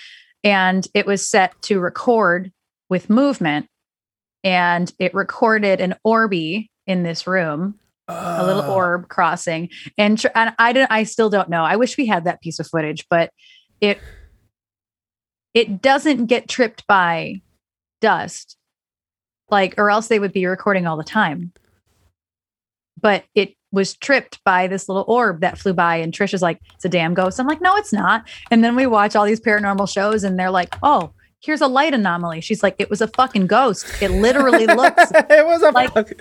[0.43, 2.51] And it was set to record
[2.89, 3.67] with movement.
[4.45, 8.73] And it recorded an Orby in this room, a little Oh.
[8.75, 9.69] orb crossing.
[9.97, 11.63] And, tr- and I didn't, I still don't know.
[11.63, 13.29] I wish we had that piece of footage, but
[13.79, 13.99] it,
[15.53, 17.41] it doesn't get tripped by
[18.01, 18.57] dust
[19.49, 21.51] like or else they would be recording all the time.
[22.99, 26.59] But it was tripped by this little orb that flew by and trish is like
[26.75, 27.39] it's a damn ghost.
[27.39, 28.27] I'm like no it's not.
[28.51, 31.11] And then we watch all these paranormal shows and they're like oh
[31.41, 32.41] here's a light anomaly.
[32.41, 33.85] She's like it was a fucking ghost.
[34.01, 36.11] It literally looks it was a like- fuck-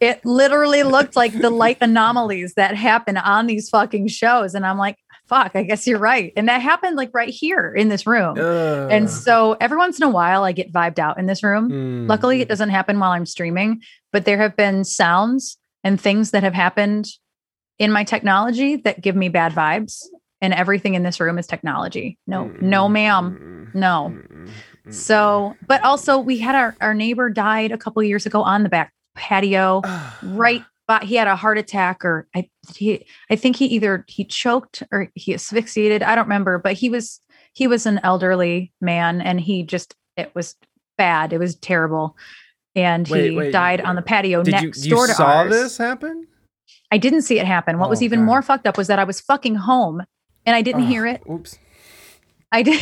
[0.00, 4.54] it literally looked like the light anomalies that happen on these fucking shows.
[4.54, 4.96] And i'm like
[5.28, 8.88] fuck i guess you're right and that happened like right here in this room Ugh.
[8.90, 12.08] and so every once in a while i get vibed out in this room Mm.
[12.08, 13.82] Luckily, it doesn't happen while I'm streaming,
[14.12, 17.08] but there have been sounds and things that have happened
[17.78, 20.04] in my technology that give me bad vibes.
[20.40, 22.16] And everything in this room is technology.
[22.28, 23.72] No, no, ma'am.
[23.74, 24.14] No.
[24.14, 24.94] Mm.
[24.94, 28.68] So, but also, we had our, our neighbor died a couple years ago on the
[28.68, 29.82] back patio,
[30.22, 30.64] right?
[30.88, 34.82] But he had a heart attack, or I he I think he either he choked
[34.90, 36.02] or he asphyxiated.
[36.02, 37.20] I don't remember, but he was
[37.52, 40.56] he was an elderly man, and he just it was
[40.96, 41.32] bad.
[41.34, 42.16] It was terrible,
[42.74, 45.26] and Wait, he wait, died on the patio Did you, next you door to saw
[45.40, 45.50] ours.
[45.52, 46.26] this happen?
[46.90, 47.78] I didn't see it happen.
[47.78, 48.26] What was Oh, even God.
[48.26, 50.02] more fucked up was that I was fucking home
[50.46, 51.22] and I didn't Oh, hear it.
[51.30, 51.58] Oops.
[52.50, 52.80] I did.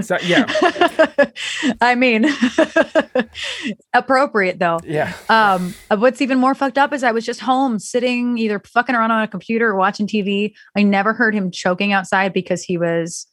[0.00, 0.46] So, yeah.
[1.80, 2.26] I mean,
[3.94, 4.78] appropriate though.
[4.84, 5.12] Yeah.
[5.28, 8.94] Um, uh, what's even more fucked up is I was just home sitting either fucking
[8.94, 10.52] around on a computer or watching TV.
[10.76, 13.26] I never heard him choking outside because he was,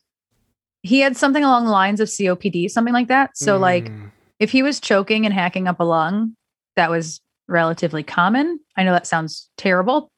[0.84, 3.38] he had something along the lines of COPD, something like that.
[3.38, 4.12] So, like, Mm.
[4.40, 6.36] if he was choking and hacking up a lung,
[6.76, 8.60] that was relatively common.
[8.76, 10.12] I know that sounds terrible,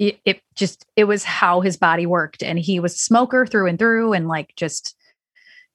[0.00, 3.66] it, it just it was how his body worked and he was a smoker through
[3.68, 4.96] and through and like just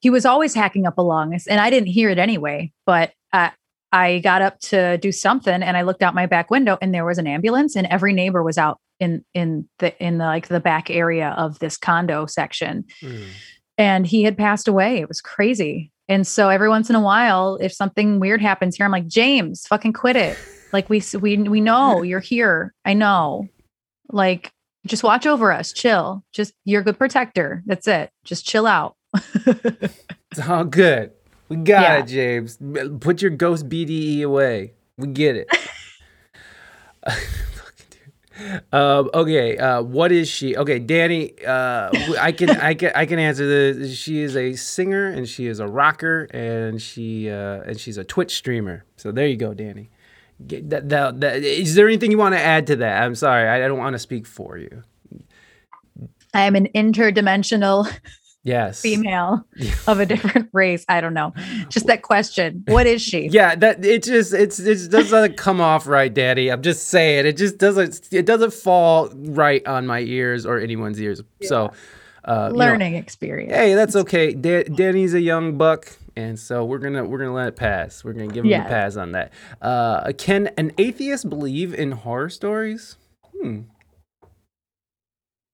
[0.00, 3.50] he was always hacking up a lung and I didn't hear it anyway, but uh,
[3.92, 7.04] I got up to do something and I looked out my back window and there
[7.04, 10.60] was an ambulance and every neighbor was out in in the in the like the
[10.60, 13.26] back area of this condo section Mm.
[13.78, 14.98] and he had passed away.
[14.98, 15.92] It was crazy.
[16.08, 19.66] And so every once in a while, if something weird happens here, I'm like, James,
[19.66, 20.36] fucking quit it.
[20.72, 22.74] Like we we we know you're here.
[22.84, 23.48] I know.
[24.10, 24.52] Like
[24.86, 25.72] just watch over us.
[25.72, 26.22] Chill.
[26.32, 27.62] Just you're a good protector.
[27.66, 28.10] That's it.
[28.24, 28.96] Just chill out.
[30.32, 31.12] It's all good.
[31.48, 31.98] We got Yeah.
[31.98, 32.58] it, James.
[33.00, 34.74] Put your ghost BDE away.
[34.98, 35.48] We get it.
[38.70, 40.58] Um, okay, uh, what is she?
[40.58, 41.32] Okay, Danny.
[41.42, 41.88] Uh,
[42.20, 43.96] I can, I can, I can answer this.
[43.96, 48.04] She is a singer and she is a rocker and she, uh, and she's a
[48.04, 48.84] Twitch streamer.
[48.96, 49.88] So there you go, Danny.
[50.50, 53.02] Is there anything you want to add to that?
[53.02, 54.82] I'm sorry, I, I don't want to speak for you.
[56.34, 57.90] I am an interdimensional
[58.44, 58.80] Yes.
[58.80, 59.44] female
[59.88, 60.84] of a different race.
[60.88, 61.32] I don't know.
[61.68, 62.62] Just that question.
[62.68, 63.26] What is she?
[63.32, 66.52] Yeah, that it just it's it doesn't come off right, Daddy.
[66.52, 71.00] I'm just saying it just doesn't it doesn't fall right on my ears or anyone's
[71.00, 71.22] ears.
[71.42, 71.72] So,
[72.24, 73.52] uh, you know, Learning experience.
[73.52, 74.32] hey, that's okay.
[74.32, 78.02] Da- Danny's a young buck, and so we're gonna we're gonna let it pass.
[78.04, 78.66] We're gonna give him Yes.
[78.66, 79.32] a pass on that.
[79.60, 82.96] Uh, can an atheist believe in horror stories?
[83.40, 83.60] Hmm.
[84.22, 84.26] I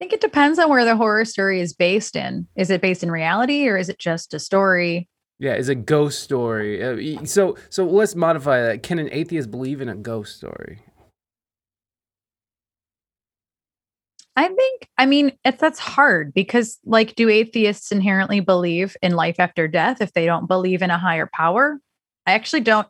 [0.04, 2.48] think it depends on where the horror story is based in.
[2.56, 5.08] Is it based in reality or is it just a story?
[5.38, 6.82] Yeah, is a ghost story.
[7.18, 8.82] Uh, so so let's modify that.
[8.82, 10.80] Can an atheist believe in a ghost story?
[14.34, 19.68] I think, I mean, that's hard because, like, do atheists inherently believe in life after
[19.68, 21.78] death if they don't believe in a higher power?
[22.26, 22.88] I actually don't,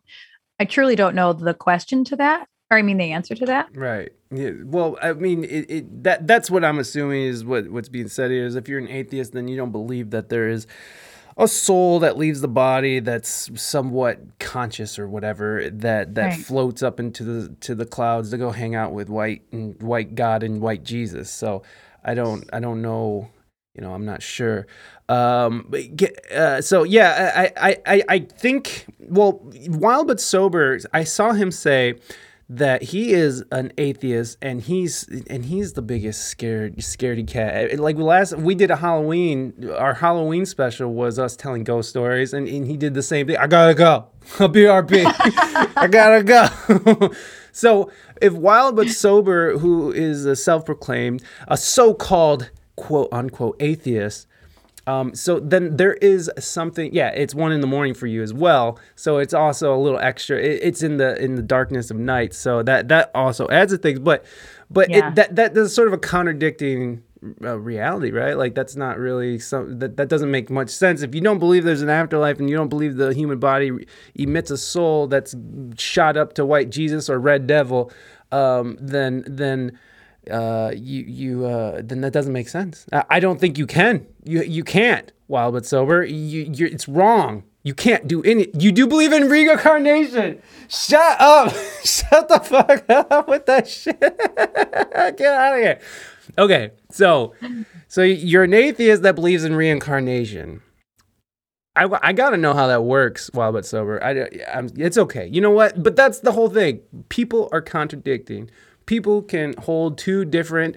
[0.60, 3.76] I truly don't know the question to that, or I mean, the answer to that.
[3.76, 4.12] Right.
[4.30, 4.52] Yeah.
[4.64, 8.30] Well, I mean, it, it that that's what I'm assuming is what what's being said
[8.30, 10.66] here is if you're an atheist, then you don't believe that there is
[11.36, 16.36] a soul that leaves the body that's somewhat conscious or whatever that that Right.
[16.38, 20.14] floats up into the to the clouds to go hang out with white and white
[20.14, 21.30] God and white Jesus.
[21.30, 21.62] So
[22.04, 23.30] I don't I don't know.
[23.74, 24.66] You know, I'm not sure.
[25.08, 28.84] Um, but get, uh, so yeah, I, I, I, I think.
[28.98, 30.78] Well, wild but sober.
[30.92, 31.94] I saw him say
[32.56, 37.54] that he is an atheist and he's and he's the biggest scared scaredy cat.
[37.54, 41.88] Eh, eh, like last we did a Halloween, our Halloween special was us telling ghost
[41.88, 43.38] stories, and, and he did the same thing.
[43.38, 44.06] I gotta go.
[44.38, 45.02] I'll BRB.
[45.76, 47.10] I gotta go.
[47.52, 54.26] so if wild but sober, who is a self-proclaimed, a so-called quote unquote atheist,
[54.86, 56.92] Um, so then there is something.
[56.92, 58.78] Yeah, it's one in the morning for you as well.
[58.96, 60.38] So it's also a little extra.
[60.38, 62.34] It, it's in the in the darkness of night.
[62.34, 64.00] So that that also adds to things.
[64.00, 64.24] But
[64.70, 65.08] but Yeah.
[65.08, 67.02] it, that that that's sort of a contradicting
[67.44, 68.36] uh, reality, right?
[68.36, 71.02] Like that's not really some that that doesn't make much sense.
[71.02, 73.86] If you don't believe there's an afterlife and you don't believe the human body re-
[74.16, 75.34] emits a soul that's
[75.76, 77.92] shot up to white Jesus or red devil,
[78.32, 79.78] um, then then
[80.30, 82.86] uh, you you uh, then that doesn't make sense.
[82.92, 84.06] I, I don't think you can.
[84.24, 85.12] You you can't.
[85.28, 86.04] Wild but sober.
[86.04, 87.44] You you it's wrong.
[87.64, 88.48] You can't do any.
[88.58, 90.42] You do believe in reincarnation.
[90.68, 91.54] Shut up.
[91.84, 94.00] Shut the fuck up with that shit.
[94.00, 95.80] Get out of here.
[96.38, 97.34] Okay, so
[97.88, 100.62] so you're an atheist that believes in reincarnation.
[101.74, 104.02] I, I gotta know how that works wild but sober.
[104.04, 105.26] I, I'm, it's okay.
[105.26, 105.82] You know what?
[105.82, 106.80] But that's the whole thing.
[107.08, 108.50] People are contradicting.
[108.86, 110.76] People can hold two different.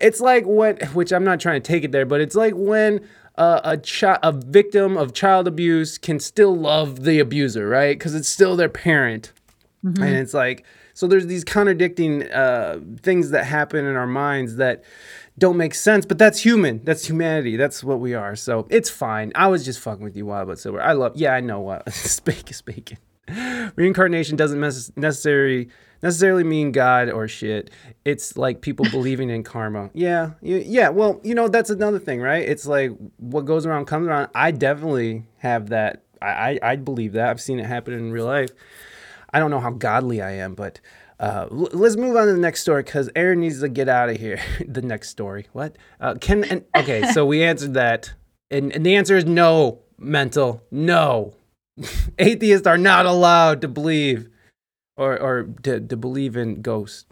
[0.00, 3.06] It's like what, which I'm not trying to take it there, but it's like when
[3.36, 7.98] uh, a child, a victim of child abuse, can still love the abuser, right?
[7.98, 9.32] Because it's still their parent,
[9.82, 10.64] and it's like
[10.94, 11.06] so.
[11.06, 14.84] There's these contradicting uh, things that happen in our minds that
[15.38, 16.82] don't make sense, but that's human.
[16.84, 17.56] That's humanity.
[17.56, 18.36] That's what we are.
[18.36, 19.32] So it's fine.
[19.34, 20.80] I was just fucking with you, wild but sober.
[20.80, 21.12] I love.
[21.16, 22.98] Yeah, I know what speak is speaking.
[23.76, 25.68] Reincarnation doesn't mes- necessarily
[26.02, 27.70] necessarily mean God or shit.
[28.04, 29.90] It's like people believing in karma.
[29.94, 30.88] Yeah, yeah.
[30.88, 32.46] Well, you know that's another thing, right?
[32.46, 34.28] It's like what goes around comes around.
[34.34, 36.04] I definitely have that.
[36.22, 37.28] I I, I believe that.
[37.28, 38.50] I've seen it happen in real life.
[39.32, 40.80] I don't know how godly I am, but
[41.18, 44.08] uh, l- let's move on to the next story because Erin needs to get out
[44.08, 44.40] of here.
[44.66, 45.46] the next story.
[45.52, 45.76] What?
[46.00, 48.12] Uh, can and, okay, so we answered that,
[48.50, 49.80] and, and the answer is no.
[49.98, 51.34] Mental, no.
[52.18, 54.28] Atheists are not allowed to believe
[54.96, 57.04] or or to, to believe in ghosts.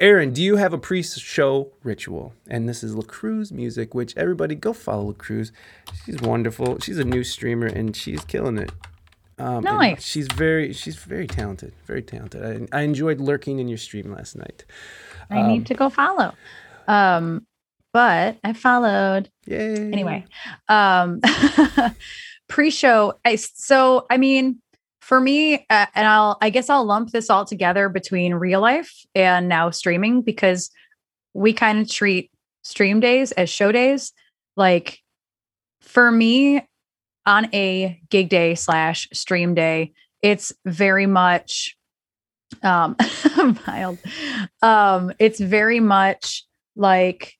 [0.00, 2.32] Erin, do you have a pre-show ritual?
[2.48, 5.50] And this is LaCruz music, which everybody go follow LaCruz.
[6.04, 6.78] She's wonderful.
[6.80, 8.72] She's a new streamer and she's killing it.
[9.38, 10.02] Um, Nice.
[10.02, 11.74] She's very she's very talented.
[11.86, 12.68] Very talented.
[12.72, 14.64] I, I enjoyed lurking in your stream last night.
[15.30, 16.32] I Um, need to go follow.
[16.88, 17.46] Um,
[17.92, 19.74] but I followed Yay.
[19.92, 20.24] anyway.
[20.68, 21.20] Um,
[22.48, 23.14] pre-show.
[23.24, 24.60] I, so I mean,
[25.06, 29.06] for me, uh, and I'll I guess I'll lump this all together between real life
[29.14, 30.68] and now streaming because
[31.32, 34.12] we kind of treat stream days as show days.
[34.56, 34.98] Like
[35.80, 36.66] for me,
[37.24, 39.92] on a gig day slash stream day,
[40.22, 41.76] it's very much
[42.64, 42.96] um
[43.66, 43.98] mild.
[44.60, 47.34] Um, it's very much like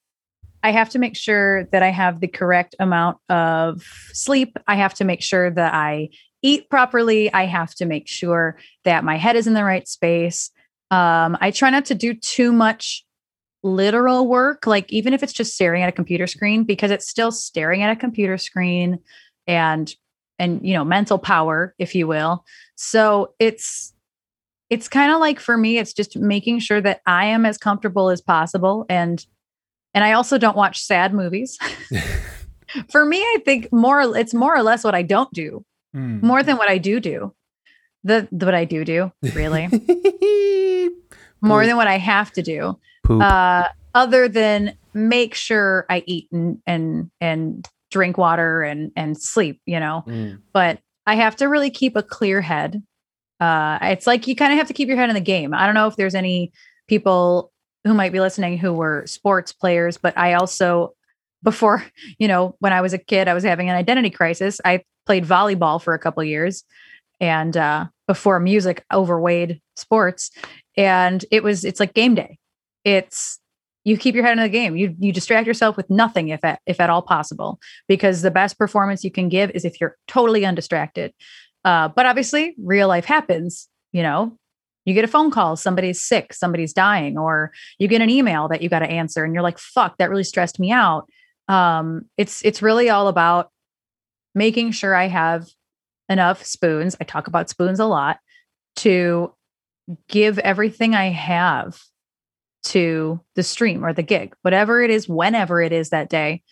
[0.63, 3.83] I have to make sure that I have the correct amount of
[4.13, 4.57] sleep.
[4.69, 6.11] I have to make sure that I
[6.47, 7.33] eat properly.
[7.33, 10.51] I have to make sure that my head is in the right space.
[10.91, 13.05] Um, I try not to do too much
[13.63, 17.33] literal work, like even if it's just staring at a computer screen, because it's still
[17.33, 19.01] staring at a computer screen
[19.47, 19.95] and
[20.39, 22.45] and you know mental power if you will
[22.75, 23.95] so it's
[24.71, 28.11] it's kind of like for me it's just making sure that i am as comfortable
[28.11, 29.27] as possible and
[29.95, 31.59] and i also don't watch sad movies
[32.91, 35.65] for me i think more it's more or less what i don't do
[35.97, 36.19] Hmm.
[36.27, 37.33] more than what i do do
[38.05, 39.67] the, the what i do do really
[41.41, 42.79] more than what i have to do
[43.09, 49.61] uh other than make sure i eat and and and drink water and and sleep
[49.65, 50.41] you know Mm.
[50.53, 52.83] but I have to really keep a clear head.
[53.39, 55.55] Uh, it's like you kind of have to keep your head in the game.
[55.55, 56.51] I don't know if there's any
[56.89, 57.53] people
[57.85, 60.96] who might be listening who were sports players, but I also,
[61.47, 61.85] before,
[62.19, 64.61] you know, when I was a kid, I was having an identity crisis.
[64.65, 66.65] I played volleyball for a couple years
[67.21, 70.33] and uh, before music overweighed sports.
[70.77, 72.39] And it was, it's like game day.
[72.85, 73.39] It's,
[73.85, 74.75] you keep your head in the game.
[74.75, 78.59] You you distract yourself with nothing if at, if at all possible because the best
[78.59, 81.15] performance you can give is if you're totally undistracted.
[81.65, 83.69] Uh, but obviously, real life happens.
[83.93, 84.37] You know,
[84.85, 88.61] you get a phone call, somebody's sick, somebody's dying, or you get an email that
[88.61, 91.09] you got to answer, and you're like, "Fuck, that really stressed me out."
[91.49, 93.51] Um, it's it's really all about
[94.35, 95.47] making sure I have
[96.09, 96.97] enough spoons.
[97.01, 98.19] I talk about spoons a lot
[98.77, 99.33] to
[100.09, 101.81] give everything I have
[102.65, 106.43] to the stream or the gig, whatever it is, whenever it is that day.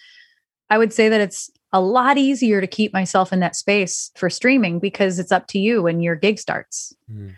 [0.71, 4.31] I would say that it's a lot easier to keep myself in that space for
[4.31, 6.95] streaming because it's up to you when your gig starts.
[7.13, 7.33] Mm.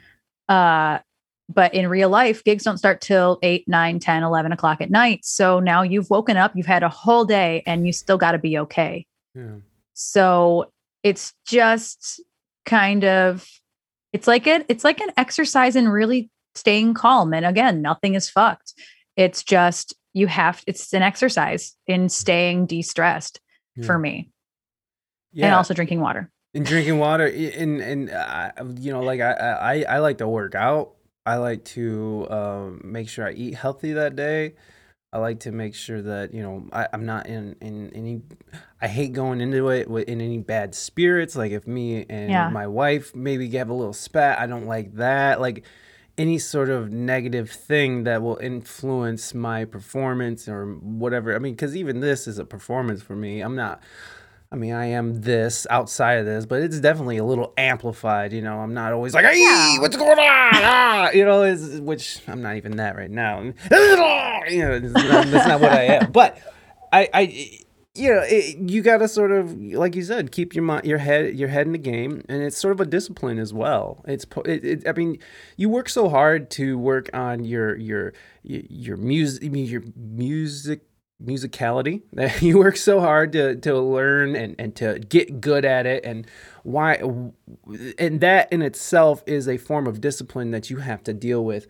[0.49, 0.99] Uh,
[1.49, 5.21] but in real life, gigs don't start till 8, 9, 10, 11 o'clock at night.
[5.25, 8.39] So now you've woken up, you've had a whole day, and you still got to
[8.39, 9.07] be okay.
[9.35, 9.57] Yeah.
[9.95, 12.21] So it's just
[12.65, 13.47] kind of
[14.13, 17.33] it's like it it's like an exercise in really staying calm.
[17.33, 18.75] And again, nothing is fucked.
[19.17, 23.41] It's just you have it's an exercise in staying de-stressed
[23.77, 23.87] Yeah.
[23.87, 24.31] for me.
[25.37, 26.31] and also drinking water.
[26.55, 28.51] and drinking water and and uh,
[28.81, 30.95] you know like I, I I like to work out.
[31.27, 34.55] I like to um, make sure I eat healthy that day.
[35.13, 38.23] I like to make sure that you know I, I'm not in in any.
[38.81, 41.35] I hate going into it with in any bad spirits.
[41.37, 42.49] Like if me and Yeah.
[42.51, 45.41] my wife maybe have a little spat, I don't like that.
[45.41, 45.65] Like
[46.19, 51.35] any sort of negative thing that will influence my performance or whatever.
[51.35, 53.41] I mean, because even this is a performance for me.
[53.41, 53.83] I'm not.
[54.53, 58.33] I mean, I am this outside of this, but it's definitely a little amplified.
[58.33, 59.81] You know, I'm not always like, "Hey, Yeah.
[59.81, 60.25] what's going on?"
[60.69, 63.41] Ah, you know, is which I'm not even that right now.
[64.49, 66.13] You know, it's not, that's not what I am.
[66.13, 66.39] But
[66.93, 67.21] I, I,
[67.97, 70.99] you know, it, you got to sort of, like you said, keep your mind, your
[70.99, 74.05] head, your head in the game, and it's sort of a discipline as well.
[74.07, 75.19] It's, it, it, I mean,
[75.57, 78.13] you work so hard to work on your your
[78.45, 80.83] your music, I mean, your music
[81.25, 82.03] musicality.
[82.13, 86.05] That you work so hard to to learn and and to get good at it
[86.05, 86.27] and
[86.63, 86.95] why
[87.99, 91.67] and that in itself is a form of discipline that you have to deal with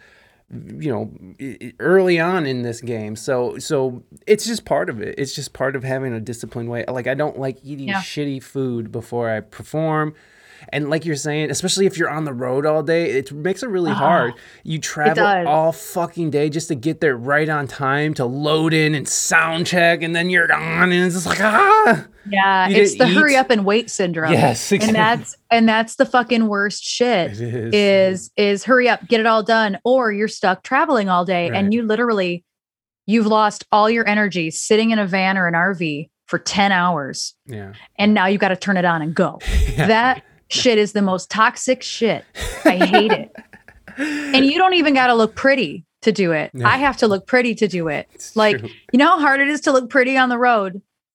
[0.53, 3.17] you know early on in this game.
[3.17, 5.17] So so it's just part of it.
[5.19, 6.85] It's just part of having a disciplined way.
[6.87, 8.01] Like i don't like eating Yeah.
[8.03, 10.15] shitty food before i perform
[10.71, 13.69] and like you're saying especially if you're on the road all day it makes it
[13.69, 14.35] really hard
[14.65, 18.95] you travel all fucking day just to get there right on time to load in
[18.95, 22.93] and sound check and then you're gone and it's just like ah Yeah, You it's
[22.95, 24.33] the didn't hurry up and wait syndrome.
[24.33, 27.31] Yes, and that's and that's the fucking worst shit.
[27.41, 27.73] It is.
[27.75, 31.57] Is is hurry up, get it all done, or you're stuck traveling all day Right.
[31.57, 32.45] and you literally
[33.07, 37.37] you've lost all your energy sitting in a van or an RV for 10 hours
[37.47, 39.39] yeah and now you got to turn it on and go.
[39.77, 42.25] That shit is the most toxic shit.
[42.65, 43.33] I hate it.
[43.99, 46.51] and you don't even got to look pretty to do it.
[46.65, 48.09] I have to look pretty to do it.
[48.13, 48.69] It's like, true.
[48.93, 50.83] you know how hard it is to look pretty on the road?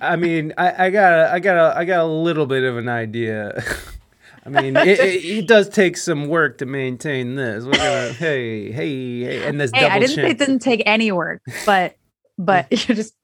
[0.00, 2.76] I mean, I, I got a, I got a, I got a little bit of
[2.76, 3.62] an idea.
[4.46, 7.64] I mean, it, it, it does take some work to maintain this.
[7.64, 10.30] We're gonna, hey, hey, hey, and this hey, double I didn't say chin.
[10.30, 11.96] it didn't take any work, but
[12.38, 13.14] but you just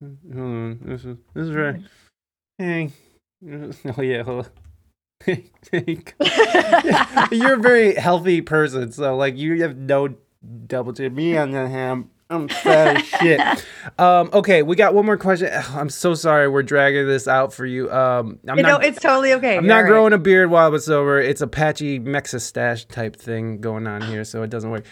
[0.00, 1.76] Hold on, this is this is right.
[1.76, 2.64] Mm-hmm.
[2.64, 2.90] Hey,
[3.96, 4.50] oh yeah, hold on.
[7.30, 10.14] You're a very healthy person, so like you have no
[10.66, 11.14] double chin.
[11.14, 12.10] Me on the ham.
[12.30, 13.40] I'm fat as shit.
[13.98, 15.50] Um, okay, we got one more question.
[15.52, 17.92] Ugh, I'm so sorry we're dragging this out for you.
[17.92, 19.58] Um, I'm you know it's totally okay.
[19.58, 19.88] I'm You're not all right.
[19.88, 21.20] growing a beard while it's over.
[21.20, 24.84] It's a patchy Mexistache type thing going on here, so it doesn't work.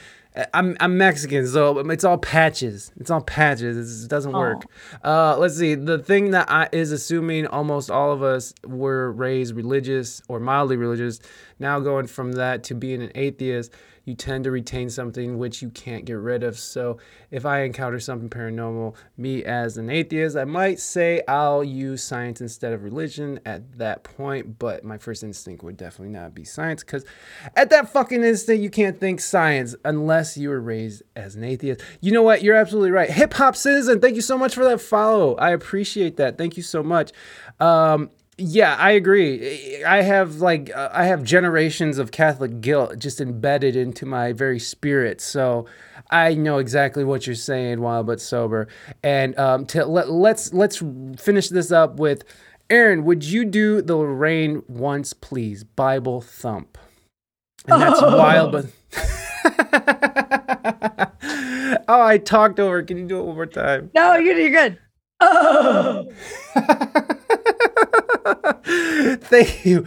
[0.54, 2.92] I'm I'm Mexican, so it's all patches.
[2.96, 4.04] It's all patches.
[4.04, 4.62] It doesn't work.
[5.04, 5.74] Uh, let's see.
[5.74, 10.76] The thing that I, is assuming almost all of us were raised religious or mildly
[10.76, 11.18] religious.
[11.58, 13.72] Now going from that to being an atheist,
[14.10, 16.58] you tend to retain something which you can't get rid of.
[16.58, 16.98] So
[17.30, 22.40] if I encounter something paranormal, me as an atheist, I might say I'll use science
[22.40, 24.58] instead of religion at that point.
[24.58, 27.04] But my first instinct would definitely not be science because
[27.56, 31.80] at that fucking instant, you can't think science unless you were raised as an atheist.
[32.00, 32.42] You know what?
[32.42, 33.10] You're absolutely right.
[33.10, 35.36] Hip hop citizen, thank you so much for that follow.
[35.36, 36.36] I appreciate that.
[36.36, 37.12] Thank you so much.
[37.60, 38.10] Um,
[38.40, 39.84] yeah, I agree.
[39.84, 44.58] I have like uh, I have generations of Catholic guilt just embedded into my very
[44.58, 45.20] spirit.
[45.20, 45.66] So
[46.10, 48.68] I know exactly what you're saying, wild but sober.
[49.02, 50.82] And um, to let, let's let's
[51.18, 52.24] finish this up with
[52.70, 53.04] Erin.
[53.04, 55.62] Would you do the Lorraine once, please?
[55.62, 56.78] Bible thump.
[57.68, 58.66] And that's wild, but.
[61.88, 62.82] oh, I talked over.
[62.82, 63.90] Can you do it one more time?
[63.94, 64.78] No, you're, you're good.
[65.20, 66.08] Oh.
[69.20, 69.86] Thank you.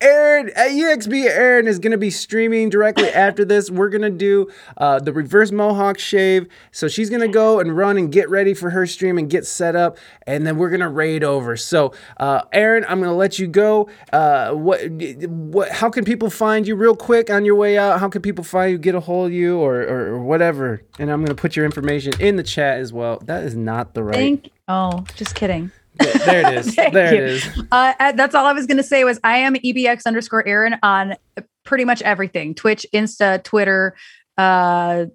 [0.00, 3.70] Erin, uh, EXB Erin is going to be streaming directly after this.
[3.70, 6.48] We're going to do uh, the reverse mohawk shave.
[6.70, 9.46] So she's going to go and run and get ready for her stream and get
[9.46, 9.98] set up.
[10.26, 11.54] And then we're going to raid over.
[11.56, 13.90] So, uh, Erin, I'm going to let you go.
[14.10, 14.80] Uh, what,
[15.28, 18.00] what, how can people find you real quick on your way out?
[18.00, 20.82] How can people find you, get a hold of you, or, or, or whatever?
[20.98, 23.18] And I'm going to put your information in the chat as well.
[23.26, 24.14] That is not the right.
[24.14, 24.50] Thank.
[24.66, 25.72] Oh, just kidding.
[26.00, 26.76] There it is.
[26.92, 27.22] There you.
[27.22, 27.48] it is.
[27.70, 30.76] Uh, uh, that's all I was going to say was I am ebx underscore Erin
[30.82, 31.16] on
[31.64, 33.94] pretty much everything: Twitch, Insta, Twitter,
[34.38, 35.06] uh,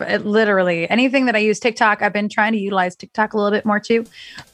[0.00, 1.60] literally anything that I use.
[1.60, 2.02] TikTok.
[2.02, 4.04] I've been trying to utilize TikTok a little bit more too.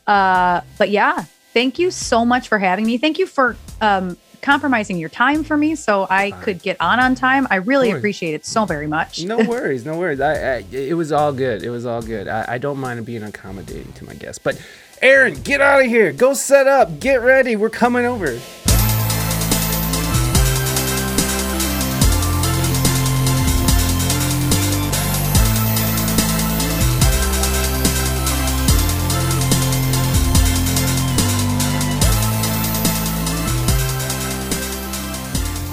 [0.06, 2.98] Uh, but yeah, thank you so much for having me.
[2.98, 7.14] Thank you for um, compromising your time for me so I could get on on
[7.14, 7.46] time.
[7.50, 9.24] I really appreciate it so very much.
[9.24, 10.20] No worries, no worries.
[10.20, 11.62] I, I it was all good.
[11.62, 12.28] It was all good.
[12.28, 14.38] I, I don't mind being accommodating to my guests.
[14.38, 14.60] But
[15.02, 16.12] Erin, get out of here.
[16.12, 17.01] Go set up.
[17.01, 17.55] Get ready.
[17.56, 18.39] We're coming over.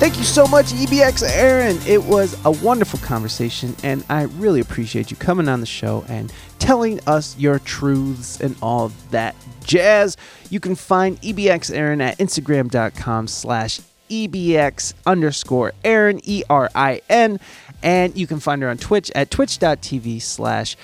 [0.04, 1.80] Thank you so much, EBX Erin.
[1.88, 6.30] It was a wonderful conversation, and I really appreciate you coming on the show and
[6.60, 10.18] telling us your truths and all that jazz.
[10.50, 17.40] You can find EBX Erin at Instagram.com slash EBX underscore Erin, E R I N.
[17.82, 20.76] And you can find her on Twitch at twitch.tv slash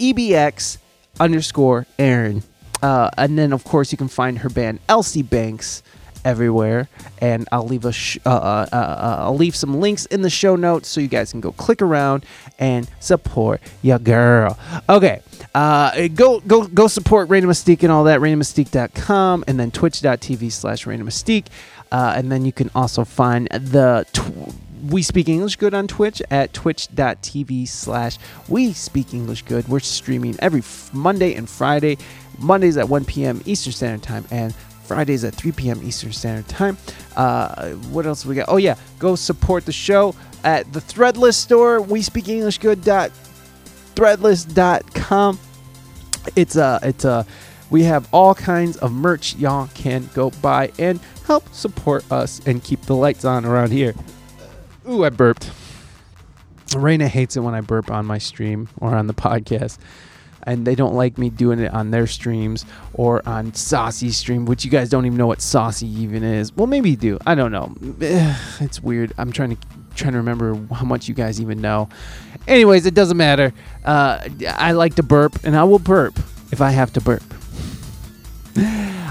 [0.00, 0.78] EBX
[1.20, 2.42] underscore Erin.
[2.82, 5.82] Uh, and then, of course, you can find her band Elsie Banks
[6.24, 6.88] everywhere.
[7.18, 10.30] And I'll leave a sh- uh, uh, uh, uh, I'll leave some links in the
[10.30, 12.24] show notes so you guys can go click around
[12.58, 14.58] and support your girl.
[14.88, 15.20] Okay,
[15.54, 18.20] uh, go go go support Reina Mystique and all that.
[18.20, 21.46] ReinaMystique.com and then Twitch.tv slash Reina Mystique.
[21.92, 24.06] Uh, and then you can also find the.
[24.12, 24.54] Tw-
[24.90, 28.18] we Speak English Good on Twitch at twitch.tv slash
[28.48, 29.66] We Speak English Good.
[29.68, 31.96] We're streaming every Monday and Friday.
[32.38, 33.40] Mondays at 1 p.m.
[33.46, 34.54] Eastern Standard Time and
[34.84, 35.80] Fridays at 3 p.m.
[35.82, 36.76] Eastern Standard Time.
[37.16, 38.48] Uh, what else we got?
[38.48, 38.76] Oh, yeah.
[38.98, 41.80] Go support the show at the Threadless store.
[41.80, 42.84] We Speak English Good.
[42.84, 43.10] Dot
[43.94, 45.38] threadless.com.
[46.36, 47.26] It's a, it's a,
[47.70, 52.62] we have all kinds of merch y'all can go buy and help support us and
[52.62, 53.94] keep the lights on around here.
[54.88, 55.50] Ooh, I burped.
[56.76, 59.78] Reina hates it when I burp on my stream or on the podcast.
[60.44, 64.64] And they don't like me doing it on their streams or on Saucy's stream, which
[64.64, 66.54] you guys don't even know what Saucy even is.
[66.54, 67.18] Well, maybe you do.
[67.26, 67.74] I don't know.
[68.60, 69.12] It's weird.
[69.18, 71.88] I'm trying to trying to remember how much you guys even know.
[72.46, 73.52] Anyways, it doesn't matter.
[73.84, 76.18] Uh, I like to burp, and I will burp
[76.50, 77.22] if I have to burp.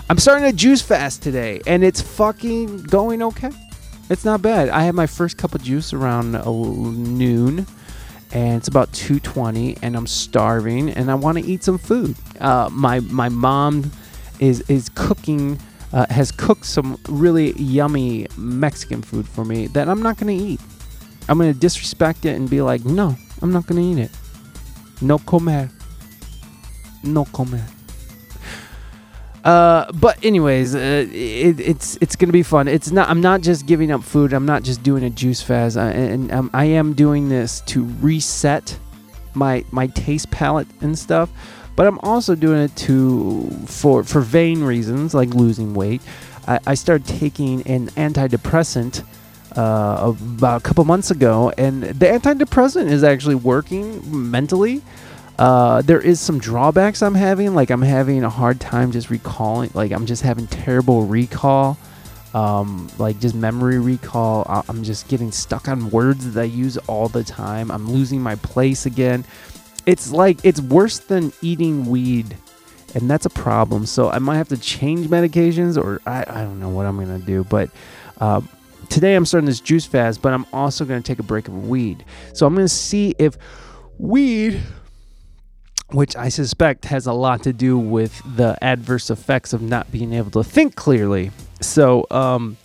[0.09, 3.51] I'm starting a juice fast today, and it's fucking going okay.
[4.09, 4.69] It's not bad.
[4.69, 7.65] I had my first cup of juice around uh, noon,
[8.33, 12.15] and it's about 2:20, and I'm starving, and I want to eat some food.
[12.41, 13.91] Uh, my my mom
[14.39, 15.59] is is cooking.
[15.93, 20.59] Uh, has cooked some really yummy Mexican food for me that I'm not gonna eat.
[21.29, 24.11] I'm gonna disrespect it and be like, no, I'm not gonna eat it.
[25.01, 25.69] No comer.
[27.03, 27.63] No comer.
[29.43, 32.67] Uh, but anyways, uh, it, it's it's gonna be fun.
[32.67, 33.09] It's not.
[33.09, 34.31] I'm not just giving up food.
[34.31, 35.75] I'm not just doing a juice fast.
[35.75, 38.79] I, and um, I am doing this to reset
[39.33, 41.29] my my taste palette and stuff.
[41.75, 46.01] But I'm also doing it to for for vain reasons like losing weight.
[46.47, 49.03] I, I started taking an antidepressant
[49.57, 54.81] uh, about a couple months ago, and the antidepressant is actually working mentally.
[55.39, 57.55] Uh, there is some drawbacks I'm having.
[57.55, 59.71] Like I'm having a hard time just recalling.
[59.73, 61.77] Like I'm just having terrible recall.
[62.33, 64.45] Um, like just memory recall.
[64.67, 67.71] I'm just getting stuck on words that I use all the time.
[67.71, 69.25] I'm losing my place again.
[69.85, 72.37] It's like it's worse than eating weed,
[72.95, 73.85] and that's a problem.
[73.85, 77.19] So I might have to change medications, or I, I don't know what I'm gonna
[77.19, 77.43] do.
[77.43, 77.69] But
[78.19, 78.41] uh,
[78.89, 82.05] today I'm starting this juice fast, but I'm also gonna take a break of weed.
[82.33, 83.37] So I'm gonna see if
[83.97, 84.61] weed
[85.93, 90.13] which I suspect has a lot to do with the adverse effects of not being
[90.13, 91.31] able to think clearly.
[91.61, 92.57] So, um,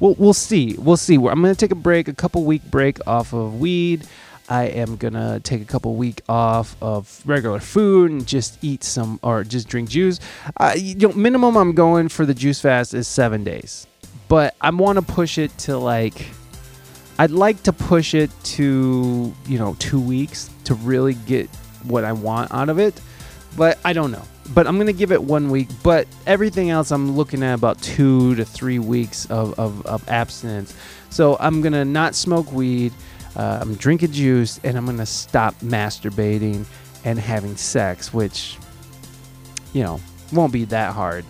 [0.00, 0.76] we'll, we'll see.
[0.78, 1.14] We'll see.
[1.14, 4.06] I'm going to take a break, a couple week break off of weed.
[4.48, 8.84] I am going to take a couple week off of regular food and just eat
[8.84, 10.20] some or just drink juice.
[10.58, 13.86] Uh, you know, minimum I'm going for the juice fast is seven days,
[14.28, 16.26] but I want to push it to like
[17.18, 21.48] I'd like to push it to, you know, two weeks to really get
[21.84, 23.00] what I want out of it.
[23.56, 24.22] But I don't know.
[24.52, 25.68] But I'm going to give it one week.
[25.82, 30.74] But everything else, I'm looking at about two to three weeks of, of, of abstinence.
[31.10, 32.92] So I'm going to not smoke weed.
[33.36, 34.60] Uh, I'm drinking juice.
[34.64, 36.66] And I'm going to stop masturbating
[37.04, 38.56] and having sex, which,
[39.72, 40.00] you know,
[40.32, 41.24] won't be that hard.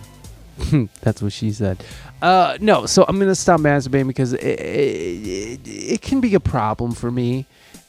[1.01, 1.83] That's what she said.
[2.21, 6.39] Uh, no, so I'm gonna stop masturbating because it, it, it, it can be a
[6.39, 7.45] problem for me,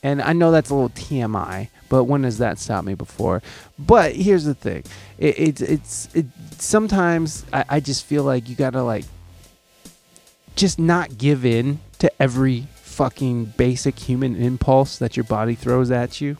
[0.06, 1.68] and I know that's a little TMI.
[1.88, 3.42] But when has that stopped me before?
[3.76, 4.84] But here's the thing:
[5.18, 6.26] it, it's it's it,
[6.58, 9.04] sometimes I, I just feel like you gotta like
[10.54, 16.20] just not give in to every fucking basic human impulse that your body throws at
[16.20, 16.36] you.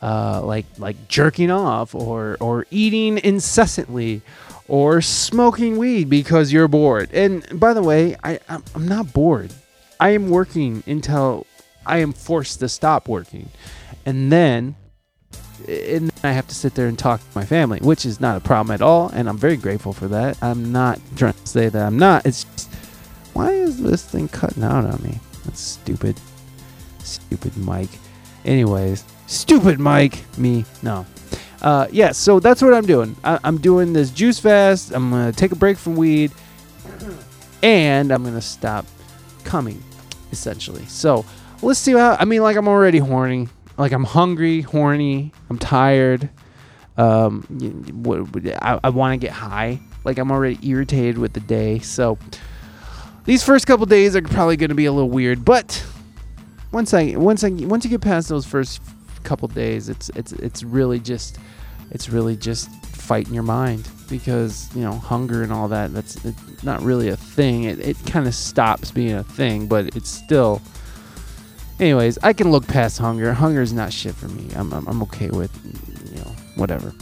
[0.00, 4.22] Uh, like like jerking off or or eating incessantly
[4.66, 7.10] or smoking weed because you're bored.
[7.12, 9.52] And by the way, I I'm not bored.
[10.00, 11.46] I am working until
[11.86, 13.48] I am forced to stop working,
[14.06, 14.76] and then
[15.68, 18.40] and I have to sit there and talk to my family, which is not a
[18.40, 20.36] problem at all, and I'm very grateful for that.
[20.42, 22.26] I'm not trying to say that I'm not.
[22.26, 22.72] It's just,
[23.32, 25.18] why is this thing cutting out on me?
[25.44, 26.20] That's stupid.
[26.98, 27.90] Stupid Mike.
[28.44, 30.24] Anyways, stupid Mike.
[30.38, 30.64] Me.
[30.82, 31.06] No.
[31.62, 33.16] Uh, yeah, so that's what I'm doing.
[33.24, 34.92] I, I'm doing this juice fast.
[34.92, 36.30] I'm gonna take a break from weed,
[37.62, 38.84] and I'm gonna stop
[39.44, 39.82] coming,
[40.30, 40.84] essentially.
[40.86, 41.24] So
[41.64, 42.16] let's see how.
[42.18, 43.48] I mean, like I'm already horny.
[43.76, 45.32] Like I'm hungry, horny.
[45.50, 46.28] I'm tired.
[46.96, 47.44] Um,
[48.62, 49.80] I, I want to get high.
[50.04, 51.80] Like I'm already irritated with the day.
[51.80, 52.18] So
[53.24, 55.84] these first couple days are probably going to be a little weird, but
[56.72, 58.82] once I once I once you get past those first
[59.22, 61.38] couple days, it's it's it's really just
[61.90, 66.18] it's really just fighting your mind because you know hunger and all that that's
[66.62, 67.64] not really a thing.
[67.64, 70.60] It it kind of stops being a thing, but it's still.
[71.80, 73.32] Anyways, I can look past hunger.
[73.32, 74.48] Hunger is not shit for me.
[74.54, 75.50] I'm I'm, I'm okay with
[76.10, 76.92] you know whatever.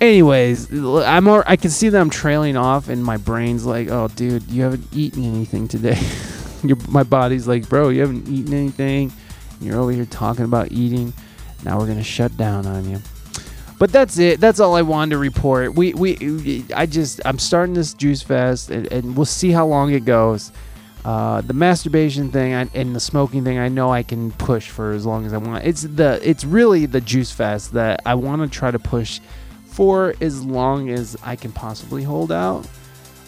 [0.00, 4.42] Anyways, I'm I can see that I'm trailing off, and my brain's like, "Oh, dude,
[4.50, 5.98] you haven't eaten anything today."
[6.62, 9.12] Your my body's like, "Bro, you haven't eaten anything.
[9.60, 11.12] You're over here talking about eating.
[11.64, 13.00] Now we're gonna shut down on you."
[13.78, 14.40] But that's it.
[14.40, 15.74] That's all I wanted to report.
[15.74, 19.92] We we I just I'm starting this juice fest, and, and we'll see how long
[19.92, 20.52] it goes.
[21.04, 25.04] Uh, the masturbation thing and the smoking thing, I know I can push for as
[25.04, 25.66] long as I want.
[25.66, 29.20] It's the it's really the juice fest that I want to try to push
[29.66, 32.66] for as long as I can possibly hold out.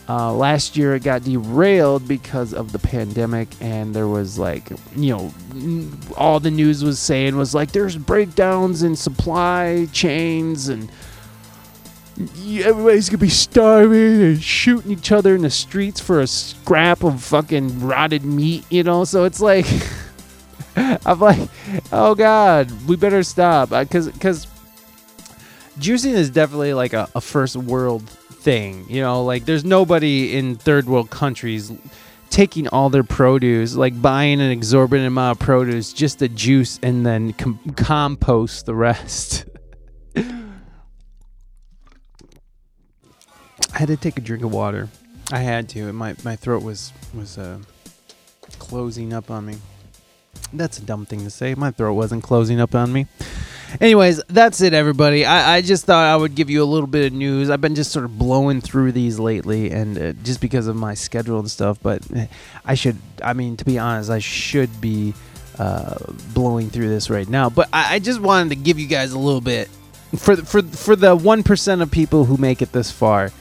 [0.09, 5.15] Uh, last year it got derailed because of the pandemic, and there was like, you
[5.15, 5.35] know,
[6.17, 10.89] all the news was saying was like there's breakdowns in supply chains, and
[12.19, 17.23] everybody's gonna be starving and shooting each other in the streets for a scrap of
[17.23, 19.05] fucking rotted meat, you know.
[19.05, 19.67] So it's like,
[20.77, 21.49] I'm like,
[21.93, 24.47] oh god, we better stop, because because
[25.79, 28.09] juicing is definitely like a, a first world
[28.47, 29.25] thing you know?
[29.25, 31.73] Like there's nobody in third world countries
[32.31, 37.05] taking all their produce like buying an exorbitant amount of produce just to juice and
[37.05, 39.47] then com- compost the rest
[43.77, 44.89] i had to take a drink of water
[45.33, 47.59] i had to my, my throat was was uh,
[48.59, 49.57] closing up on me
[50.53, 53.07] that's a dumb thing to say my throat wasn't closing up on me
[53.81, 55.27] Anyways, that's it, everybody.
[55.27, 57.51] I, I just thought I would give you a little bit of news.
[57.51, 60.95] I've been just sort of blowing through these lately, and uh, just because of my
[60.95, 61.77] schedule and stuff.
[61.83, 62.29] But eh,
[62.65, 65.15] I should, I mean, to be honest, I should be
[65.59, 65.97] uh,
[66.33, 67.51] blowing through this right now.
[67.51, 69.69] But I, I just wanted to give you guys a little bit
[70.17, 73.33] for the- for for the one percent of people who make it this far.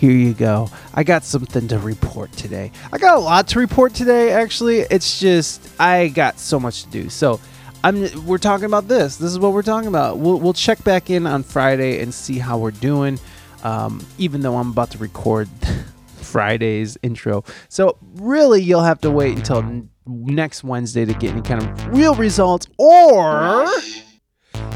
[0.00, 0.70] Here you go.
[0.94, 2.72] I got something to report today.
[2.90, 4.32] I got a lot to report today.
[4.32, 7.10] Actually, it's just I got so much to do.
[7.10, 7.38] So.
[7.82, 9.16] I'm we're talking about this.
[9.16, 10.18] This is what we're talking about.
[10.18, 13.18] We'll we'll check back in on Friday and see how we're doing.
[13.64, 15.48] Um, even though I'm about to record
[16.16, 21.40] Friday's intro, so really you'll have to wait until n- next Wednesday to get any
[21.40, 23.66] kind of real results, or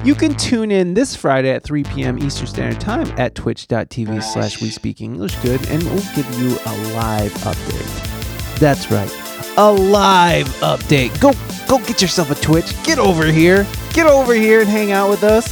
[0.05, 2.19] you can tune in this Friday at 3 p.m.
[2.19, 6.75] Eastern Standard Time at twitch.tv slash we speak English good, and we'll give you a
[6.95, 8.59] live update.
[8.59, 9.11] That's right.
[9.57, 11.19] A live update.
[11.21, 11.33] Go
[11.69, 12.75] go get yourself a Twitch.
[12.85, 13.67] Get over here.
[13.93, 15.49] Get over here and hang out with us.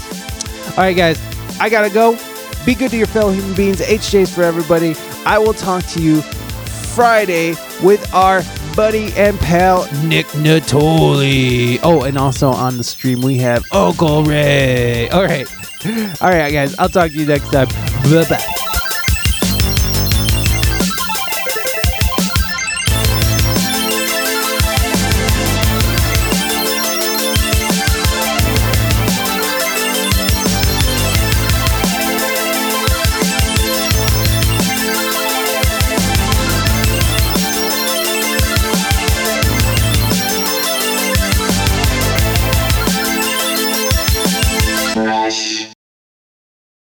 [0.71, 1.21] All right, guys.
[1.61, 2.19] I gotta go.
[2.65, 3.81] Be good to your fellow human beings.
[3.81, 4.95] HJ's for everybody.
[5.25, 6.23] I will talk to you
[6.95, 8.43] Friday with our
[8.77, 11.79] buddy and pal Nick Natoli.
[11.83, 15.09] Oh, and also on the stream we have Uncle Ray.
[15.11, 15.47] All right.
[16.21, 16.79] All right, guys.
[16.79, 17.69] I'll talk to you next time.
[18.05, 18.69] Bye bye.